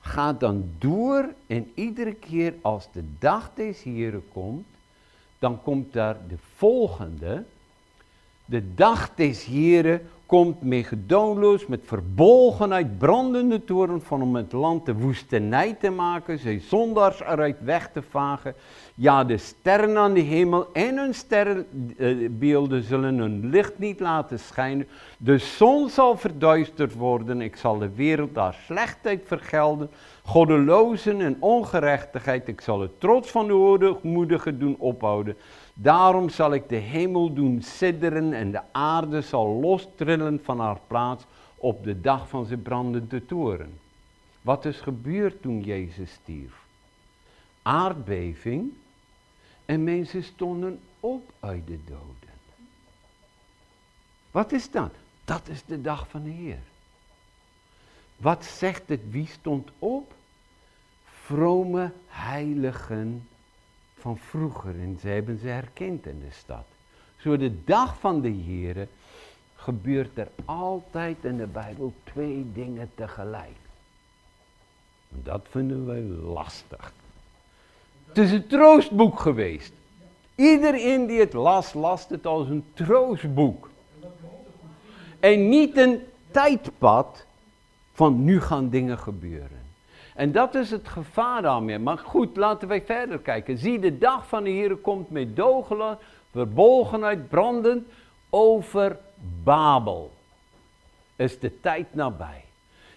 gaat 0.00 0.40
dan 0.40 0.70
door 0.78 1.28
en 1.46 1.70
iedere 1.74 2.14
keer 2.14 2.54
als 2.60 2.88
de 2.92 3.04
dag 3.18 3.50
des 3.54 3.82
Heren 3.82 4.24
komt, 4.32 4.66
dan 5.38 5.62
komt 5.62 5.92
daar 5.92 6.16
de 6.28 6.38
volgende. 6.56 7.44
De 8.44 8.74
dag 8.74 9.14
des 9.14 9.44
Heren 9.44 10.08
komt 10.28 10.62
met 10.62 10.86
gedoonloos, 10.86 11.66
met 11.66 11.80
verbolgenheid, 11.84 12.98
brandende 12.98 13.64
toren 13.64 14.02
van 14.02 14.22
om 14.22 14.36
het 14.36 14.52
land 14.52 14.86
de 14.86 14.94
woestenij 14.94 15.76
te 15.80 15.90
maken, 15.90 16.38
zijn 16.38 16.60
zondaars 16.60 17.20
eruit 17.20 17.56
weg 17.60 17.90
te 17.92 18.02
vagen. 18.02 18.54
Ja, 18.94 19.24
de 19.24 19.38
sterren 19.38 19.96
aan 19.96 20.12
de 20.12 20.20
hemel 20.20 20.66
en 20.72 20.96
hun 20.96 21.14
sterrenbeelden 21.14 22.82
zullen 22.82 23.18
hun 23.18 23.50
licht 23.50 23.78
niet 23.78 24.00
laten 24.00 24.38
schijnen. 24.38 24.88
De 25.18 25.38
zon 25.38 25.88
zal 25.88 26.16
verduisterd 26.16 26.94
worden, 26.94 27.40
ik 27.40 27.56
zal 27.56 27.78
de 27.78 27.94
wereld 27.94 28.34
daar 28.34 28.56
slechtheid 28.64 29.22
vergelden. 29.24 29.90
Goddelozen 30.24 31.20
en 31.20 31.36
ongerechtigheid, 31.40 32.48
ik 32.48 32.60
zal 32.60 32.80
het 32.80 33.00
trots 33.00 33.30
van 33.30 33.46
de 33.46 33.52
hoogmoedigen 33.52 34.58
doen 34.58 34.76
ophouden. 34.78 35.36
Daarom 35.80 36.28
zal 36.28 36.52
ik 36.52 36.68
de 36.68 36.76
hemel 36.76 37.32
doen 37.32 37.62
sidderen 37.62 38.32
en 38.32 38.50
de 38.50 38.60
aarde 38.72 39.20
zal 39.20 39.46
lostrillen 39.46 40.40
van 40.44 40.60
haar 40.60 40.80
plaats, 40.86 41.24
op 41.56 41.84
de 41.84 42.00
dag 42.00 42.28
van 42.28 42.46
zijn 42.46 42.62
brandende 42.62 43.26
toren. 43.26 43.78
Wat 44.42 44.64
is 44.64 44.80
gebeurd 44.80 45.42
toen 45.42 45.60
Jezus 45.60 46.12
stierf? 46.12 46.66
Aardbeving 47.62 48.72
en 49.64 49.84
mensen 49.84 50.24
stonden 50.24 50.80
op 51.00 51.32
uit 51.40 51.66
de 51.66 51.78
doden. 51.84 52.36
Wat 54.30 54.52
is 54.52 54.70
dat? 54.70 54.94
Dat 55.24 55.48
is 55.48 55.64
de 55.64 55.80
dag 55.80 56.08
van 56.08 56.22
de 56.22 56.30
Heer. 56.30 56.62
Wat 58.16 58.44
zegt 58.44 58.88
het? 58.88 59.00
Wie 59.10 59.26
stond 59.26 59.70
op? 59.78 60.14
Vrome 61.04 61.92
heiligen 62.06 63.27
van 63.98 64.18
vroeger. 64.18 64.80
En 64.80 64.98
ze 65.00 65.08
hebben 65.08 65.38
ze 65.38 65.46
herkend 65.46 66.06
in 66.06 66.18
de 66.18 66.30
stad. 66.30 66.64
Zo 67.16 67.36
de 67.36 67.64
dag 67.64 67.98
van 67.98 68.20
de 68.20 68.28
Heer 68.28 68.88
gebeurt 69.54 70.18
er 70.18 70.28
altijd 70.44 71.16
in 71.24 71.36
de 71.36 71.46
Bijbel 71.46 71.92
twee 72.04 72.46
dingen 72.52 72.90
tegelijk. 72.94 73.56
Dat 75.08 75.46
vinden 75.50 75.86
wij 75.86 76.00
lastig. 76.32 76.92
Het 78.06 78.18
is 78.18 78.30
een 78.32 78.46
troostboek 78.46 79.20
geweest. 79.20 79.72
Iedereen 80.34 81.06
die 81.06 81.20
het 81.20 81.32
las, 81.32 81.72
las 81.72 82.08
het 82.08 82.26
als 82.26 82.48
een 82.48 82.64
troostboek. 82.74 83.70
En 85.20 85.48
niet 85.48 85.76
een 85.76 86.00
tijdpad 86.30 87.26
van 87.92 88.24
nu 88.24 88.40
gaan 88.40 88.68
dingen 88.68 88.98
gebeuren. 88.98 89.67
En 90.18 90.32
dat 90.32 90.54
is 90.54 90.70
het 90.70 90.88
gevaar 90.88 91.42
daarmee. 91.42 91.78
Maar 91.78 91.98
goed, 91.98 92.36
laten 92.36 92.68
wij 92.68 92.82
verder 92.82 93.18
kijken. 93.18 93.58
Zie, 93.58 93.78
de 93.78 93.98
dag 93.98 94.28
van 94.28 94.44
de 94.44 94.50
Heer 94.50 94.76
komt 94.76 95.10
met 95.10 95.36
dogelen, 95.36 95.98
verbolgenheid, 96.30 97.28
brandend 97.28 97.88
over 98.30 98.98
Babel. 99.42 100.12
Is 101.16 101.38
de 101.38 101.60
tijd 101.60 101.94
nabij. 101.94 102.44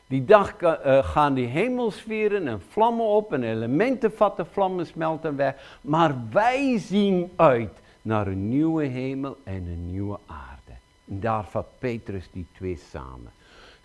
Die 0.07 0.25
dag 0.25 0.61
uh, 0.61 1.05
gaan 1.05 1.33
die 1.33 1.47
hemelsferen 1.47 2.47
en 2.47 2.61
vlammen 2.69 3.05
op 3.05 3.33
en 3.33 3.43
elementen 3.43 4.13
vatten 4.13 4.47
vlammen 4.47 4.85
smelten 4.85 5.35
weg. 5.35 5.77
Maar 5.81 6.15
wij 6.31 6.77
zien 6.77 7.31
uit 7.35 7.79
naar 8.01 8.27
een 8.27 8.49
nieuwe 8.49 8.83
hemel 8.83 9.37
en 9.43 9.67
een 9.67 9.91
nieuwe 9.91 10.19
aarde. 10.25 10.79
En 11.07 11.19
daar 11.19 11.45
vat 11.45 11.67
Petrus 11.79 12.29
die 12.31 12.45
twee 12.51 12.79
samen. 12.91 13.31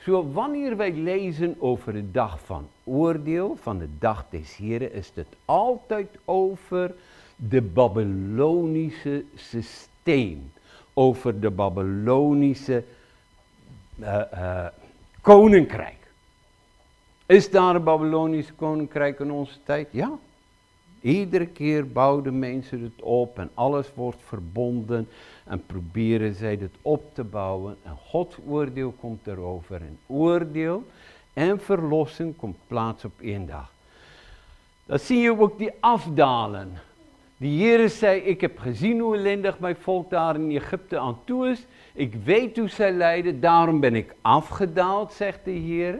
Wanneer 0.06 0.76
wij 0.76 0.92
lezen 0.92 1.56
over 1.58 1.92
de 1.92 2.10
dag 2.10 2.40
van 2.44 2.68
oordeel, 2.84 3.56
van 3.60 3.78
de 3.78 3.88
dag 3.98 4.26
des 4.30 4.56
Heren, 4.56 4.92
is 4.92 5.12
het 5.14 5.26
altijd 5.44 6.08
over 6.24 6.94
de 7.36 7.62
Babylonische 7.62 9.24
systeem. 9.34 10.52
Over 10.94 11.40
de 11.40 11.50
Babylonische 11.50 12.84
uh, 14.00 14.20
uh, 14.34 14.66
koninkrijk. 15.20 16.10
Is 17.26 17.50
daar 17.50 17.74
een 17.74 17.84
Babylonisch 17.84 18.54
koninkrijk 18.56 19.20
in 19.20 19.30
onze 19.30 19.58
tijd? 19.64 19.88
Ja. 19.90 20.18
Iedere 21.00 21.46
keer 21.46 21.88
bouwden 21.88 22.38
mensen 22.38 22.82
het 22.82 23.02
op 23.02 23.38
en 23.38 23.50
alles 23.54 23.86
wordt 23.94 24.22
verbonden 24.22 25.08
en 25.46 25.66
proberen 25.66 26.34
zij 26.34 26.58
het 26.60 26.74
op 26.82 27.14
te 27.14 27.24
bouwen. 27.24 27.76
En 27.82 27.96
Gods 28.06 28.36
oordeel 28.46 28.94
komt 29.00 29.26
erover. 29.26 29.80
En 29.80 29.98
oordeel 30.06 30.84
en 31.32 31.60
verlossing 31.60 32.36
komt 32.36 32.56
plaats 32.66 33.04
op 33.04 33.20
één 33.20 33.46
dag. 33.46 33.70
Dan 34.86 34.98
zie 34.98 35.18
je 35.18 35.40
ook 35.40 35.58
die 35.58 35.70
afdalen. 35.80 36.72
Die 37.36 37.60
Heer 37.60 37.88
zei, 37.88 38.20
ik 38.20 38.40
heb 38.40 38.58
gezien 38.58 39.00
hoe 39.00 39.16
ellendig 39.16 39.58
mijn 39.58 39.76
volk 39.76 40.10
daar 40.10 40.34
in 40.34 40.50
Egypte 40.50 40.98
aan 40.98 41.18
toe 41.24 41.48
is. 41.48 41.66
Ik 41.92 42.14
weet 42.24 42.56
hoe 42.56 42.68
zij 42.68 42.92
lijden, 42.92 43.40
daarom 43.40 43.80
ben 43.80 43.94
ik 43.94 44.14
afgedaald, 44.20 45.12
zegt 45.12 45.44
de 45.44 45.50
Heer 45.50 45.98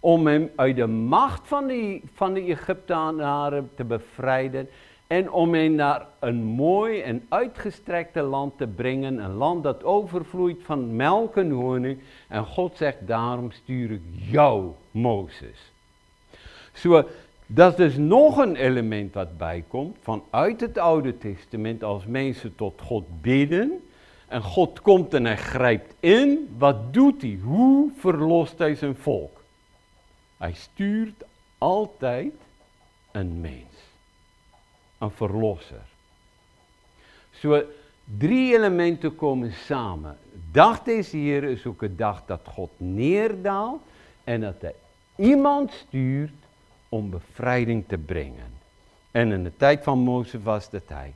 om 0.00 0.26
hem 0.26 0.50
uit 0.56 0.76
de 0.76 0.86
macht 0.86 1.48
van 1.48 1.66
de, 1.66 2.00
van 2.14 2.34
de 2.34 2.40
Egyptenaren 2.40 3.70
te 3.74 3.84
bevrijden 3.84 4.68
en 5.12 5.30
om 5.30 5.54
hen 5.54 5.74
naar 5.74 6.06
een 6.18 6.42
mooi 6.42 7.00
en 7.00 7.26
uitgestrekte 7.28 8.22
land 8.22 8.58
te 8.58 8.66
brengen, 8.66 9.18
een 9.18 9.34
land 9.34 9.62
dat 9.62 9.84
overvloeit 9.84 10.62
van 10.62 10.96
melk 10.96 11.36
en 11.36 11.50
honing. 11.50 11.98
En 12.28 12.44
God 12.44 12.76
zegt, 12.76 13.06
daarom 13.06 13.50
stuur 13.50 13.90
ik 13.90 14.02
jou, 14.12 14.70
Mozes. 14.90 15.72
Zo, 16.72 17.04
dat 17.46 17.78
is 17.78 17.96
nog 17.96 18.36
een 18.36 18.56
element 18.56 19.14
wat 19.14 19.38
bijkomt 19.38 19.96
vanuit 20.00 20.60
het 20.60 20.78
Oude 20.78 21.18
Testament 21.18 21.82
als 21.82 22.06
mensen 22.06 22.54
tot 22.54 22.80
God 22.80 23.20
bidden. 23.20 23.82
En 24.28 24.42
God 24.42 24.80
komt 24.80 25.14
en 25.14 25.24
hij 25.24 25.36
grijpt 25.36 25.94
in. 26.00 26.54
Wat 26.58 26.94
doet 26.94 27.22
hij? 27.22 27.38
Hoe 27.42 27.90
verlost 27.96 28.58
hij 28.58 28.74
zijn 28.74 28.96
volk? 28.96 29.42
Hij 30.36 30.52
stuurt 30.52 31.24
altijd 31.58 32.32
een 33.10 33.40
mens. 33.40 33.91
Een 35.02 35.10
verlosser. 35.10 35.80
Zo 37.30 37.62
drie 38.18 38.54
elementen 38.56 39.14
komen 39.14 39.52
samen. 39.52 40.18
Dag 40.50 40.82
deze 40.82 41.16
Heer 41.16 41.44
is 41.44 41.66
ook 41.66 41.82
een 41.82 41.96
dag 41.96 42.22
dat 42.26 42.40
God 42.44 42.70
neerdaalt 42.76 43.82
en 44.24 44.40
dat 44.40 44.54
hij 44.60 44.74
iemand 45.16 45.72
stuurt 45.72 46.32
om 46.88 47.10
bevrijding 47.10 47.84
te 47.86 47.98
brengen. 47.98 48.52
En 49.10 49.32
in 49.32 49.44
de 49.44 49.56
tijd 49.56 49.82
van 49.82 49.98
Mozes 49.98 50.42
was 50.42 50.70
dat 50.70 50.82
hij. 50.86 51.14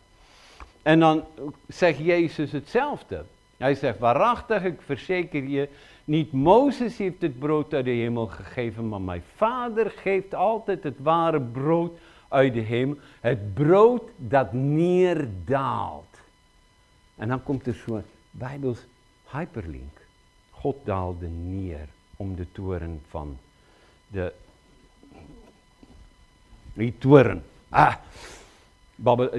En 0.82 1.00
dan 1.00 1.24
zegt 1.68 1.98
Jezus 1.98 2.52
hetzelfde. 2.52 3.24
Hij 3.56 3.74
zegt, 3.74 3.98
waarachtig, 3.98 4.64
ik 4.64 4.80
verzeker 4.80 5.42
je, 5.42 5.68
niet 6.04 6.32
Mozes 6.32 6.96
heeft 6.96 7.22
het 7.22 7.38
brood 7.38 7.74
uit 7.74 7.84
de 7.84 7.90
hemel 7.90 8.26
gegeven, 8.26 8.88
maar 8.88 9.00
mijn 9.00 9.22
vader 9.34 9.90
geeft 9.90 10.34
altijd 10.34 10.82
het 10.82 10.98
ware 11.02 11.40
brood 11.40 11.98
uit 12.28 12.54
de 12.54 12.60
hemel. 12.60 12.96
Het 13.20 13.54
brood 13.54 14.02
dat 14.16 14.52
neerdaalt. 14.52 16.20
En 17.16 17.28
dan 17.28 17.42
komt 17.42 17.66
er 17.66 17.74
zo'n 17.74 18.02
Bijbels 18.30 18.78
hyperlink. 19.30 20.00
God 20.50 20.76
daalde 20.84 21.28
neer 21.28 21.88
om 22.16 22.34
de 22.36 22.46
toren 22.52 23.00
van 23.08 23.38
de... 24.08 24.32
Die 26.72 26.98
toren. 26.98 27.44
Ah, 27.68 27.94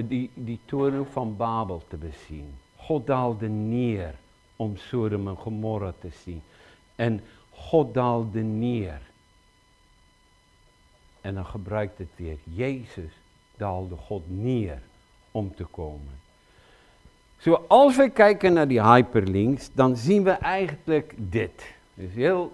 die, 0.04 0.30
die 0.34 0.58
toren 0.64 1.06
van 1.06 1.36
Babel 1.36 1.82
te 1.88 1.96
bezien. 1.96 2.54
God 2.76 3.06
daalde 3.06 3.48
neer 3.48 4.14
om 4.56 4.76
Sodom 4.76 5.28
en 5.28 5.36
Gomorra 5.36 5.92
te 6.00 6.10
zien. 6.24 6.42
En 6.96 7.20
God 7.50 7.94
daalde 7.94 8.40
neer. 8.40 9.00
En 11.28 11.34
dan 11.34 11.46
gebruikt 11.46 11.98
het 11.98 12.08
weer. 12.16 12.36
Jezus 12.44 13.12
daalde 13.56 13.96
God 13.96 14.22
neer 14.26 14.78
om 15.30 15.54
te 15.54 15.64
komen. 15.64 16.20
Zo, 17.38 17.64
als 17.66 17.96
we 17.96 18.10
kijken 18.10 18.52
naar 18.52 18.68
die 18.68 18.82
hyperlinks, 18.82 19.70
dan 19.72 19.96
zien 19.96 20.22
we 20.22 20.30
eigenlijk 20.30 21.14
dit. 21.16 21.74
Dus 21.94 22.12
heel, 22.14 22.52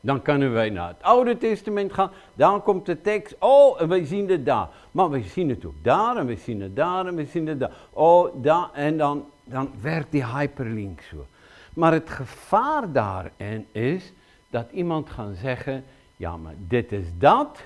dan 0.00 0.22
kunnen 0.22 0.52
wij 0.52 0.70
naar 0.70 0.88
het 0.88 1.02
Oude 1.02 1.38
Testament 1.38 1.92
gaan. 1.92 2.10
Dan 2.34 2.62
komt 2.62 2.86
de 2.86 3.00
tekst. 3.00 3.36
Oh, 3.38 3.80
en 3.80 3.88
wij 3.88 4.04
zien 4.04 4.28
het 4.28 4.46
daar. 4.46 4.68
Maar 4.90 5.10
we 5.10 5.22
zien 5.22 5.48
het 5.48 5.64
ook 5.64 5.82
daar 5.82 6.16
en 6.16 6.26
we 6.26 6.36
zien 6.36 6.60
het 6.60 6.76
daar 6.76 7.06
en 7.06 7.14
we 7.14 7.24
zien 7.24 7.46
het 7.46 7.60
daar. 7.60 7.72
Oh, 7.90 8.42
daar. 8.42 8.70
En 8.72 8.96
dan, 8.96 9.24
dan 9.44 9.70
werkt 9.80 10.10
die 10.10 10.26
hyperlink 10.26 11.00
zo. 11.00 11.26
Maar 11.74 11.92
het 11.92 12.10
gevaar 12.10 12.92
daarin 12.92 13.66
is 13.72 14.12
dat 14.50 14.70
iemand 14.70 15.10
gaat 15.10 15.36
zeggen, 15.36 15.84
ja 16.20 16.36
maar 16.36 16.54
dit 16.58 16.92
is 16.92 17.06
dat 17.18 17.62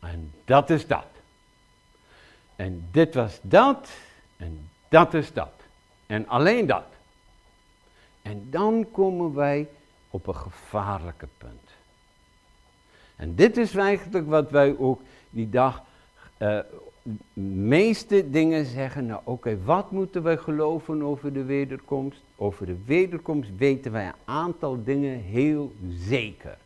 en 0.00 0.32
dat 0.44 0.70
is 0.70 0.86
dat. 0.86 1.06
En 2.56 2.88
dit 2.90 3.14
was 3.14 3.38
dat 3.42 3.90
en 4.36 4.68
dat 4.88 5.14
is 5.14 5.32
dat. 5.32 5.52
En 6.06 6.28
alleen 6.28 6.66
dat. 6.66 6.84
En 8.22 8.46
dan 8.50 8.86
komen 8.92 9.34
wij 9.34 9.68
op 10.10 10.26
een 10.26 10.36
gevaarlijke 10.36 11.28
punt. 11.38 11.70
En 13.16 13.34
dit 13.34 13.56
is 13.56 13.74
eigenlijk 13.74 14.28
wat 14.28 14.50
wij 14.50 14.78
ook 14.78 15.00
die 15.30 15.50
dag 15.50 15.82
uh, 16.38 16.58
meeste 17.62 18.30
dingen 18.30 18.66
zeggen, 18.66 19.06
nou 19.06 19.20
oké, 19.24 19.58
wat 19.64 19.90
moeten 19.90 20.22
wij 20.22 20.36
geloven 20.36 21.02
over 21.02 21.32
de 21.32 21.44
wederkomst? 21.44 22.20
Over 22.36 22.66
de 22.66 22.76
wederkomst 22.84 23.50
weten 23.56 23.92
wij 23.92 24.06
een 24.06 24.12
aantal 24.24 24.84
dingen 24.84 25.20
heel 25.20 25.72
zeker. 25.88 26.58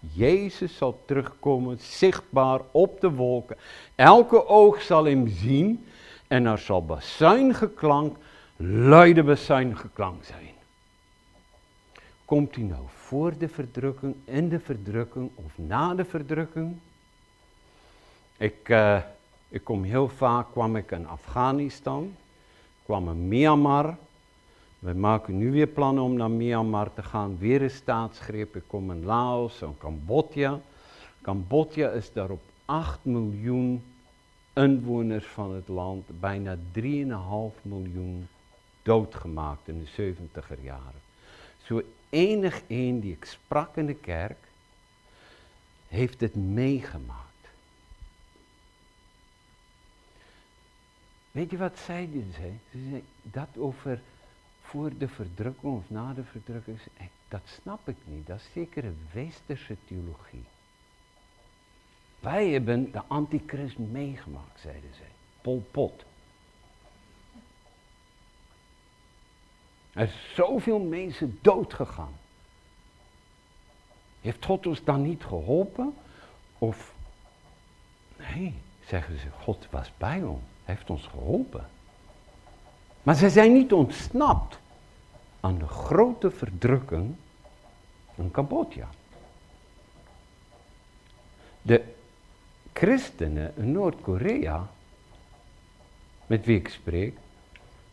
Jezus 0.00 0.76
zal 0.76 1.02
terugkomen, 1.06 1.78
zichtbaar 1.80 2.60
op 2.70 3.00
de 3.00 3.10
wolken. 3.10 3.56
Elke 3.94 4.46
oog 4.46 4.82
zal 4.82 5.04
hem 5.04 5.28
zien 5.28 5.86
en 6.26 6.46
er 6.46 6.58
zal 6.58 6.84
bazuingeklank, 6.84 8.16
luide 8.56 9.22
bazuingeklank 9.22 10.24
zijn. 10.24 10.54
Komt 12.24 12.54
hij 12.54 12.64
nou 12.64 12.82
voor 12.86 13.38
de 13.38 13.48
verdrukking, 13.48 14.14
in 14.24 14.48
de 14.48 14.60
verdrukking 14.60 15.30
of 15.34 15.52
na 15.54 15.94
de 15.94 16.04
verdrukking? 16.04 16.76
Ik... 18.36 18.68
Uh, 18.68 18.98
ik 19.48 19.64
kom 19.64 19.82
heel 19.82 20.08
vaak, 20.08 20.46
kwam 20.50 20.76
ik 20.76 20.90
in 20.90 21.06
Afghanistan, 21.06 22.16
kwam 22.84 23.08
in 23.08 23.28
Myanmar, 23.28 23.96
We 24.78 24.94
maken 24.94 25.38
nu 25.38 25.50
weer 25.50 25.66
plannen 25.66 26.04
om 26.04 26.14
naar 26.14 26.30
Myanmar 26.30 26.94
te 26.94 27.02
gaan. 27.02 27.38
Weer 27.38 27.62
een 27.62 27.70
staatsgreep. 27.70 28.56
Ik 28.56 28.62
kom 28.66 28.90
in 28.90 29.04
Laos 29.04 29.62
en 29.62 29.74
Cambodja. 29.78 30.60
Cambodja 31.22 31.90
is 31.90 32.12
daar 32.12 32.30
op 32.30 32.42
8 32.64 32.98
miljoen 33.04 33.82
inwoners 34.52 35.26
van 35.26 35.54
het 35.54 35.68
land. 35.68 36.20
Bijna 36.20 36.56
3,5 36.56 37.62
miljoen 37.62 38.28
doodgemaakt 38.82 39.68
in 39.68 39.84
de 39.84 40.14
70er 40.14 40.62
jaren. 40.62 41.00
Zo 41.62 41.82
enig 42.10 42.62
een 42.66 43.00
die 43.00 43.12
ik 43.12 43.24
sprak 43.24 43.76
in 43.76 43.86
de 43.86 43.94
kerk, 43.94 44.38
heeft 45.88 46.20
het 46.20 46.34
meegemaakt. 46.34 47.26
Weet 51.30 51.50
je 51.50 51.56
wat 51.56 51.78
zij? 51.78 52.08
Zei? 52.34 52.58
Ze 52.70 52.78
zei 52.90 53.02
dat 53.22 53.48
over 53.56 54.00
voor 54.68 54.90
de 54.98 55.08
verdrukking 55.08 55.72
of 55.74 55.90
na 55.90 56.12
de 56.12 56.24
verdrukking. 56.24 56.78
Dat 57.28 57.40
snap 57.44 57.88
ik 57.88 57.96
niet. 58.04 58.26
Dat 58.26 58.38
is 58.38 58.48
zeker 58.52 58.84
een 58.84 59.08
westerse 59.12 59.76
theologie. 59.86 60.44
Wij 62.20 62.48
hebben 62.48 62.92
de 62.92 63.02
antichrist 63.06 63.78
meegemaakt, 63.78 64.60
zeiden 64.60 64.90
zij. 64.96 65.10
Pol 65.40 65.66
Pot. 65.70 66.04
Er 69.92 70.06
zijn 70.06 70.34
zoveel 70.34 70.78
mensen 70.78 71.38
dood 71.40 71.74
gegaan. 71.74 72.16
Heeft 74.20 74.44
God 74.44 74.66
ons 74.66 74.84
dan 74.84 75.02
niet 75.02 75.24
geholpen? 75.24 75.94
Of, 76.58 76.94
nee, 78.16 78.54
zeggen 78.86 79.18
ze, 79.18 79.30
God 79.30 79.66
was 79.70 79.92
bij 79.96 80.22
ons, 80.22 80.42
heeft 80.64 80.90
ons 80.90 81.06
geholpen. 81.06 81.68
Maar 83.08 83.16
ze 83.16 83.30
zijn 83.30 83.52
niet 83.52 83.72
ontsnapt 83.72 84.58
aan 85.40 85.58
de 85.58 85.66
grote 85.66 86.30
verdrukking 86.30 87.14
in 88.14 88.30
Cambodja. 88.30 88.88
De 91.62 91.82
christenen 92.72 93.52
in 93.56 93.72
Noord-Korea, 93.72 94.68
met 96.26 96.44
wie 96.44 96.58
ik 96.58 96.68
spreek, 96.68 97.16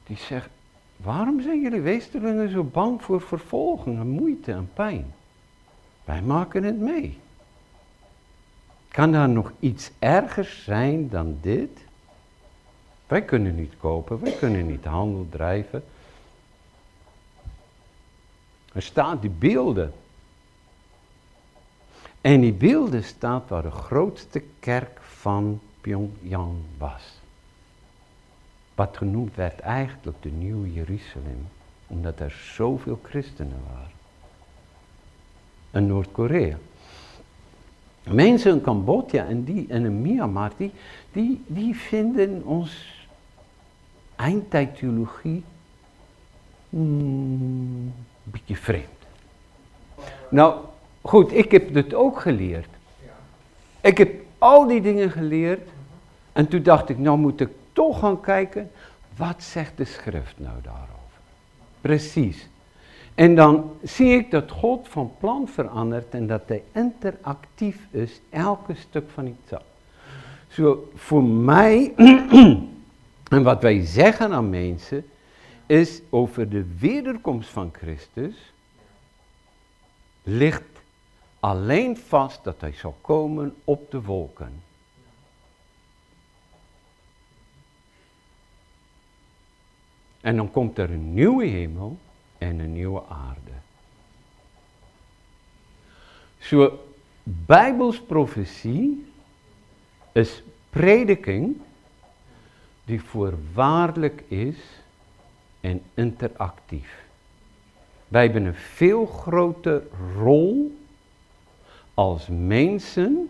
die 0.04 0.18
zeggen, 0.18 0.52
waarom 0.98 1.42
zijn 1.42 1.62
jullie 1.62 1.82
westerlingen 1.82 2.50
zo 2.50 2.64
bang 2.64 3.02
voor 3.02 3.22
vervolging 3.22 4.00
en 4.00 4.08
moeite 4.08 4.52
en 4.52 4.70
pijn? 4.74 5.14
Wij 6.04 6.22
maken 6.22 6.64
het 6.64 6.80
mee. 6.80 7.18
Kan 8.88 9.12
daar 9.12 9.30
nog 9.30 9.52
iets 9.60 9.92
ergers 10.00 10.64
zijn 10.64 11.10
dan 11.10 11.38
dit? 11.42 11.85
Wij 13.08 13.22
kunnen 13.22 13.56
niet 13.56 13.74
kopen, 13.78 14.20
wij 14.20 14.32
kunnen 14.32 14.68
niet 14.68 14.86
handel 14.86 15.28
drijven. 15.30 15.84
Er 18.74 18.82
staan 18.82 19.20
die 19.20 19.30
beelden. 19.30 19.94
En 22.22 22.42
die 22.42 22.54
beelden 22.54 23.04
staat 23.04 23.50
waar 23.50 23.62
de 23.62 23.72
grootste 23.72 24.44
kerk 24.60 25.02
van 25.02 25.60
Pyongyang 25.82 26.56
was. 26.78 27.04
Wat 28.76 28.98
genoemd 28.98 29.36
werd 29.36 29.60
eigenlijk 29.60 30.18
de 30.22 30.30
Nieuwe 30.30 30.74
Jeruzalem, 30.74 31.48
omdat 31.88 32.20
er 32.20 32.32
zoveel 32.56 33.00
christenen 33.04 33.62
waren. 33.74 33.94
In 35.72 35.88
Noord-Korea. 35.88 36.58
Mensen 38.04 38.52
in 38.52 38.62
Cambodja 38.62 39.26
en, 39.26 39.44
die, 39.44 39.66
en 39.70 39.86
in 39.86 40.02
Myanmar, 40.02 40.52
die, 41.12 41.44
die 41.48 41.76
vinden 41.76 42.44
ons 42.44 42.95
eindtijdtheologie 44.16 45.44
hmm, 46.70 47.94
een 48.26 48.32
beetje 48.32 48.56
vreemd. 48.56 48.86
Nou, 50.30 50.56
goed, 51.02 51.34
ik 51.34 51.52
heb 51.52 51.74
dit 51.74 51.94
ook 51.94 52.20
geleerd. 52.20 52.70
Ik 53.82 53.98
heb 53.98 54.14
al 54.38 54.68
die 54.68 54.82
dingen 54.82 55.12
geleerd. 55.12 55.70
En 56.32 56.48
toen 56.48 56.64
dacht 56.64 56.90
ik, 56.90 56.98
nou 56.98 57.18
moet 57.18 57.40
ik 57.40 57.50
toch 57.74 58.00
gaan 58.00 58.22
kijken, 58.22 58.72
wat 59.18 59.44
zegt 59.44 59.78
de 59.78 59.86
schrift 59.86 60.34
nou 60.40 60.56
daarover? 60.64 61.20
Precies. 61.82 62.48
En 63.16 63.36
dan 63.36 63.72
zie 63.84 64.14
ik 64.14 64.32
dat 64.32 64.52
God 64.52 64.88
van 64.90 65.12
plan 65.20 65.48
verandert 65.48 66.14
en 66.14 66.28
dat 66.28 66.42
hij 66.46 66.64
interactief 66.72 67.88
is, 67.92 68.22
elke 68.30 68.74
stuk 68.76 69.10
van 69.14 69.28
iets. 69.28 69.62
Zo, 70.48 70.90
voor 70.96 71.24
mij 71.24 71.94
En 73.30 73.44
wat 73.44 73.62
wij 73.62 73.86
zeggen 73.86 74.32
aan 74.32 74.50
mensen 74.50 75.10
is 75.66 76.02
over 76.10 76.50
de 76.50 76.76
wederkomst 76.78 77.50
van 77.50 77.74
Christus 77.74 78.54
ligt 80.24 80.64
alleen 81.40 81.98
vast 81.98 82.44
dat 82.44 82.62
hij 82.62 82.74
zal 82.74 82.98
komen 83.02 83.56
op 83.64 83.92
de 83.92 84.02
wolken. 84.02 84.64
En 90.22 90.36
dan 90.36 90.52
komt 90.52 90.78
er 90.78 90.92
een 90.92 91.14
nieuwe 91.14 91.46
hemel 91.46 91.98
en 92.38 92.60
een 92.60 92.74
nieuwe 92.74 93.04
aarde. 93.08 93.52
Zo, 96.38 96.80
Bijbels 97.24 98.02
profetie 98.02 99.06
is 100.12 100.44
prediking 100.70 101.62
die 102.86 103.04
voorwaardelijk 103.04 104.24
is 104.28 104.58
en 105.62 105.82
interactief. 105.94 107.04
Wij 108.08 108.24
hebben 108.24 108.46
een 108.46 108.56
veel 108.56 109.06
grotere 109.06 109.84
rol 110.18 110.78
als 111.94 112.28
mensen 112.30 113.30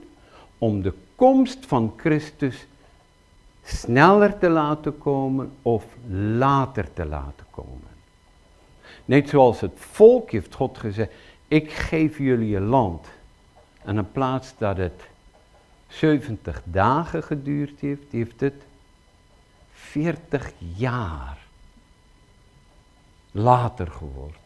om 0.57 0.81
de 0.81 0.93
komst 1.15 1.65
van 1.65 1.93
Christus 1.97 2.67
sneller 3.63 4.37
te 4.37 4.49
laten 4.49 4.97
komen 4.97 5.51
of 5.61 5.85
later 6.37 6.93
te 6.93 7.05
laten 7.05 7.45
komen. 7.49 7.93
Net 9.05 9.29
zoals 9.29 9.61
het 9.61 9.73
volk 9.75 10.31
heeft 10.31 10.53
God 10.53 10.77
gezegd, 10.77 11.11
ik 11.47 11.71
geef 11.71 12.17
jullie 12.17 12.55
een 12.55 12.65
land. 12.65 13.07
En 13.83 13.97
in 13.97 14.11
plaats 14.11 14.53
dat 14.57 14.77
het 14.77 15.03
70 15.87 16.61
dagen 16.63 17.23
geduurd 17.23 17.79
heeft, 17.79 18.11
heeft 18.11 18.39
het 18.39 18.64
40 19.95 20.51
jaar 20.75 21.37
later 23.31 23.87
geworden. 23.87 24.41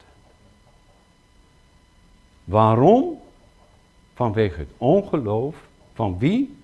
Waarom? 2.43 3.20
Vanwege 4.14 4.60
het 4.60 4.70
ongeloof 4.78 5.56
van 5.93 6.18
wie? 6.18 6.58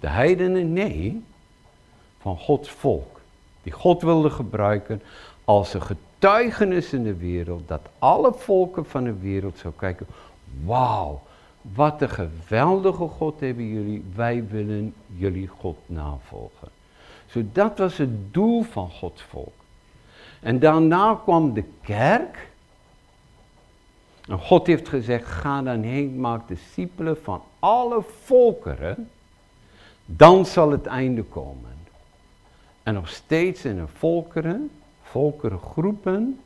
De 0.00 0.08
heidenen? 0.08 0.72
Nee, 0.72 1.22
van 2.18 2.38
Gods 2.38 2.70
volk. 2.70 3.20
Die 3.62 3.72
God 3.72 4.02
wilde 4.02 4.30
gebruiken 4.30 5.02
als 5.44 5.74
een 5.74 5.82
getuigenis 5.82 6.92
in 6.92 7.02
de 7.02 7.16
wereld, 7.16 7.68
dat 7.68 7.82
alle 7.98 8.32
volken 8.32 8.86
van 8.86 9.04
de 9.04 9.18
wereld 9.18 9.58
zou 9.58 9.74
kijken, 9.76 10.06
wauw, 10.64 11.22
wat 11.60 12.02
een 12.02 12.10
geweldige 12.10 13.08
God 13.08 13.40
hebben 13.40 13.66
jullie, 13.66 14.04
wij 14.14 14.46
willen 14.46 14.94
jullie 15.06 15.46
God 15.46 15.76
navolgen. 15.86 16.75
Zo 17.26 17.42
dat 17.52 17.78
was 17.78 17.96
het 17.96 18.34
doel 18.34 18.62
van 18.62 18.90
Gods 18.90 19.22
volk. 19.22 19.54
En 20.40 20.58
daarna 20.58 21.20
kwam 21.22 21.54
de 21.54 21.64
kerk. 21.82 22.48
En 24.28 24.38
God 24.38 24.66
heeft 24.66 24.88
gezegd, 24.88 25.26
ga 25.26 25.62
dan 25.62 25.82
heen, 25.82 26.20
maak 26.20 26.48
discipelen 26.48 27.22
van 27.22 27.42
alle 27.58 28.02
volkeren. 28.24 29.10
Dan 30.04 30.46
zal 30.46 30.70
het 30.70 30.86
einde 30.86 31.22
komen. 31.22 31.74
En 32.82 32.94
nog 32.94 33.08
steeds 33.08 33.64
in 33.64 33.78
een 33.78 33.88
volkeren, 33.88 34.70
volkerengroepen, 35.02 36.40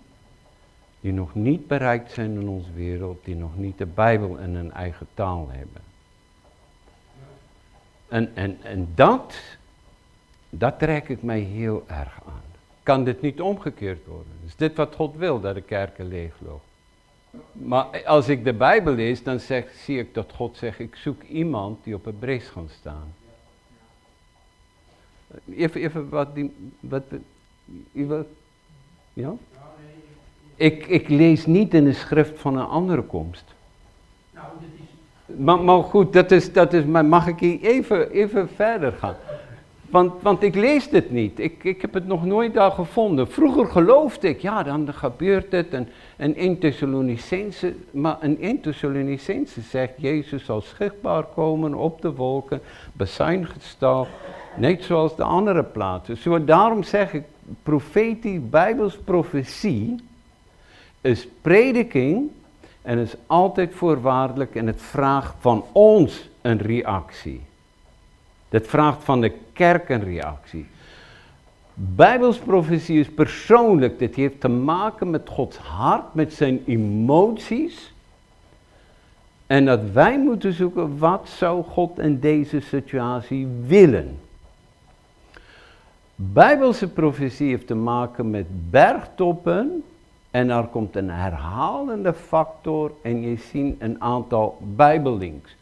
die 1.00 1.12
nog 1.12 1.34
niet 1.34 1.66
bereikt 1.66 2.12
zijn 2.12 2.40
in 2.40 2.48
onze 2.48 2.72
wereld, 2.72 3.24
die 3.24 3.36
nog 3.36 3.56
niet 3.56 3.78
de 3.78 3.86
Bijbel 3.86 4.36
in 4.36 4.54
hun 4.54 4.72
eigen 4.72 5.06
taal 5.14 5.48
hebben. 5.50 5.82
En, 8.08 8.30
en, 8.34 8.58
en 8.62 8.88
dat 8.94 9.34
dat 10.50 10.78
trek 10.78 11.08
ik 11.08 11.22
mij 11.22 11.40
heel 11.40 11.84
erg 11.86 12.20
aan. 12.26 12.42
Kan 12.82 13.04
dit 13.04 13.20
niet 13.20 13.40
omgekeerd 13.40 14.06
worden? 14.06 14.32
Is 14.46 14.56
dit 14.56 14.76
wat 14.76 14.94
God 14.94 15.16
wil, 15.16 15.40
dat 15.40 15.54
de 15.54 15.60
kerken 15.60 16.08
leeglopen? 16.08 16.68
Maar 17.52 18.04
als 18.04 18.28
ik 18.28 18.44
de 18.44 18.52
Bijbel 18.52 18.92
lees, 18.92 19.22
dan 19.22 19.40
zeg, 19.40 19.70
zie 19.84 19.98
ik 19.98 20.14
dat 20.14 20.32
God 20.34 20.56
zegt, 20.56 20.78
ik 20.78 20.96
zoek 20.96 21.22
iemand 21.22 21.84
die 21.84 21.94
op 21.94 22.04
het 22.04 22.18
brees 22.18 22.48
gaat 22.48 22.70
staan. 22.70 23.14
Even, 25.54 25.80
even 25.80 26.08
wat 26.08 26.34
die, 26.34 26.72
wat, 26.80 27.04
ja? 29.12 29.32
Ik, 30.54 30.86
ik 30.86 31.08
lees 31.08 31.46
niet 31.46 31.74
in 31.74 31.84
de 31.84 31.92
schrift 31.92 32.40
van 32.40 32.56
een 32.56 32.66
andere 32.66 33.02
komst. 33.02 33.44
Maar, 35.26 35.60
maar 35.60 35.82
goed, 35.82 36.12
dat 36.12 36.30
is, 36.30 36.52
dat 36.52 36.72
is, 36.72 36.84
mag 36.84 37.26
ik 37.26 37.38
hier 37.38 37.60
even, 37.60 38.10
even 38.10 38.48
verder 38.48 38.92
gaan? 38.92 39.16
Want, 39.90 40.22
want 40.22 40.42
ik 40.42 40.54
lees 40.54 40.88
dit 40.88 41.10
niet. 41.10 41.38
Ik, 41.38 41.64
ik 41.64 41.80
heb 41.80 41.94
het 41.94 42.06
nog 42.06 42.24
nooit 42.24 42.54
daar 42.54 42.70
gevonden. 42.70 43.30
Vroeger 43.30 43.66
geloofde 43.66 44.28
ik, 44.28 44.40
ja, 44.40 44.62
dan 44.62 44.94
gebeurt 44.94 45.52
het. 45.52 45.74
En, 45.74 45.88
en 46.16 46.34
1 46.34 46.58
Thessalonicense, 46.58 47.74
maar 47.90 48.16
in 48.20 48.40
1 48.40 48.60
Thessalonicense 48.60 49.60
zegt, 49.60 49.92
Jezus 49.96 50.44
zal 50.44 50.60
zichtbaar 50.60 51.24
komen 51.24 51.74
op 51.74 52.02
de 52.02 52.14
wolken, 52.14 52.60
bezuin 52.92 53.46
gestal, 53.46 54.06
net 54.56 54.84
zoals 54.84 55.16
de 55.16 55.22
andere 55.22 55.62
plaatsen. 55.62 56.16
Zo, 56.16 56.44
daarom 56.44 56.82
zeg 56.82 57.12
ik, 57.12 57.24
profetisch, 57.62 58.48
bijbels 58.50 58.96
profetie 58.96 59.94
is 61.00 61.28
prediking 61.40 62.30
en 62.82 62.98
is 62.98 63.14
altijd 63.26 63.74
voorwaardelijk 63.74 64.54
en 64.54 64.66
het 64.66 64.82
vraagt 64.82 65.34
van 65.38 65.64
ons 65.72 66.28
een 66.42 66.58
reactie. 66.58 67.40
Dat 68.50 68.66
vraagt 68.66 69.04
van 69.04 69.20
de 69.20 69.32
kerk 69.52 69.88
een 69.88 70.04
reactie. 70.04 70.66
Is 72.86 73.10
persoonlijk. 73.10 73.98
Dit 73.98 74.14
heeft 74.14 74.40
te 74.40 74.48
maken 74.48 75.10
met 75.10 75.28
Gods 75.28 75.56
hart, 75.56 76.14
met 76.14 76.32
zijn 76.32 76.62
emoties. 76.66 77.92
En 79.46 79.64
dat 79.64 79.80
wij 79.92 80.18
moeten 80.18 80.52
zoeken, 80.52 80.98
wat 80.98 81.28
zou 81.28 81.64
God 81.64 81.98
in 81.98 82.20
deze 82.20 82.60
situatie 82.60 83.48
willen? 83.66 84.18
Bijbelse 86.14 86.88
profetie 86.88 87.48
heeft 87.48 87.66
te 87.66 87.74
maken 87.74 88.30
met 88.30 88.46
bergtoppen. 88.70 89.82
En 90.30 90.50
er 90.50 90.64
komt 90.64 90.96
een 90.96 91.10
herhalende 91.10 92.14
factor 92.14 92.92
en 93.02 93.20
je 93.20 93.36
ziet 93.36 93.74
een 93.78 94.02
aantal 94.02 94.58
bijbellinks. 94.60 95.56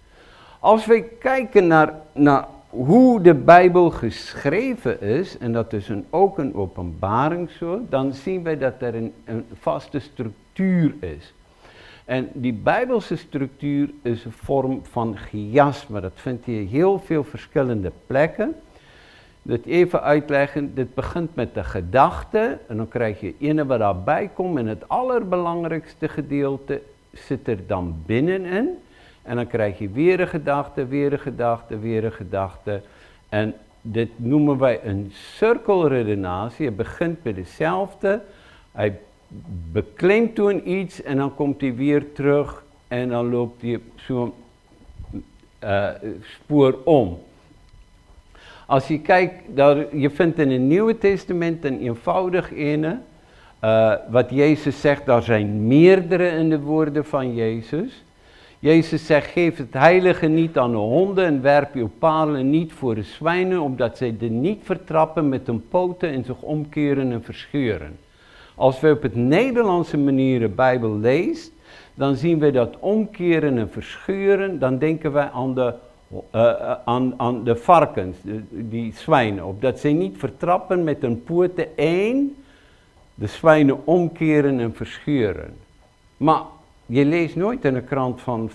Als 0.58 0.86
we 0.86 1.02
kijken 1.02 1.66
naar, 1.66 1.94
naar 2.12 2.46
hoe 2.68 3.20
de 3.20 3.34
Bijbel 3.34 3.90
geschreven 3.90 5.00
is, 5.00 5.38
en 5.38 5.52
dat 5.52 5.72
is 5.72 5.90
ook 6.10 6.38
een 6.38 6.54
openbaring 6.54 7.50
zo, 7.50 7.80
dan 7.88 8.12
zien 8.12 8.42
wij 8.42 8.58
dat 8.58 8.74
er 8.78 8.94
een, 8.94 9.12
een 9.24 9.44
vaste 9.60 9.98
structuur 9.98 10.94
is. 11.00 11.34
En 12.08 12.28
die 12.32 12.52
Bijbelse 12.52 13.16
structuur 13.16 13.90
is 14.02 14.24
een 14.24 14.32
vorm 14.32 14.80
van 14.82 15.16
chiasme. 15.16 16.00
Dat 16.00 16.12
vind 16.14 16.44
je 16.44 16.52
heel 16.52 16.98
veel 16.98 17.24
verschillende 17.24 17.92
plekken. 18.06 18.54
Dat 19.42 19.64
even 19.64 20.02
uitleggen, 20.02 20.74
dit 20.74 20.94
begint 20.94 21.34
met 21.34 21.54
de 21.54 21.64
gedachte 21.64 22.58
en 22.66 22.76
dan 22.76 22.88
krijg 22.88 23.20
je 23.20 23.34
ene 23.38 23.66
wat 23.66 23.78
daarbij 23.78 24.30
komt 24.34 24.58
en 24.58 24.66
het 24.66 24.88
allerbelangrijkste 24.88 26.08
gedeelte 26.08 26.82
zit 27.12 27.48
er 27.48 27.66
dan 27.66 28.02
binnenin. 28.06 28.68
En 29.28 29.36
dan 29.36 29.46
krijg 29.46 29.78
je 29.78 29.88
weer 29.88 30.20
een 30.20 30.28
gedachte, 30.28 30.86
weer 30.86 31.12
een 31.12 31.18
gedachte, 31.18 31.78
weer 31.78 32.04
een 32.04 32.12
gedachte. 32.12 32.80
En 33.28 33.54
dit 33.80 34.08
noemen 34.16 34.58
wij 34.58 34.80
een 34.84 35.12
cirkelredenatie. 35.12 36.64
Je 36.64 36.70
begint 36.70 37.22
bij 37.22 37.34
dezelfde. 37.34 38.20
Hij 38.72 38.98
bekleemt 39.72 40.34
toen 40.34 40.70
iets 40.70 41.02
en 41.02 41.16
dan 41.16 41.34
komt 41.34 41.60
hij 41.60 41.74
weer 41.74 42.12
terug 42.12 42.64
en 42.88 43.08
dan 43.08 43.30
loopt 43.30 43.62
hij 43.62 43.80
zo'n 43.96 44.32
uh, 45.64 45.88
spoor 46.22 46.78
om. 46.84 47.18
Als 48.66 48.88
je 48.88 49.00
kijkt, 49.00 49.56
daar, 49.56 49.96
je 49.96 50.10
vindt 50.10 50.38
in 50.38 50.50
het 50.50 50.60
Nieuwe 50.60 50.98
Testament 50.98 51.64
een 51.64 51.80
eenvoudig 51.80 52.52
ene. 52.52 52.98
Uh, 53.64 53.94
wat 54.10 54.30
Jezus 54.30 54.80
zegt, 54.80 55.06
daar 55.06 55.22
zijn 55.22 55.66
meerdere 55.66 56.28
in 56.28 56.48
de 56.50 56.60
woorden 56.60 57.04
van 57.04 57.34
Jezus. 57.34 58.02
Jezus 58.60 59.06
zegt, 59.06 59.30
geef 59.30 59.56
het 59.56 59.74
heilige 59.74 60.26
niet 60.26 60.58
aan 60.58 60.70
de 60.70 60.76
honden 60.76 61.24
en 61.24 61.42
werp 61.42 61.74
uw 61.74 61.90
palen 61.98 62.50
niet 62.50 62.72
voor 62.72 62.94
de 62.94 63.02
zwijnen, 63.02 63.60
omdat 63.60 63.96
zij 63.96 64.16
de 64.18 64.28
niet 64.28 64.60
vertrappen 64.62 65.28
met 65.28 65.46
hun 65.46 65.68
poten 65.68 66.08
en 66.08 66.24
zich 66.24 66.42
omkeren 66.42 67.12
en 67.12 67.22
verscheuren. 67.22 67.98
Als 68.54 68.80
we 68.80 68.90
op 68.90 69.02
het 69.02 69.14
Nederlandse 69.14 69.96
manier 69.96 70.40
de 70.40 70.48
Bijbel 70.48 70.98
lezen, 70.98 71.52
dan 71.94 72.16
zien 72.16 72.38
we 72.38 72.50
dat 72.50 72.76
omkeren 72.78 73.58
en 73.58 73.70
verscheuren, 73.70 74.58
dan 74.58 74.78
denken 74.78 75.12
wij 75.12 75.30
aan 75.30 75.54
de, 75.54 75.74
uh, 76.34 76.72
aan, 76.84 77.14
aan 77.16 77.44
de 77.44 77.56
varkens, 77.56 78.16
die 78.50 78.92
zwijnen, 78.96 79.44
opdat 79.44 79.78
zij 79.78 79.92
niet 79.92 80.18
vertrappen 80.18 80.84
met 80.84 81.02
hun 81.02 81.22
poten 81.22 81.76
één, 81.76 82.36
de 83.14 83.26
zwijnen 83.26 83.86
omkeren 83.86 84.60
en 84.60 84.74
verscheuren. 84.74 85.56
Maar 86.16 86.42
je 86.88 87.04
leest 87.04 87.36
nooit 87.36 87.64
in 87.64 87.74
een 87.74 87.84
krant 87.84 88.20
van 88.20 88.50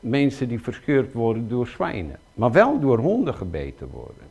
mensen 0.00 0.48
die 0.48 0.62
verscheurd 0.62 1.12
worden 1.12 1.48
door 1.48 1.66
zwijnen, 1.66 2.18
maar 2.34 2.52
wel 2.52 2.80
door 2.80 2.98
honden 2.98 3.34
gebeten 3.34 3.88
worden. 3.92 4.30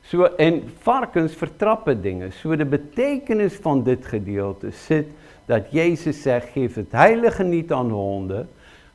Zo, 0.00 0.22
en 0.22 0.62
varkens 0.78 1.34
vertrappen 1.34 2.02
dingen. 2.02 2.32
Zo 2.32 2.56
de 2.56 2.64
betekenis 2.64 3.54
van 3.54 3.82
dit 3.82 4.06
gedeelte 4.06 4.70
zit 4.70 5.06
dat 5.44 5.70
Jezus 5.70 6.22
zegt, 6.22 6.48
geef 6.48 6.74
het 6.74 6.92
heilige 6.92 7.42
niet 7.42 7.72
aan 7.72 7.88
de 7.88 7.94
honden, 7.94 8.48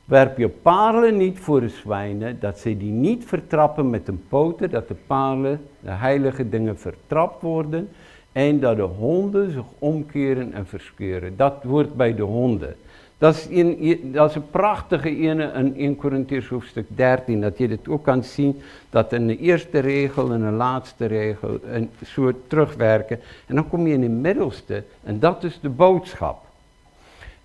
werp 0.04 0.38
je 0.38 0.48
parelen 0.48 1.16
niet 1.16 1.38
voor 1.38 1.60
de 1.60 1.68
zwijnen, 1.68 2.40
dat 2.40 2.58
ze 2.58 2.76
die 2.76 2.92
niet 2.92 3.24
vertrappen 3.24 3.90
met 3.90 4.06
hun 4.06 4.24
poten, 4.28 4.70
dat 4.70 4.88
de 4.88 4.96
parelen, 5.06 5.60
de 5.80 5.90
heilige 5.90 6.48
dingen, 6.48 6.78
vertrapt 6.78 7.42
worden 7.42 7.88
en 8.32 8.60
dat 8.60 8.76
de 8.76 8.82
honden 8.82 9.50
zich 9.50 9.64
omkeren 9.78 10.52
en 10.52 10.66
verscheuren. 10.66 11.36
Dat 11.36 11.54
wordt 11.62 11.94
bij 11.94 12.14
de 12.14 12.22
honden. 12.22 12.76
Dat 13.22 13.34
is, 13.34 13.46
in, 13.46 13.78
is 14.12 14.34
een 14.34 14.50
prachtige 14.50 15.16
ene 15.16 15.52
in 15.52 15.76
1 15.76 15.96
Corinthians 15.96 16.48
hoofdstuk 16.48 16.86
13, 16.88 17.40
dat 17.40 17.58
je 17.58 17.68
dit 17.68 17.88
ook 17.88 18.04
kan 18.04 18.24
zien, 18.24 18.62
dat 18.90 19.12
in 19.12 19.26
de 19.26 19.38
eerste 19.38 19.78
regel 19.78 20.32
en 20.32 20.40
de 20.40 20.50
laatste 20.50 21.06
regel 21.06 21.58
een 21.64 21.90
soort 22.04 22.36
terugwerken. 22.46 23.20
En 23.46 23.54
dan 23.54 23.68
kom 23.68 23.86
je 23.86 23.94
in 23.94 24.00
de 24.00 24.08
middelste, 24.08 24.84
en 25.02 25.18
dat 25.18 25.44
is 25.44 25.60
de 25.60 25.68
boodschap. 25.68 26.44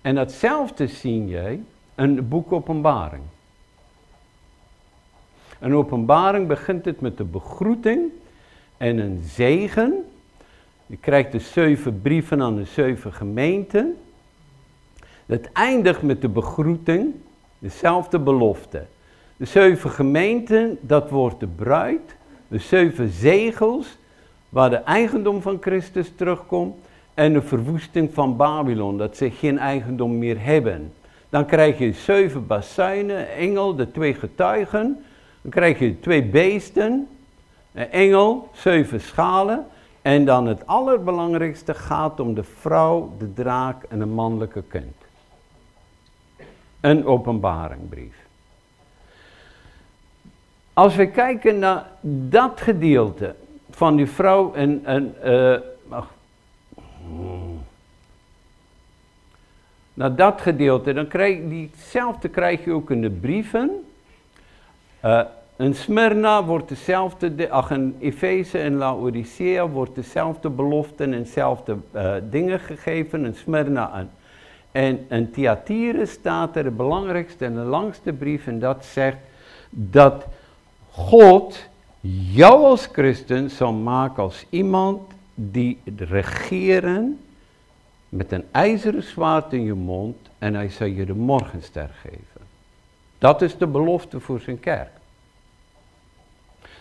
En 0.00 0.14
datzelfde 0.14 0.86
zie 0.86 1.26
je 1.26 1.58
in 1.96 2.16
het 2.16 2.28
boek 2.28 2.52
Openbaring. 2.52 3.22
Een 5.60 5.74
openbaring 5.74 6.46
begint 6.46 6.84
het 6.84 7.00
met 7.00 7.16
de 7.16 7.24
begroeting 7.24 8.10
en 8.76 8.98
een 8.98 9.22
zegen. 9.24 10.04
Je 10.86 10.96
krijgt 10.96 11.32
de 11.32 11.40
zeven 11.40 12.00
brieven 12.00 12.42
aan 12.42 12.56
de 12.56 12.64
zeven 12.64 13.12
gemeenten. 13.12 13.96
Het 15.28 15.52
eindigt 15.52 16.02
met 16.02 16.20
de 16.20 16.28
begroeting, 16.28 17.14
dezelfde 17.58 18.18
belofte. 18.18 18.86
De 19.36 19.44
zeven 19.44 19.90
gemeenten, 19.90 20.78
dat 20.80 21.10
wordt 21.10 21.40
de 21.40 21.46
bruid. 21.46 22.16
De 22.48 22.58
zeven 22.58 23.08
zegels, 23.08 23.98
waar 24.48 24.70
de 24.70 24.76
eigendom 24.76 25.42
van 25.42 25.58
Christus 25.60 26.12
terugkomt. 26.16 26.76
En 27.14 27.32
de 27.32 27.42
verwoesting 27.42 28.14
van 28.14 28.36
Babylon, 28.36 28.98
dat 28.98 29.16
ze 29.16 29.30
geen 29.30 29.58
eigendom 29.58 30.18
meer 30.18 30.44
hebben. 30.44 30.92
Dan 31.28 31.46
krijg 31.46 31.78
je 31.78 31.92
zeven 31.92 32.46
bazuinen, 32.46 33.32
engel, 33.32 33.74
de 33.74 33.90
twee 33.90 34.14
getuigen. 34.14 35.04
Dan 35.42 35.50
krijg 35.50 35.78
je 35.78 36.00
twee 36.00 36.24
beesten, 36.24 37.08
een 37.72 37.90
engel, 37.90 38.48
zeven 38.52 39.00
schalen. 39.00 39.66
En 40.02 40.24
dan 40.24 40.46
het 40.46 40.66
allerbelangrijkste 40.66 41.74
gaat 41.74 42.20
om 42.20 42.34
de 42.34 42.44
vrouw, 42.44 43.12
de 43.18 43.32
draak 43.32 43.82
en 43.82 44.00
een 44.00 44.14
mannelijke 44.14 44.62
kind 44.68 44.97
een 46.80 47.06
openbaringbrief. 47.06 48.14
Als 50.72 50.96
we 50.96 51.10
kijken 51.10 51.58
naar 51.58 51.86
dat 52.30 52.60
gedeelte 52.60 53.34
van 53.70 53.96
die 53.96 54.06
vrouw 54.06 54.54
en, 54.54 54.80
en 54.84 55.14
ach, 55.88 56.10
naar 59.94 60.14
dat 60.14 60.40
gedeelte, 60.40 60.92
dan 60.92 61.08
krijg 61.08 61.36
je 61.36 61.48
diezelfde 61.48 62.28
krijg 62.28 62.64
je 62.64 62.72
ook 62.72 62.90
in 62.90 63.00
de 63.00 63.10
brieven. 63.10 63.70
Uh, 65.04 65.20
in 65.56 65.74
Smyrna 65.74 66.44
wordt 66.44 66.68
dezelfde, 66.68 67.50
ach 67.50 67.70
in 67.70 67.96
Efeze 68.00 68.58
en 68.58 68.74
Laodicea 68.74 69.68
wordt 69.68 69.94
dezelfde 69.94 70.50
beloften 70.50 71.12
en 71.12 71.22
dezelfde 71.22 71.76
uh, 71.94 72.14
dingen 72.30 72.60
gegeven. 72.60 73.24
In 73.24 73.34
Smyrna 73.34 73.92
en 73.94 74.10
en 74.72 75.06
in 75.08 75.30
Thyatira 75.30 76.04
staat 76.04 76.56
er 76.56 76.62
de 76.62 76.70
belangrijkste 76.70 77.44
en 77.44 77.54
de 77.54 77.60
langste 77.60 78.12
brief 78.12 78.46
en 78.46 78.58
dat 78.58 78.84
zegt 78.84 79.18
dat 79.70 80.26
God 80.90 81.68
jou 82.32 82.64
als 82.64 82.88
christen 82.92 83.50
zal 83.50 83.72
maken 83.72 84.22
als 84.22 84.46
iemand 84.50 85.02
die 85.34 85.78
regeren 85.96 87.18
met 88.08 88.32
een 88.32 88.44
ijzeren 88.50 89.02
zwaard 89.02 89.52
in 89.52 89.62
je 89.62 89.74
mond 89.74 90.16
en 90.38 90.54
hij 90.54 90.68
zal 90.68 90.86
je 90.86 91.06
de 91.06 91.14
morgenster 91.14 91.90
geven. 92.02 92.40
Dat 93.18 93.42
is 93.42 93.56
de 93.56 93.66
belofte 93.66 94.20
voor 94.20 94.40
zijn 94.40 94.60
kerk. 94.60 94.90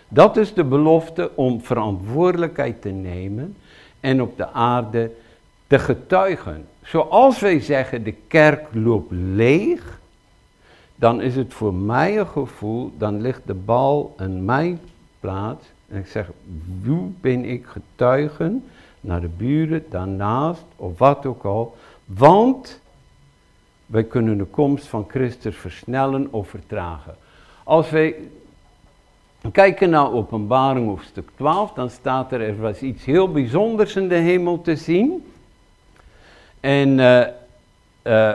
Dat 0.07 0.37
is 0.37 0.53
de 0.53 0.63
belofte 0.63 1.31
om 1.35 1.61
verantwoordelijkheid 1.61 2.81
te 2.81 2.89
nemen 2.89 3.57
en 3.99 4.21
op 4.21 4.37
de 4.37 4.47
aarde 4.51 5.11
te 5.67 5.79
getuigen. 5.79 6.67
Zoals 6.83 7.39
wij 7.39 7.59
zeggen, 7.59 8.03
de 8.03 8.15
kerk 8.27 8.67
loopt 8.71 9.11
leeg, 9.11 9.99
dan 10.95 11.21
is 11.21 11.35
het 11.35 11.53
voor 11.53 11.73
mij 11.73 12.19
een 12.19 12.27
gevoel, 12.27 12.91
dan 12.97 13.21
ligt 13.21 13.41
de 13.45 13.53
bal 13.53 14.15
in 14.19 14.45
mijn 14.45 14.79
plaats 15.19 15.65
En 15.87 15.97
ik 15.97 16.07
zeg, 16.07 16.29
hoe 16.85 17.09
ben 17.21 17.45
ik 17.45 17.65
getuigen 17.65 18.63
naar 19.01 19.21
de 19.21 19.29
buren, 19.37 19.85
daarnaast 19.89 20.63
of 20.75 20.97
wat 20.97 21.25
ook 21.25 21.43
al. 21.43 21.75
Want 22.05 22.79
wij 23.85 24.03
kunnen 24.03 24.37
de 24.37 24.45
komst 24.45 24.87
van 24.87 25.05
Christus 25.07 25.55
versnellen 25.55 26.27
of 26.31 26.49
vertragen. 26.49 27.15
Als 27.63 27.89
wij 27.89 28.15
kijken 29.51 29.89
naar 29.89 30.11
openbaring 30.11 30.87
hoofdstuk 30.87 31.29
12, 31.35 31.73
dan 31.73 31.89
staat 31.89 32.31
er, 32.31 32.41
er 32.41 32.61
was 32.61 32.81
iets 32.81 33.05
heel 33.05 33.31
bijzonders 33.31 33.95
in 33.95 34.07
de 34.07 34.15
hemel 34.15 34.61
te 34.61 34.75
zien. 34.75 35.23
En 36.59 36.89
uh, 36.97 37.21
uh, 38.03 38.33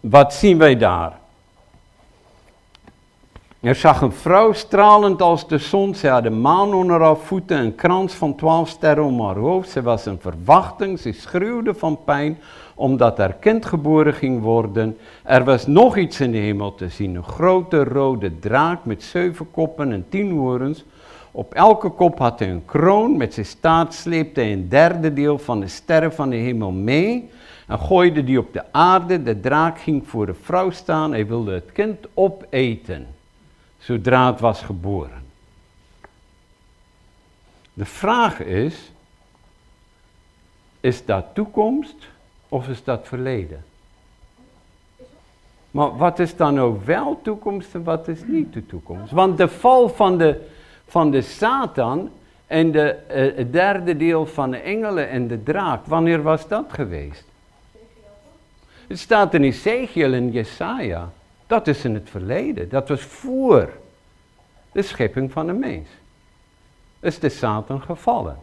wat 0.00 0.34
zien 0.34 0.58
wij 0.58 0.76
daar? 0.76 1.18
Er 3.60 3.74
zag 3.74 4.00
een 4.00 4.12
vrouw 4.12 4.52
stralend 4.52 5.22
als 5.22 5.48
de 5.48 5.58
zon. 5.58 5.94
Ze 5.94 6.08
had 6.08 6.24
een 6.24 6.40
maan 6.40 6.74
onder 6.74 7.00
haar 7.00 7.16
voeten, 7.16 7.58
een 7.58 7.74
krans 7.74 8.14
van 8.14 8.34
twaalf 8.34 8.68
sterren 8.68 9.04
om 9.04 9.20
haar 9.20 9.36
hoofd. 9.36 9.70
Ze 9.70 9.82
was 9.82 10.06
een 10.06 10.20
verwachting, 10.20 10.98
ze 10.98 11.12
schreeuwde 11.12 11.74
van 11.74 11.98
pijn, 12.04 12.38
omdat 12.74 13.18
haar 13.18 13.32
kind 13.32 13.66
geboren 13.66 14.14
ging 14.14 14.42
worden. 14.42 14.98
Er 15.22 15.44
was 15.44 15.66
nog 15.66 15.96
iets 15.96 16.20
in 16.20 16.30
de 16.30 16.38
hemel 16.38 16.74
te 16.74 16.88
zien, 16.88 17.14
een 17.14 17.24
grote 17.24 17.84
rode 17.84 18.38
draak 18.38 18.84
met 18.84 19.02
zeven 19.02 19.50
koppen 19.50 19.92
en 19.92 20.06
tien 20.08 20.30
horens. 20.30 20.84
Op 21.36 21.54
elke 21.54 21.90
kop 21.90 22.18
had 22.18 22.38
hij 22.38 22.50
een 22.50 22.64
kroon, 22.64 23.16
met 23.16 23.34
zijn 23.34 23.46
staart 23.46 23.94
sleepte 23.94 24.40
hij 24.40 24.52
een 24.52 24.68
derde 24.68 25.12
deel 25.12 25.38
van 25.38 25.60
de 25.60 25.68
sterren 25.68 26.12
van 26.12 26.30
de 26.30 26.36
hemel 26.36 26.70
mee 26.70 27.30
en 27.66 27.78
gooide 27.78 28.24
die 28.24 28.38
op 28.38 28.52
de 28.52 28.72
aarde. 28.72 29.22
De 29.22 29.40
draak 29.40 29.80
ging 29.80 30.08
voor 30.08 30.26
de 30.26 30.34
vrouw 30.34 30.70
staan, 30.70 31.12
hij 31.12 31.26
wilde 31.26 31.52
het 31.52 31.72
kind 31.72 32.06
opeten 32.14 33.06
zodra 33.78 34.30
het 34.30 34.40
was 34.40 34.62
geboren. 34.62 35.24
De 37.72 37.84
vraag 37.84 38.40
is, 38.40 38.92
is 40.80 41.04
dat 41.04 41.24
toekomst 41.32 42.08
of 42.48 42.68
is 42.68 42.84
dat 42.84 43.06
verleden? 43.08 43.64
Maar 45.70 45.96
wat 45.96 46.18
is 46.18 46.36
dan 46.36 46.60
ook 46.60 46.84
wel 46.84 47.20
toekomst 47.22 47.74
en 47.74 47.82
wat 47.82 48.08
is 48.08 48.20
niet 48.26 48.52
de 48.52 48.66
toekomst? 48.66 49.12
Want 49.12 49.36
de 49.36 49.48
val 49.48 49.88
van 49.88 50.18
de, 50.18 50.54
van 50.86 51.10
de 51.10 51.22
Satan 51.22 52.10
en 52.46 52.72
de, 52.72 52.96
uh, 53.08 53.36
het 53.36 53.52
derde 53.52 53.96
deel 53.96 54.26
van 54.26 54.50
de 54.50 54.56
engelen 54.56 55.08
en 55.08 55.28
de 55.28 55.42
draak, 55.42 55.86
wanneer 55.86 56.22
was 56.22 56.48
dat 56.48 56.64
geweest? 56.68 57.24
Het 58.86 58.98
staat 58.98 59.34
in 59.34 59.42
Ezekiel 59.42 60.12
en 60.12 60.30
Jesaja. 60.30 61.10
Dat 61.46 61.66
is 61.66 61.84
in 61.84 61.94
het 61.94 62.10
verleden. 62.10 62.68
Dat 62.68 62.88
was 62.88 63.00
voor 63.00 63.70
de 64.72 64.82
schepping 64.82 65.32
van 65.32 65.46
de 65.46 65.52
mens. 65.52 65.88
Is 67.00 67.18
de 67.18 67.28
Satan 67.28 67.80
gevallen. 67.82 68.36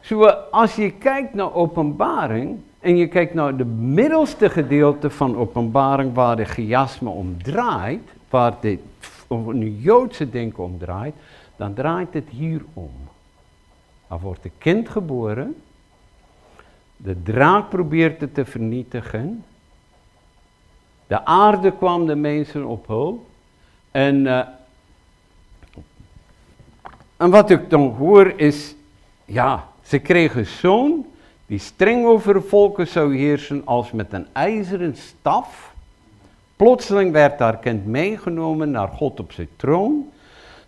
Zo, 0.00 0.24
als 0.50 0.74
je 0.74 0.90
kijkt 0.90 1.34
naar 1.34 1.54
openbaring 1.54 2.60
en 2.80 2.96
je 2.96 3.08
kijkt 3.08 3.34
naar 3.34 3.52
het 3.52 3.66
middelste 3.76 4.50
gedeelte 4.50 5.10
van 5.10 5.36
openbaring 5.36 6.14
waar 6.14 6.36
de 6.36 6.44
chiasme 6.44 7.08
om 7.08 7.42
draait, 7.42 8.08
waar 8.30 8.54
de, 8.60 8.78
een 9.28 9.80
Joodse 9.80 10.30
denken 10.30 10.64
om 10.64 10.78
draait, 10.78 11.14
dan 11.56 11.74
draait 11.74 12.14
het 12.14 12.28
hier 12.28 12.64
om. 12.72 12.92
Er 14.08 14.20
wordt 14.20 14.44
een 14.44 14.58
kind 14.58 14.88
geboren, 14.88 15.56
de 16.96 17.22
draak 17.22 17.68
probeert 17.68 18.20
het 18.20 18.34
te 18.34 18.44
vernietigen, 18.44 19.44
de 21.06 21.24
aarde 21.24 21.72
kwam 21.76 22.06
de 22.06 22.14
mensen 22.14 22.64
op 22.64 22.86
hulp. 22.86 23.26
En, 23.90 24.24
uh, 24.24 24.46
en 27.16 27.30
wat 27.30 27.50
ik 27.50 27.70
dan 27.70 27.88
hoor 27.88 28.32
is, 28.36 28.74
ja, 29.24 29.68
ze 29.82 29.98
kregen 29.98 30.46
zoon 30.46 31.06
die 31.46 31.58
streng 31.58 32.06
over 32.06 32.34
de 32.34 32.40
volken 32.40 32.88
zou 32.88 33.16
heersen 33.16 33.62
als 33.64 33.92
met 33.92 34.12
een 34.12 34.26
ijzeren 34.32 34.96
staf. 34.96 35.74
Plotseling 36.56 37.12
werd 37.12 37.38
haar 37.38 37.58
kind 37.58 37.86
meegenomen 37.86 38.70
naar 38.70 38.88
God 38.88 39.20
op 39.20 39.32
zijn 39.32 39.48
troon. 39.56 40.10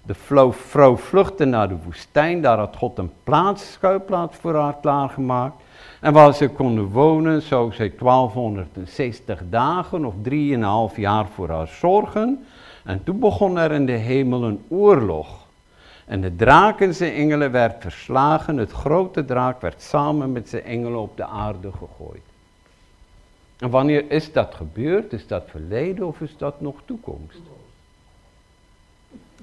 De 0.03 0.15
vrouw 0.51 0.97
vluchtte 0.97 1.45
naar 1.45 1.69
de 1.69 1.77
woestijn, 1.85 2.43
daar 2.43 2.59
had 2.59 2.77
God 2.77 2.99
een 2.99 3.11
plaats, 3.25 3.73
schuilplaats 3.73 4.37
voor 4.37 4.55
haar 4.55 4.77
klaargemaakt. 4.81 5.63
En 6.01 6.13
waar 6.13 6.35
ze 6.35 6.49
konden 6.49 6.85
wonen, 6.85 7.43
zou 7.43 7.73
zij 7.73 7.93
1260 7.99 9.43
dagen 9.51 10.05
of 10.05 10.15
3,5 10.93 10.97
jaar 10.97 11.27
voor 11.27 11.49
haar 11.49 11.69
zorgen. 11.69 12.45
En 12.85 13.05
toen 13.05 13.19
begon 13.19 13.59
er 13.59 13.73
in 13.73 13.87
de 13.87 13.93
hemel 13.93 14.43
een 14.43 14.65
oorlog. 14.69 15.47
En 16.07 16.21
de 16.21 16.37
draak 16.37 16.81
en 16.81 16.95
zijn 16.95 17.13
engelen 17.13 17.51
werd 17.51 17.83
verslagen. 17.83 18.57
Het 18.57 18.73
grote 18.73 19.25
draak 19.25 19.61
werd 19.61 19.83
samen 19.83 20.33
met 20.33 20.49
zijn 20.49 20.65
engelen 20.65 21.01
op 21.01 21.17
de 21.17 21.27
aarde 21.27 21.71
gegooid. 21.73 22.23
En 23.59 23.71
wanneer 23.71 24.11
is 24.11 24.33
dat 24.33 24.55
gebeurd? 24.55 25.13
Is 25.13 25.27
dat 25.27 25.45
verleden 25.47 26.07
of 26.07 26.21
is 26.21 26.37
dat 26.37 26.61
nog 26.61 26.75
toekomst? 26.85 27.41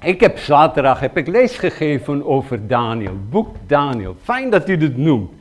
Ik 0.02 0.20
heb 0.20 0.38
zaterdag 0.38 1.00
heb 1.00 1.18
ik 1.18 1.28
les 1.28 1.58
gegeven 1.58 2.26
over 2.26 2.68
Daniel, 2.68 3.18
boek 3.30 3.56
Daniel. 3.68 4.16
Fijn 4.22 4.50
dat 4.50 4.70
u 4.70 4.78
het 4.78 4.98
noemt. 4.98 5.32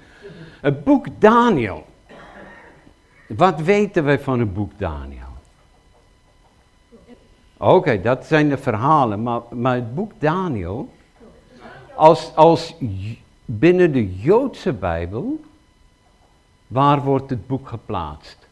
Het 0.61 0.85
boek 0.85 1.07
Daniel. 1.18 1.87
Wat 3.27 3.61
weten 3.61 4.05
wij 4.05 4.18
van 4.18 4.39
het 4.39 4.55
boek 4.55 4.79
Daniel? 4.79 5.22
Oké, 7.57 8.01
dat 8.01 8.25
zijn 8.25 8.49
de 8.49 8.59
verhalen, 8.59 9.22
maar, 9.22 9.41
maar 9.51 9.75
het 9.75 9.95
boek 9.95 10.12
Daniel, 10.18 10.93
als, 11.95 12.35
als 12.35 12.75
binnen 13.45 13.93
de 13.93 14.16
Joodse 14.16 14.72
Bijbel, 14.72 15.41
waar 16.66 17.03
wordt 17.03 17.31
het 17.31 17.47
boek 17.47 17.68
geplaatst? 17.68 18.43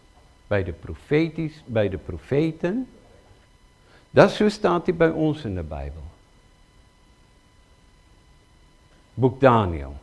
Bij 0.52 0.64
de, 0.64 0.72
profetisch, 0.72 1.62
bij 1.66 1.88
de 1.88 1.98
profeten. 1.98 2.88
Dat 4.10 4.30
zo 4.30 4.48
staat 4.48 4.86
hij 4.86 4.94
bij 4.94 5.10
ons 5.10 5.44
in 5.44 5.54
de 5.54 5.62
Bijbel. 5.62 6.02
Boek 9.14 9.40
Daniel. 9.40 9.96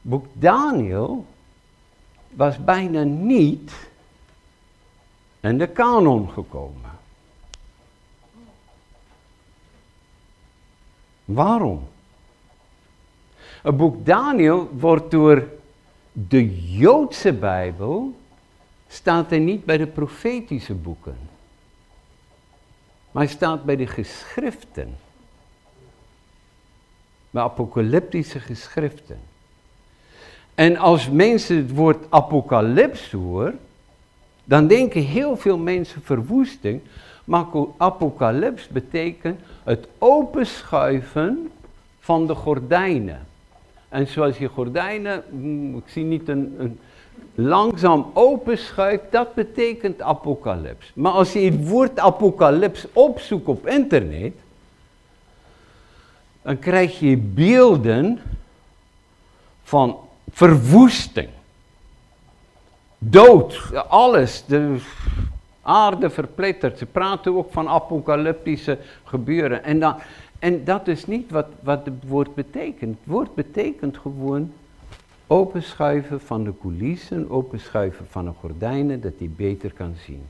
Boek 0.00 0.26
Daniel 0.32 1.26
was 2.30 2.64
bijna 2.64 3.02
niet 3.02 3.72
in 5.40 5.58
de 5.58 5.66
kanon 5.66 6.30
gekomen. 6.30 6.90
Waarom? 11.24 11.88
Boek 13.62 14.06
Daniel 14.06 14.68
wordt 14.72 15.10
door 15.10 15.48
de 16.12 16.72
Joodse 16.76 17.32
Bijbel, 17.32 18.22
staat 18.94 19.32
er 19.32 19.40
niet 19.40 19.64
bij 19.64 19.76
de 19.76 19.86
profetische 19.86 20.74
boeken. 20.74 21.16
Maar 23.10 23.22
hij 23.22 23.32
staat 23.32 23.64
bij 23.64 23.76
de 23.76 23.86
geschriften. 23.86 24.96
Bij 27.30 27.42
apocalyptische 27.42 28.40
geschriften. 28.40 29.18
En 30.54 30.76
als 30.76 31.10
mensen 31.10 31.56
het 31.56 31.70
woord 31.70 32.06
apocalyps 32.08 33.10
horen, 33.10 33.58
dan 34.44 34.66
denken 34.66 35.02
heel 35.02 35.36
veel 35.36 35.58
mensen 35.58 36.02
verwoesting. 36.02 36.80
Maar 37.24 37.46
apocalyps 37.76 38.68
betekent 38.68 39.40
het 39.64 39.88
openschuiven 39.98 41.50
van 42.00 42.26
de 42.26 42.34
gordijnen. 42.34 43.26
En 43.88 44.06
zoals 44.06 44.38
je 44.38 44.48
gordijnen, 44.48 45.22
mm, 45.30 45.76
ik 45.76 45.88
zie 45.88 46.04
niet 46.04 46.28
een, 46.28 46.54
een 46.58 46.78
langzaam 47.34 48.10
openschuift, 48.12 49.04
dat 49.10 49.34
betekent 49.34 50.02
apocalyps. 50.02 50.92
Maar 50.94 51.12
als 51.12 51.32
je 51.32 51.40
het 51.40 51.68
woord 51.68 51.98
apocalyps 51.98 52.86
opzoekt 52.92 53.46
op 53.46 53.66
internet, 53.66 54.32
dan 56.42 56.58
krijg 56.58 56.98
je 56.98 57.16
beelden 57.16 58.20
van 59.62 59.98
verwoesting, 60.30 61.28
dood, 62.98 63.60
alles. 63.88 64.44
De, 64.46 64.80
aarde 65.64 66.10
verpletterd. 66.10 66.78
Ze 66.78 66.86
praten 66.86 67.36
ook 67.36 67.52
van 67.52 67.68
apocalyptische 67.68 68.78
gebeuren. 69.04 69.64
En, 69.64 69.80
dan, 69.80 69.96
en 70.38 70.64
dat 70.64 70.88
is 70.88 71.06
niet 71.06 71.30
wat, 71.30 71.46
wat 71.60 71.84
het 71.84 71.94
woord 72.06 72.34
betekent. 72.34 72.96
Het 72.98 73.12
woord 73.12 73.34
betekent 73.34 73.98
gewoon 73.98 74.52
openschuiven 75.26 76.20
van 76.20 76.44
de 76.44 76.52
coulissen, 76.60 77.30
openschuiven 77.30 78.06
van 78.08 78.24
de 78.24 78.30
gordijnen, 78.40 79.00
dat 79.00 79.12
hij 79.18 79.30
beter 79.36 79.72
kan 79.72 79.94
zien. 80.06 80.22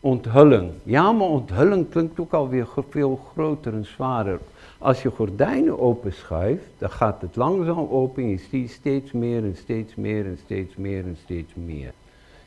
Onthulling. 0.00 0.70
Ja, 0.82 1.12
maar 1.12 1.26
onthulling 1.26 1.88
klinkt 1.88 2.20
ook 2.20 2.32
alweer 2.32 2.66
veel 2.88 3.20
groter 3.32 3.72
en 3.72 3.84
zwaarder. 3.84 4.38
Als 4.78 5.02
je 5.02 5.10
gordijnen 5.10 5.78
openschuift, 5.78 6.64
dan 6.78 6.90
gaat 6.90 7.20
het 7.20 7.36
langzaam 7.36 7.88
open 7.90 8.22
en 8.22 8.28
je 8.28 8.40
ziet 8.50 8.70
steeds 8.70 9.12
meer 9.12 9.44
en 9.44 9.56
steeds 9.56 9.94
meer 9.94 10.24
en 10.24 10.38
steeds 10.44 10.76
meer 10.76 11.04
en 11.04 11.16
steeds 11.22 11.52
meer. 11.54 11.92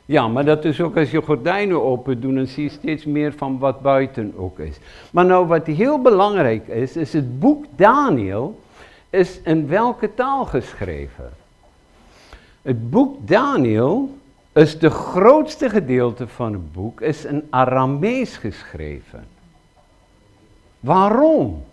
Ja, 0.04 0.28
maar 0.28 0.44
dat 0.44 0.64
is 0.64 0.80
ook 0.80 0.96
als 0.96 1.10
je 1.10 1.22
gordijnen 1.22 1.82
open 1.82 2.20
doet, 2.20 2.34
dan 2.34 2.46
zie 2.46 2.62
je 2.62 2.70
steeds 2.70 3.04
meer 3.04 3.32
van 3.32 3.58
wat 3.58 3.80
buiten 3.80 4.32
ook 4.36 4.58
is. 4.58 4.78
Maar 5.10 5.24
nou, 5.24 5.46
wat 5.46 5.66
heel 5.66 6.02
belangrijk 6.02 6.68
is, 6.68 6.96
is 6.96 7.12
het 7.12 7.40
boek 7.40 7.64
Daniel 7.76 8.58
is 9.10 9.40
in 9.42 9.68
welke 9.68 10.14
taal 10.14 10.44
geschreven? 10.44 11.32
Het 12.62 12.90
boek 12.90 13.28
Daniel 13.28 14.16
is 14.52 14.78
de 14.78 14.90
grootste 14.90 15.70
gedeelte 15.70 16.28
van 16.28 16.52
het 16.52 16.72
boek, 16.72 17.00
is 17.00 17.24
in 17.24 17.46
Aramees 17.50 18.36
geschreven. 18.36 19.26
Waarom? 20.80 21.64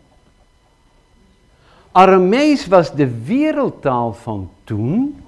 Aramees 1.92 2.68
was 2.68 2.96
de 2.96 3.24
wereldtaal 3.24 4.14
van 4.14 4.50
toen. 4.64 5.24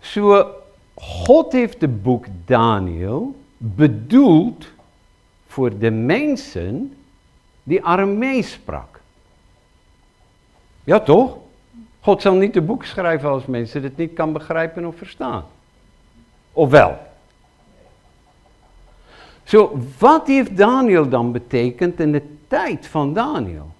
Zo, 0.00 0.50
God 0.94 1.52
heeft 1.52 1.80
het 1.80 2.02
boek 2.02 2.26
Daniel 2.44 3.34
bedoeld 3.56 4.66
voor 5.46 5.78
de 5.78 5.90
mensen 5.90 6.96
die 7.62 7.84
Aramees 7.84 8.52
sprak. 8.52 8.91
Ja 10.84 11.00
toch? 11.00 11.36
God 12.00 12.22
zal 12.22 12.34
niet 12.34 12.56
een 12.56 12.66
boek 12.66 12.84
schrijven 12.84 13.28
als 13.28 13.46
mensen 13.46 13.82
het 13.82 13.96
niet 13.96 14.12
kan 14.12 14.32
begrijpen 14.32 14.86
of 14.86 14.96
verstaan. 14.96 15.44
Of 16.52 16.70
wel? 16.70 16.98
Zo, 19.44 19.78
wat 19.98 20.26
heeft 20.26 20.56
Daniel 20.56 21.08
dan 21.08 21.32
betekend 21.32 22.00
in 22.00 22.12
de 22.12 22.22
tijd 22.48 22.86
van 22.86 23.12
Daniel? 23.12 23.70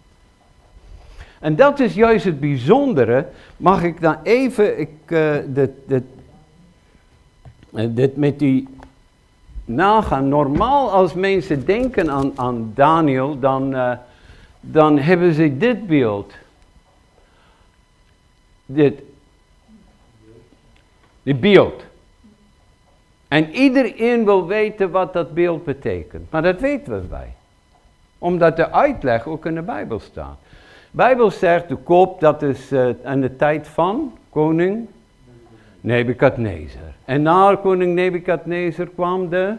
En 1.38 1.56
dat 1.56 1.80
is 1.80 1.94
juist 1.94 2.24
het 2.24 2.40
bijzondere. 2.40 3.26
Mag 3.56 3.82
ik 3.82 4.00
dan 4.00 4.16
even 4.22 4.80
ik, 4.80 4.90
uh, 5.06 5.34
dit, 5.46 5.70
dit, 5.86 6.02
dit 7.70 8.16
met 8.16 8.38
die 8.38 8.68
nagaan. 9.64 10.28
Normaal 10.28 10.90
als 10.90 11.14
mensen 11.14 11.64
denken 11.64 12.10
aan, 12.10 12.32
aan 12.34 12.72
Daniel, 12.74 13.38
dan, 13.38 13.74
uh, 13.74 13.92
dan 14.60 14.98
hebben 14.98 15.34
ze 15.34 15.56
dit 15.56 15.86
beeld. 15.86 16.32
Dit. 18.74 19.02
Dit 21.22 21.40
beeld. 21.40 21.84
En 23.28 23.50
iedereen 23.50 24.24
wil 24.24 24.46
weten 24.46 24.90
wat 24.90 25.12
dat 25.12 25.34
beeld 25.34 25.64
betekent. 25.64 26.30
Maar 26.30 26.42
dat 26.42 26.60
weten 26.60 26.92
we 26.92 27.08
wij. 27.08 27.34
Omdat 28.18 28.56
de 28.56 28.70
uitleg 28.70 29.26
ook 29.26 29.46
in 29.46 29.54
de 29.54 29.62
Bijbel 29.62 30.00
staat. 30.00 30.38
De 30.90 30.96
Bijbel 30.96 31.30
zegt, 31.30 31.68
de 31.68 31.76
kop, 31.76 32.20
dat 32.20 32.42
is 32.42 32.72
uh, 32.72 32.88
aan 33.04 33.20
de 33.20 33.36
tijd 33.36 33.68
van 33.68 34.18
koning 34.30 34.88
Nebukadnezar. 35.80 36.94
En 37.04 37.22
na 37.22 37.56
koning 37.56 37.94
Nebukadnezar 37.94 38.86
kwam 38.86 39.28
de, 39.28 39.54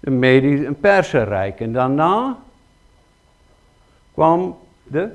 de 0.00 0.10
Medisch 0.10 0.64
en. 0.66 1.60
En 1.60 1.72
daarna 1.72 2.38
kwam 4.14 4.58
de, 4.82 5.10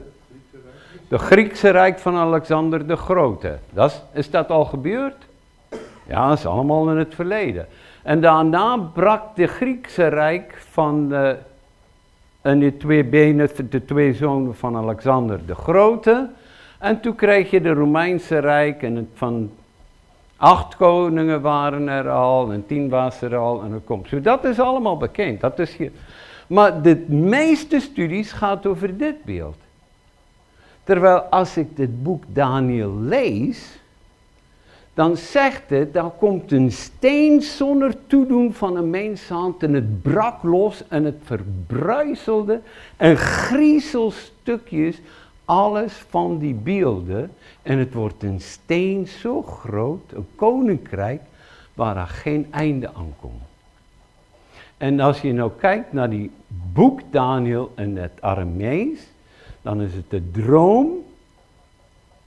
de 1.13 1.19
Griekse 1.19 1.69
Rijk 1.69 1.99
van 1.99 2.15
Alexander 2.15 2.87
de 2.87 2.95
Grote. 2.95 3.57
Dat 3.69 4.05
is, 4.13 4.29
dat 4.29 4.49
al 4.49 4.65
gebeurd? 4.65 5.15
Ja, 6.07 6.27
dat 6.27 6.37
is 6.37 6.45
allemaal 6.45 6.89
in 6.89 6.97
het 6.97 7.15
verleden. 7.15 7.67
En 8.03 8.21
daarna 8.21 8.77
brak 8.77 9.35
de 9.35 9.47
Griekse 9.47 10.07
Rijk 10.07 10.63
van 10.69 11.09
de, 11.09 11.37
en 12.41 12.59
de 12.59 12.77
twee 12.77 13.03
benen, 13.03 13.49
de 13.69 13.85
twee 13.85 14.13
zonen 14.13 14.55
van 14.55 14.75
Alexander 14.75 15.45
de 15.45 15.55
Grote. 15.55 16.29
En 16.79 16.99
toen 16.99 17.15
kreeg 17.15 17.49
je 17.51 17.61
de 17.61 17.73
Romeinse 17.73 18.37
Rijk 18.37 18.83
en 18.83 18.95
het 18.95 19.09
van 19.13 19.51
acht 20.37 20.75
koningen 20.75 21.41
waren 21.41 21.87
er 21.87 22.09
al 22.09 22.51
en 22.51 22.65
tien 22.65 22.89
was 22.89 23.21
er 23.21 23.35
al 23.35 23.63
en 23.63 23.73
er 23.73 23.79
komt. 23.79 24.07
Zo 24.07 24.21
dat 24.21 24.43
is 24.43 24.59
allemaal 24.59 24.97
bekend. 24.97 25.41
Dat 25.41 25.59
is 25.59 25.75
hier. 25.75 25.91
Maar 26.47 26.81
de 26.81 27.05
meeste 27.07 27.79
studies 27.79 28.31
gaat 28.31 28.65
over 28.65 28.97
dit 28.97 29.23
beeld. 29.23 29.62
Terwijl 30.83 31.19
als 31.19 31.57
ik 31.57 31.77
dit 31.77 32.03
boek 32.03 32.23
Daniel 32.27 32.99
lees, 32.99 33.79
dan 34.93 35.17
zegt 35.17 35.69
het, 35.69 35.93
daar 35.93 36.09
komt 36.09 36.51
een 36.51 36.71
steen 36.71 37.41
zonder 37.41 37.95
toedoen 38.07 38.53
van 38.53 38.75
een 38.75 38.89
menshand 38.89 39.63
en 39.63 39.73
het 39.73 40.01
brak 40.01 40.43
los 40.43 40.87
en 40.87 41.03
het 41.03 41.17
verbruiselde 41.23 42.59
en 42.97 43.17
griezelstukjes, 43.17 45.01
alles 45.45 45.93
van 46.09 46.37
die 46.37 46.53
beelden. 46.53 47.31
En 47.61 47.77
het 47.77 47.93
wordt 47.93 48.23
een 48.23 48.41
steen 48.41 49.07
zo 49.07 49.41
groot, 49.41 50.11
een 50.11 50.27
koninkrijk, 50.35 51.21
waar 51.73 51.97
er 51.97 52.07
geen 52.07 52.47
einde 52.51 52.87
aan 52.93 53.13
komt. 53.19 53.41
En 54.77 54.99
als 54.99 55.21
je 55.21 55.33
nou 55.33 55.51
kijkt 55.57 55.93
naar 55.93 56.09
die 56.09 56.31
boek 56.73 57.01
Daniel 57.11 57.71
en 57.75 57.95
het 57.95 58.21
Aramees, 58.21 58.99
dan 59.63 59.81
is 59.81 59.93
het 59.93 60.09
de 60.09 60.31
droom 60.31 61.03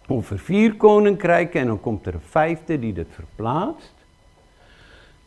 over 0.07 0.39
vier 0.39 0.75
koninkrijken 0.75 1.61
en 1.61 1.67
dan 1.67 1.81
komt 1.81 2.07
er 2.07 2.15
een 2.15 2.21
vijfde 2.21 2.79
die 2.79 2.93
dat 2.93 3.07
verplaatst. 3.11 3.95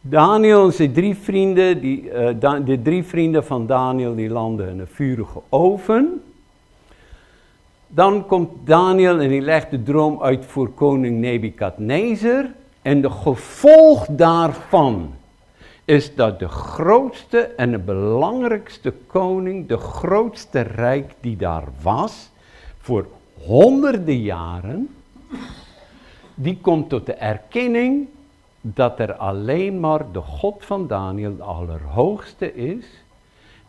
Daniel 0.02 0.65
en 0.65 0.73
zijn 0.73 0.94
drie 0.94 1.15
vrienden, 1.15 1.81
die, 1.81 2.03
uh, 2.03 2.30
de 2.65 2.81
drie 2.81 3.03
vrienden 3.03 3.45
van 3.45 3.68
Daniel, 3.68 4.15
die 4.15 4.30
landen 4.30 4.69
in 4.69 4.80
een 4.80 4.88
vurige 4.88 5.41
oven. 5.49 6.22
Dan 7.88 8.26
komt 8.26 8.49
Daniel 8.64 9.19
en 9.19 9.30
die 9.30 9.41
legt 9.41 9.72
de 9.72 9.84
droom 9.84 10.22
uit 10.22 10.45
voor 10.45 10.69
koning 10.69 11.19
Nebukadnezar. 11.19 12.45
En 12.81 13.02
de 13.02 13.10
gevolg 13.10 14.07
daarvan 14.10 15.14
is 15.89 16.15
dat 16.15 16.39
de 16.39 16.47
grootste 16.47 17.39
en 17.39 17.71
de 17.71 17.77
belangrijkste 17.77 18.93
koning, 19.07 19.67
de 19.67 19.77
grootste 19.77 20.61
rijk 20.61 21.13
die 21.19 21.37
daar 21.37 21.63
was, 21.81 22.29
voor 22.77 23.07
honderden 23.33 24.21
jaren, 24.21 24.95
die 26.35 26.57
komt 26.61 26.89
tot 26.89 27.05
de 27.05 27.13
erkenning 27.13 28.07
dat 28.61 28.99
er 28.99 29.13
alleen 29.13 29.79
maar 29.79 30.11
de 30.11 30.21
God 30.21 30.65
van 30.65 30.87
Daniel 30.87 31.35
de 31.35 31.43
Allerhoogste 31.43 32.55
is 32.55 32.85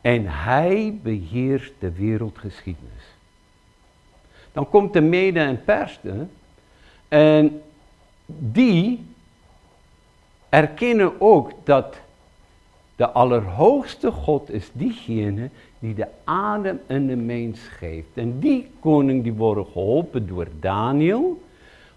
en 0.01 0.27
hij 0.27 0.99
beheerst 1.03 1.73
de 1.79 1.93
wereldgeschiedenis. 1.93 3.05
Dan 4.53 4.69
komt 4.69 4.93
de 4.93 5.01
Mede 5.01 5.41
en 5.41 5.65
Persen 5.65 6.31
en 7.09 7.63
die 8.27 9.07
erkennen 10.49 11.21
ook 11.21 11.53
dat 11.65 11.97
de 13.01 13.11
Allerhoogste 13.11 14.11
God 14.13 14.51
is 14.51 14.71
diegene 14.73 15.49
die 15.79 15.95
de 15.95 16.07
adem 16.25 16.81
in 16.87 17.07
de 17.07 17.17
mens 17.17 17.61
geeft. 17.61 18.09
En 18.15 18.39
die 18.39 18.71
koning 18.81 19.23
die 19.23 19.33
worden 19.33 19.67
geholpen 19.67 20.27
door 20.27 20.47
Daniel 20.61 21.43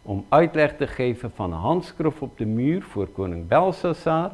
om 0.01 0.25
uitleg 0.29 0.75
te 0.77 0.87
geven 0.87 1.31
van 1.35 1.53
een 1.53 1.59
handskrif 1.59 2.21
op 2.21 2.37
de 2.37 2.45
muur 2.45 2.81
voor 2.81 3.07
koning 3.07 3.47
Belshazzar. 3.47 4.31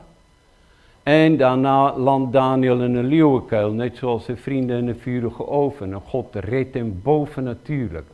En 1.04 1.38
daarna 1.38 1.98
landt 1.98 2.34
Daniel 2.34 2.82
in 2.82 2.96
een 2.96 3.08
leeuwenkuil, 3.08 3.72
net 3.72 3.98
zoals 3.98 4.26
zijn 4.26 4.38
vrienden 4.38 4.78
in 4.78 4.88
een 4.88 5.00
vurige 5.00 5.48
oven. 5.48 5.94
En 5.94 6.02
God 6.02 6.36
reed 6.36 6.74
hem 6.74 7.00
boven 7.04 7.44
natuurlijk. 7.44 8.08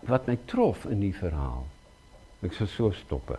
Wat 0.00 0.26
mij 0.26 0.38
trof 0.44 0.84
in 0.84 0.98
die 0.98 1.16
verhaal, 1.16 1.66
ik 2.38 2.52
zal 2.52 2.66
zo 2.66 2.90
stoppen. 2.90 3.36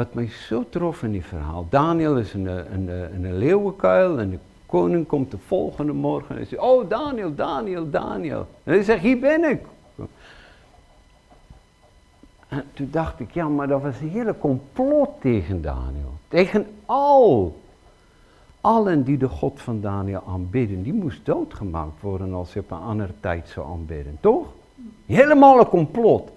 Wat 0.00 0.14
mij 0.14 0.28
zo 0.28 0.64
trof 0.68 1.02
in 1.02 1.12
die 1.12 1.24
verhaal, 1.24 1.66
Daniel 1.70 2.16
is 2.16 2.34
in 2.34 2.46
een, 2.46 2.88
een, 2.88 3.24
een 3.24 3.38
leeuwenkuil 3.38 4.18
en 4.18 4.30
de 4.30 4.38
koning 4.66 5.06
komt 5.06 5.30
de 5.30 5.38
volgende 5.38 5.92
morgen 5.92 6.38
en 6.38 6.46
zegt, 6.46 6.62
oh 6.62 6.88
Daniel, 6.88 7.34
Daniel, 7.34 7.90
Daniel. 7.90 8.46
En 8.64 8.72
hij 8.72 8.82
zegt, 8.82 9.02
hier 9.02 9.18
ben 9.18 9.44
ik. 9.50 9.62
En 12.48 12.64
toen 12.72 12.88
dacht 12.90 13.20
ik, 13.20 13.30
ja, 13.30 13.48
maar 13.48 13.68
dat 13.68 13.82
was 13.82 14.00
een 14.00 14.08
hele 14.08 14.38
complot 14.38 15.10
tegen 15.20 15.62
Daniel. 15.62 16.12
Tegen 16.28 16.66
al. 16.86 17.60
Allen 18.60 19.02
die 19.02 19.18
de 19.18 19.28
God 19.28 19.60
van 19.60 19.80
Daniel 19.80 20.22
aanbidden, 20.26 20.82
die 20.82 20.94
moest 20.94 21.26
doodgemaakt 21.26 22.00
worden 22.00 22.32
als 22.32 22.52
hij 22.52 22.62
op 22.62 22.70
een 22.70 22.78
andere 22.78 23.12
tijd 23.20 23.48
zou 23.48 23.66
aanbidden, 23.66 24.18
toch? 24.20 24.46
Helemaal 25.06 25.58
een 25.58 25.68
complot. 25.68 26.30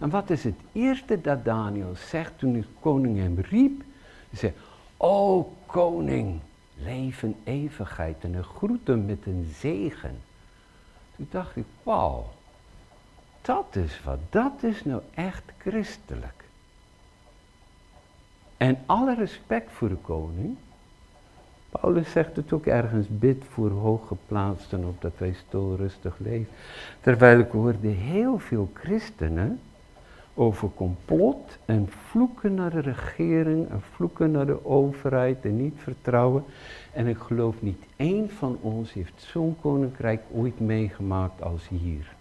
En 0.00 0.10
wat 0.10 0.30
is 0.30 0.44
het 0.44 0.58
eerste 0.72 1.20
dat 1.20 1.44
Daniel 1.44 1.94
zegt 1.94 2.38
toen 2.38 2.52
de 2.52 2.64
koning 2.80 3.18
hem 3.18 3.38
riep? 3.38 3.82
Hij 4.30 4.38
zei, 4.38 4.52
o 4.96 5.52
koning, 5.66 6.40
leven 6.76 7.36
eeuwigheid 7.44 8.16
en 8.20 8.34
een 8.34 8.44
groeten 8.44 9.06
met 9.06 9.26
een 9.26 9.52
zegen. 9.58 10.18
Toen 11.16 11.26
dacht 11.30 11.56
ik, 11.56 11.64
wauw, 11.82 12.26
dat 13.42 13.76
is 13.76 14.02
wat, 14.04 14.18
dat 14.30 14.62
is 14.62 14.84
nou 14.84 15.02
echt 15.14 15.42
christelijk. 15.58 16.44
En 18.56 18.78
alle 18.86 19.14
respect 19.14 19.70
voor 19.72 19.88
de 19.88 19.96
koning. 19.96 20.56
Paulus 21.70 22.10
zegt 22.10 22.36
het 22.36 22.52
ook 22.52 22.66
ergens, 22.66 23.06
bid 23.08 23.44
voor 23.48 23.70
hooggeplaatsten, 23.70 24.84
opdat 24.84 25.12
wij 25.18 25.32
stil 25.32 25.76
rustig 25.76 26.18
leven. 26.18 26.52
Terwijl 27.00 27.38
ik 27.38 27.50
hoorde 27.50 27.88
heel 27.88 28.38
veel 28.38 28.70
christenen 28.74 29.60
over 30.40 30.68
complot 30.74 31.58
en 31.64 31.88
vloeken 32.08 32.54
naar 32.54 32.70
de 32.70 32.80
regering 32.80 33.70
en 33.70 33.82
vloeken 33.94 34.30
naar 34.30 34.46
de 34.46 34.64
overheid 34.64 35.44
en 35.44 35.62
niet 35.62 35.74
vertrouwen. 35.76 36.44
En 36.92 37.06
ik 37.06 37.18
geloof 37.18 37.62
niet 37.62 37.84
één 37.96 38.30
van 38.30 38.58
ons 38.60 38.92
heeft 38.92 39.12
zo'n 39.16 39.56
koninkrijk 39.60 40.20
ooit 40.32 40.60
meegemaakt 40.60 41.42
als 41.42 41.68
hier. 41.68 42.14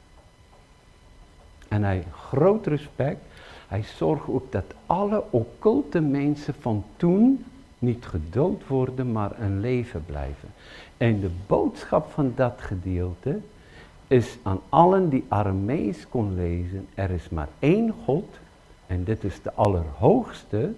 En 1.67 1.83
hij, 1.83 2.03
groot 2.11 2.65
respect, 2.67 3.21
hij 3.67 3.83
zorgt 3.83 4.27
ook 4.27 4.51
dat 4.51 4.73
alle 4.85 5.23
occulte 5.29 5.99
mensen 5.99 6.53
van 6.59 6.83
toen 6.97 7.45
niet 7.77 8.05
gedood 8.05 8.67
worden, 8.67 9.11
maar 9.11 9.39
een 9.39 9.59
leven 9.59 10.05
blijven. 10.05 10.49
En 10.97 11.19
de 11.19 11.31
boodschap 11.47 12.11
van 12.11 12.33
dat 12.35 12.61
gedeelte 12.61 13.39
is 14.09 14.37
aan 14.43 14.61
allen 14.69 15.09
die 15.09 15.25
Aramees 15.27 16.07
kon 16.09 16.35
lezen, 16.35 16.87
er 16.93 17.09
is 17.09 17.29
maar 17.29 17.49
één 17.59 17.93
God 18.05 18.25
en 18.87 19.03
dit 19.03 19.23
is 19.23 19.41
de 19.41 19.53
Allerhoogste. 19.53 20.73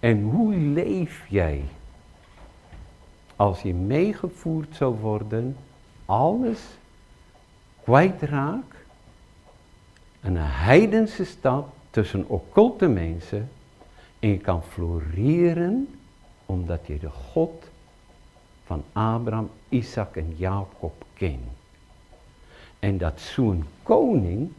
En 0.00 0.22
hoe 0.22 0.54
leef 0.54 1.26
jij 1.28 1.64
als 3.36 3.62
je 3.62 3.74
meegevoerd 3.74 4.76
zou 4.76 4.94
worden, 4.98 5.56
alles 6.04 6.60
kwijtraakt 7.82 8.76
en 10.20 10.34
een 10.34 10.42
heidense 10.46 11.24
stad 11.24 11.66
tussen 11.90 12.28
occulte 12.28 12.88
mensen 12.88 13.50
en 14.18 14.28
je 14.28 14.38
kan 14.38 14.62
floreren 14.62 15.88
omdat 16.46 16.86
je 16.86 16.98
de 16.98 17.10
God 17.10 17.64
van 18.64 18.84
Abraham, 18.92 19.50
Isaac 19.68 20.16
en 20.16 20.34
Jacob 20.36 21.04
kent. 21.14 21.59
En 22.80 22.98
dat 22.98 23.20
zo'n 23.20 23.64
koning 23.82 24.52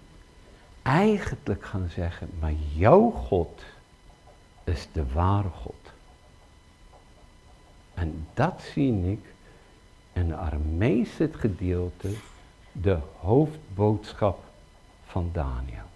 eigenlijk 0.81 1.65
gaan 1.65 1.89
zeggen, 1.89 2.29
maar 2.39 2.53
jouw 2.73 3.09
God 3.09 3.61
is 4.63 4.87
de 4.91 5.11
ware 5.13 5.49
God. 5.49 5.91
En 7.93 8.27
dat 8.33 8.61
zie 8.73 9.11
ik 9.11 9.33
in 10.13 10.27
de 10.27 10.35
Armeese 10.35 11.29
gedeelte, 11.33 12.13
de 12.71 12.97
hoofdboodschap 13.19 14.43
van 15.05 15.29
Daniel. 15.33 15.89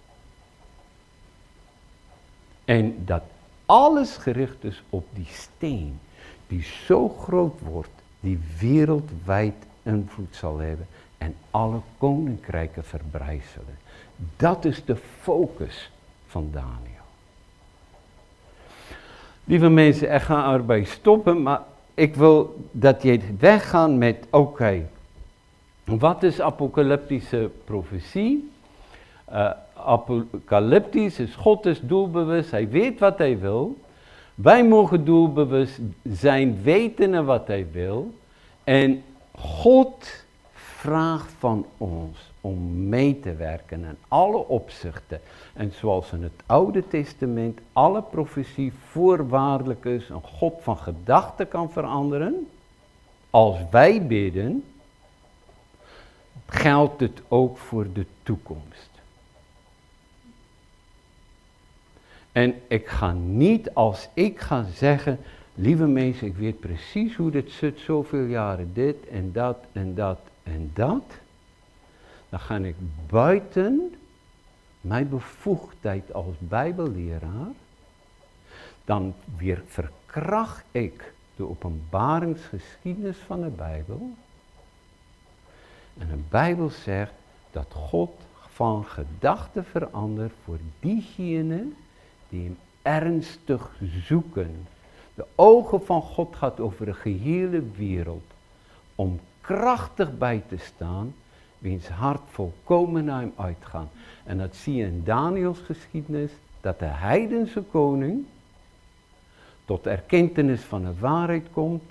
En 2.64 3.04
dat 3.04 3.22
alles 3.66 4.16
gericht 4.16 4.64
is 4.64 4.82
op 4.90 5.06
die 5.12 5.28
steen, 5.30 6.00
die 6.46 6.62
zo 6.62 7.08
groot 7.08 7.60
wordt, 7.60 8.02
die 8.20 8.40
wereldwijd 8.58 9.54
invloed 9.82 10.36
zal 10.36 10.58
hebben 10.58 10.86
en 11.18 11.34
alle 11.50 11.80
koninkrijken 11.98 12.84
verbrijzelen. 12.84 13.78
Dat 14.36 14.64
is 14.64 14.84
de 14.84 14.96
focus 15.20 15.90
van 16.26 16.48
Daniel. 16.52 17.04
Lieve 19.44 19.68
mensen, 19.68 20.14
ik 20.14 20.20
ga 20.20 20.52
erbij 20.52 20.84
stoppen, 20.84 21.42
maar 21.42 21.60
ik 21.94 22.14
wil 22.14 22.66
dat 22.70 23.02
je 23.02 23.20
weggaat 23.38 23.90
met, 23.90 24.26
oké, 24.30 24.86
wat 25.84 26.22
is 26.22 26.40
apocalyptische 26.40 27.50
profetie? 27.64 28.50
Uh, 29.32 29.50
apocalyptisch 29.74 31.18
is 31.18 31.34
God 31.34 31.66
is 31.66 31.80
doelbewust, 31.80 32.50
hij 32.50 32.68
weet 32.68 32.98
wat 32.98 33.18
hij 33.18 33.38
wil. 33.38 33.76
Wij 34.34 34.64
mogen 34.64 35.04
doelbewust 35.04 35.80
zijn, 36.02 36.62
weten 36.62 37.24
wat 37.24 37.46
hij 37.46 37.66
wil. 37.72 38.14
En 38.64 39.02
God 39.38 40.24
vraagt 40.76 41.32
van 41.38 41.66
ons 41.76 42.18
om 42.40 42.88
mee 42.88 43.20
te 43.20 43.34
werken 43.34 43.84
in 43.84 43.96
alle 44.08 44.48
opzichten. 44.48 45.20
En 45.52 45.72
zoals 45.72 46.12
in 46.12 46.22
het 46.22 46.42
Oude 46.46 46.88
Testament 46.88 47.58
alle 47.72 48.02
profetie 48.02 48.72
voorwaardelijk 48.90 49.84
is, 49.84 50.08
een 50.08 50.22
God 50.22 50.54
van 50.60 50.76
gedachten 50.76 51.48
kan 51.48 51.70
veranderen. 51.70 52.48
Als 53.30 53.56
wij 53.70 54.06
bidden, 54.06 54.64
geldt 56.46 57.00
het 57.00 57.22
ook 57.28 57.58
voor 57.58 57.86
de 57.92 58.06
toekomst. 58.22 58.90
En 62.32 62.54
ik 62.68 62.86
ga 62.86 63.12
niet 63.12 63.74
als 63.74 64.08
ik 64.14 64.40
ga 64.40 64.64
zeggen, 64.74 65.18
lieve 65.54 65.86
mensen, 65.86 66.26
ik 66.26 66.36
weet 66.36 66.60
precies 66.60 67.16
hoe 67.16 67.30
dit 67.30 67.50
zit, 67.50 67.78
zoveel 67.78 68.24
jaren 68.24 68.70
dit 68.72 69.08
en 69.08 69.32
dat 69.32 69.56
en 69.72 69.94
dat 69.94 70.18
en 70.46 70.70
dat. 70.74 71.04
Dan 72.28 72.40
ga 72.40 72.56
ik 72.56 72.76
buiten 73.06 73.94
mijn 74.80 75.08
bevoegdheid 75.08 76.12
als 76.12 76.34
bijbelleraar, 76.38 77.52
dan 78.84 79.14
weer 79.36 79.62
verkracht 79.66 80.64
ik 80.70 81.12
de 81.36 81.48
openbaringsgeschiedenis 81.48 83.16
van 83.16 83.40
de 83.40 83.48
Bijbel. 83.48 84.10
En 85.98 86.08
de 86.08 86.22
Bijbel 86.28 86.68
zegt 86.68 87.12
dat 87.50 87.72
God 87.72 88.10
van 88.48 88.84
gedachten 88.84 89.64
verandert 89.64 90.34
voor 90.44 90.58
diegenen 90.80 91.76
die 92.28 92.44
hem 92.44 92.58
ernstig 92.82 93.70
zoeken. 94.06 94.66
De 95.14 95.26
ogen 95.34 95.84
van 95.84 96.02
God 96.02 96.36
gaat 96.36 96.60
over 96.60 96.86
de 96.86 96.94
gehele 96.94 97.62
wereld 97.76 98.24
om 98.94 99.20
krachtig 99.46 100.18
bij 100.18 100.42
te 100.48 100.56
staan, 100.56 101.14
wiens 101.58 101.88
hart 101.88 102.22
volkomen 102.30 103.04
naar 103.04 103.20
hem 103.20 103.32
uitgaan. 103.36 103.88
En 104.24 104.38
dat 104.38 104.56
zie 104.56 104.74
je 104.74 104.84
in 104.84 105.02
Daniels 105.04 105.58
geschiedenis, 105.58 106.30
dat 106.60 106.78
de 106.78 106.84
heidense 106.84 107.62
koning 107.62 108.24
tot 109.64 109.86
erkentenis 109.86 110.60
van 110.60 110.84
de 110.84 110.98
waarheid 110.98 111.46
komt, 111.52 111.82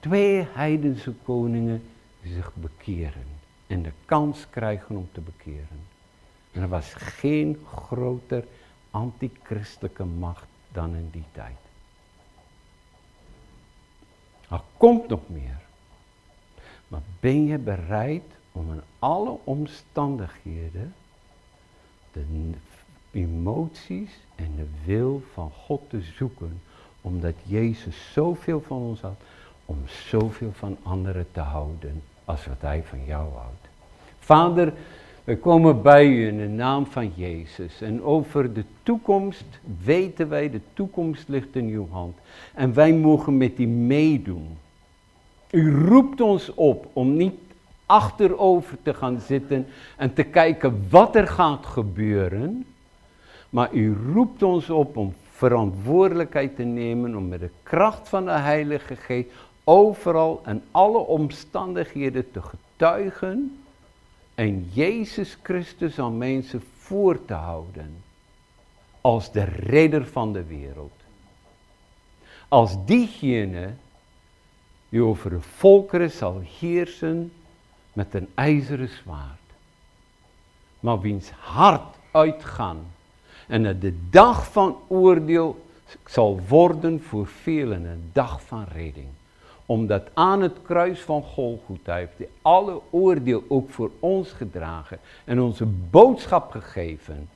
twee 0.00 0.46
heidense 0.52 1.12
koningen 1.24 1.82
zich 2.24 2.50
bekeren 2.54 3.26
en 3.66 3.82
de 3.82 3.92
kans 4.04 4.46
krijgen 4.50 4.96
om 4.96 5.08
te 5.12 5.20
bekeren. 5.20 5.80
En 6.52 6.62
er 6.62 6.68
was 6.68 6.94
geen 6.94 7.66
groter 7.74 8.44
antichristelijke 8.90 10.04
macht 10.04 10.46
dan 10.72 10.94
in 10.94 11.08
die 11.12 11.24
tijd. 11.32 11.56
Er 14.48 14.62
komt 14.76 15.08
nog 15.08 15.20
meer. 15.26 15.69
Maar 16.90 17.02
ben 17.20 17.44
je 17.44 17.58
bereid 17.58 18.22
om 18.52 18.72
in 18.72 18.80
alle 18.98 19.36
omstandigheden 19.44 20.94
de 22.12 22.24
emoties 23.10 24.10
en 24.34 24.52
de 24.56 24.66
wil 24.84 25.22
van 25.32 25.50
God 25.50 25.80
te 25.88 26.00
zoeken, 26.00 26.60
omdat 27.00 27.34
Jezus 27.42 28.12
zoveel 28.12 28.60
van 28.60 28.78
ons 28.78 29.00
had, 29.00 29.20
om 29.64 29.78
zoveel 29.86 30.52
van 30.52 30.76
anderen 30.82 31.26
te 31.32 31.40
houden 31.40 32.02
als 32.24 32.46
wat 32.46 32.60
Hij 32.60 32.82
van 32.82 33.04
jou 33.04 33.32
houdt. 33.32 33.68
Vader, 34.18 34.72
we 35.24 35.38
komen 35.38 35.82
bij 35.82 36.06
u 36.06 36.26
in 36.26 36.38
de 36.38 36.48
naam 36.48 36.86
van 36.86 37.12
Jezus. 37.14 37.80
En 37.80 38.02
over 38.02 38.52
de 38.52 38.64
toekomst 38.82 39.44
weten 39.84 40.28
wij, 40.28 40.50
de 40.50 40.60
toekomst 40.74 41.28
ligt 41.28 41.56
in 41.56 41.66
uw 41.66 41.88
hand. 41.90 42.16
En 42.54 42.74
wij 42.74 42.92
mogen 42.92 43.36
met 43.36 43.56
die 43.56 43.68
meedoen. 43.68 44.58
U 45.50 45.86
roept 45.86 46.20
ons 46.20 46.54
op 46.54 46.90
om 46.92 47.16
niet 47.16 47.34
achterover 47.86 48.78
te 48.82 48.94
gaan 48.94 49.20
zitten 49.20 49.66
en 49.96 50.14
te 50.14 50.22
kijken 50.22 50.86
wat 50.90 51.16
er 51.16 51.26
gaat 51.26 51.66
gebeuren. 51.66 52.66
Maar 53.50 53.72
u 53.72 53.96
roept 54.12 54.42
ons 54.42 54.70
op 54.70 54.96
om 54.96 55.14
verantwoordelijkheid 55.30 56.56
te 56.56 56.62
nemen 56.62 57.16
om 57.16 57.28
met 57.28 57.40
de 57.40 57.50
kracht 57.62 58.08
van 58.08 58.24
de 58.24 58.30
Heilige 58.30 58.96
Geest 58.96 59.28
overal 59.64 60.40
en 60.44 60.62
alle 60.70 60.98
omstandigheden 60.98 62.30
te 62.30 62.42
getuigen 62.42 63.60
en 64.34 64.68
Jezus 64.72 65.38
Christus 65.42 65.98
aan 65.98 66.18
mensen 66.18 66.62
voor 66.76 67.24
te 67.24 67.34
houden 67.34 68.02
als 69.00 69.32
de 69.32 69.44
redder 69.44 70.06
van 70.06 70.32
de 70.32 70.44
wereld. 70.44 70.92
Als 72.48 72.84
diegene 72.84 73.70
die 74.90 75.02
over 75.02 75.30
de 75.30 75.40
volkeren 75.40 76.10
zal 76.10 76.42
heersen 76.58 77.32
met 77.92 78.14
een 78.14 78.28
ijzeren 78.34 78.88
zwaard. 78.88 79.38
Maar 80.80 81.00
wiens 81.00 81.30
hart 81.30 81.96
uitgaan 82.10 82.86
en 83.46 83.64
het 83.64 83.80
de 83.80 83.98
dag 84.10 84.52
van 84.52 84.76
oordeel 84.88 85.64
zal 86.04 86.40
worden 86.48 87.02
voor 87.02 87.26
velen 87.26 87.84
een 87.84 88.10
dag 88.12 88.42
van 88.42 88.64
redding 88.72 89.08
omdat 89.70 90.02
aan 90.14 90.42
het 90.42 90.56
kruis 90.62 91.00
van 91.00 91.22
Golgotha 91.22 91.94
heeft 91.94 92.18
hij 92.18 92.28
alle 92.42 92.80
oordeel 92.90 93.44
ook 93.48 93.70
voor 93.70 93.90
ons 93.98 94.32
gedragen 94.32 94.98
en 95.24 95.40
onze 95.40 95.66
boodschap 95.66 96.50
gegeven. 96.50 97.28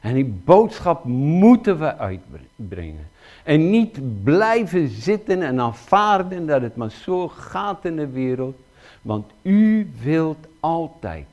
En 0.00 0.14
die 0.14 0.24
boodschap 0.44 1.04
moeten 1.04 1.78
we 1.78 1.96
uitbrengen. 1.96 3.08
En 3.44 3.70
niet 3.70 4.22
blijven 4.22 4.88
zitten 4.88 5.42
en 5.42 5.60
aanvaarden 5.60 6.46
dat 6.46 6.62
het 6.62 6.76
maar 6.76 6.90
zo 6.90 7.28
gaat 7.28 7.84
in 7.84 7.96
de 7.96 8.08
wereld. 8.08 8.56
Want 9.02 9.30
u 9.42 9.90
wilt 10.02 10.46
altijd 10.60 11.26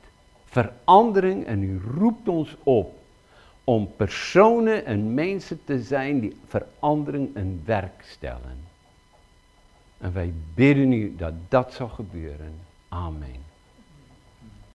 verandering 0.44 1.46
en 1.46 1.62
u 1.62 1.80
roept 1.98 2.28
ons 2.28 2.56
op 2.62 2.94
om 3.64 3.90
personen 3.96 4.84
en 4.84 5.14
mensen 5.14 5.60
te 5.64 5.82
zijn 5.82 6.20
die 6.20 6.36
verandering 6.46 7.36
in 7.36 7.62
werk 7.64 8.04
stellen. 8.10 8.64
En 9.98 10.12
wij 10.12 10.32
bidden 10.54 10.92
u 10.92 11.16
dat 11.16 11.32
dat 11.48 11.72
zal 11.72 11.88
gebeuren. 11.88 12.54
Amen. 12.88 13.45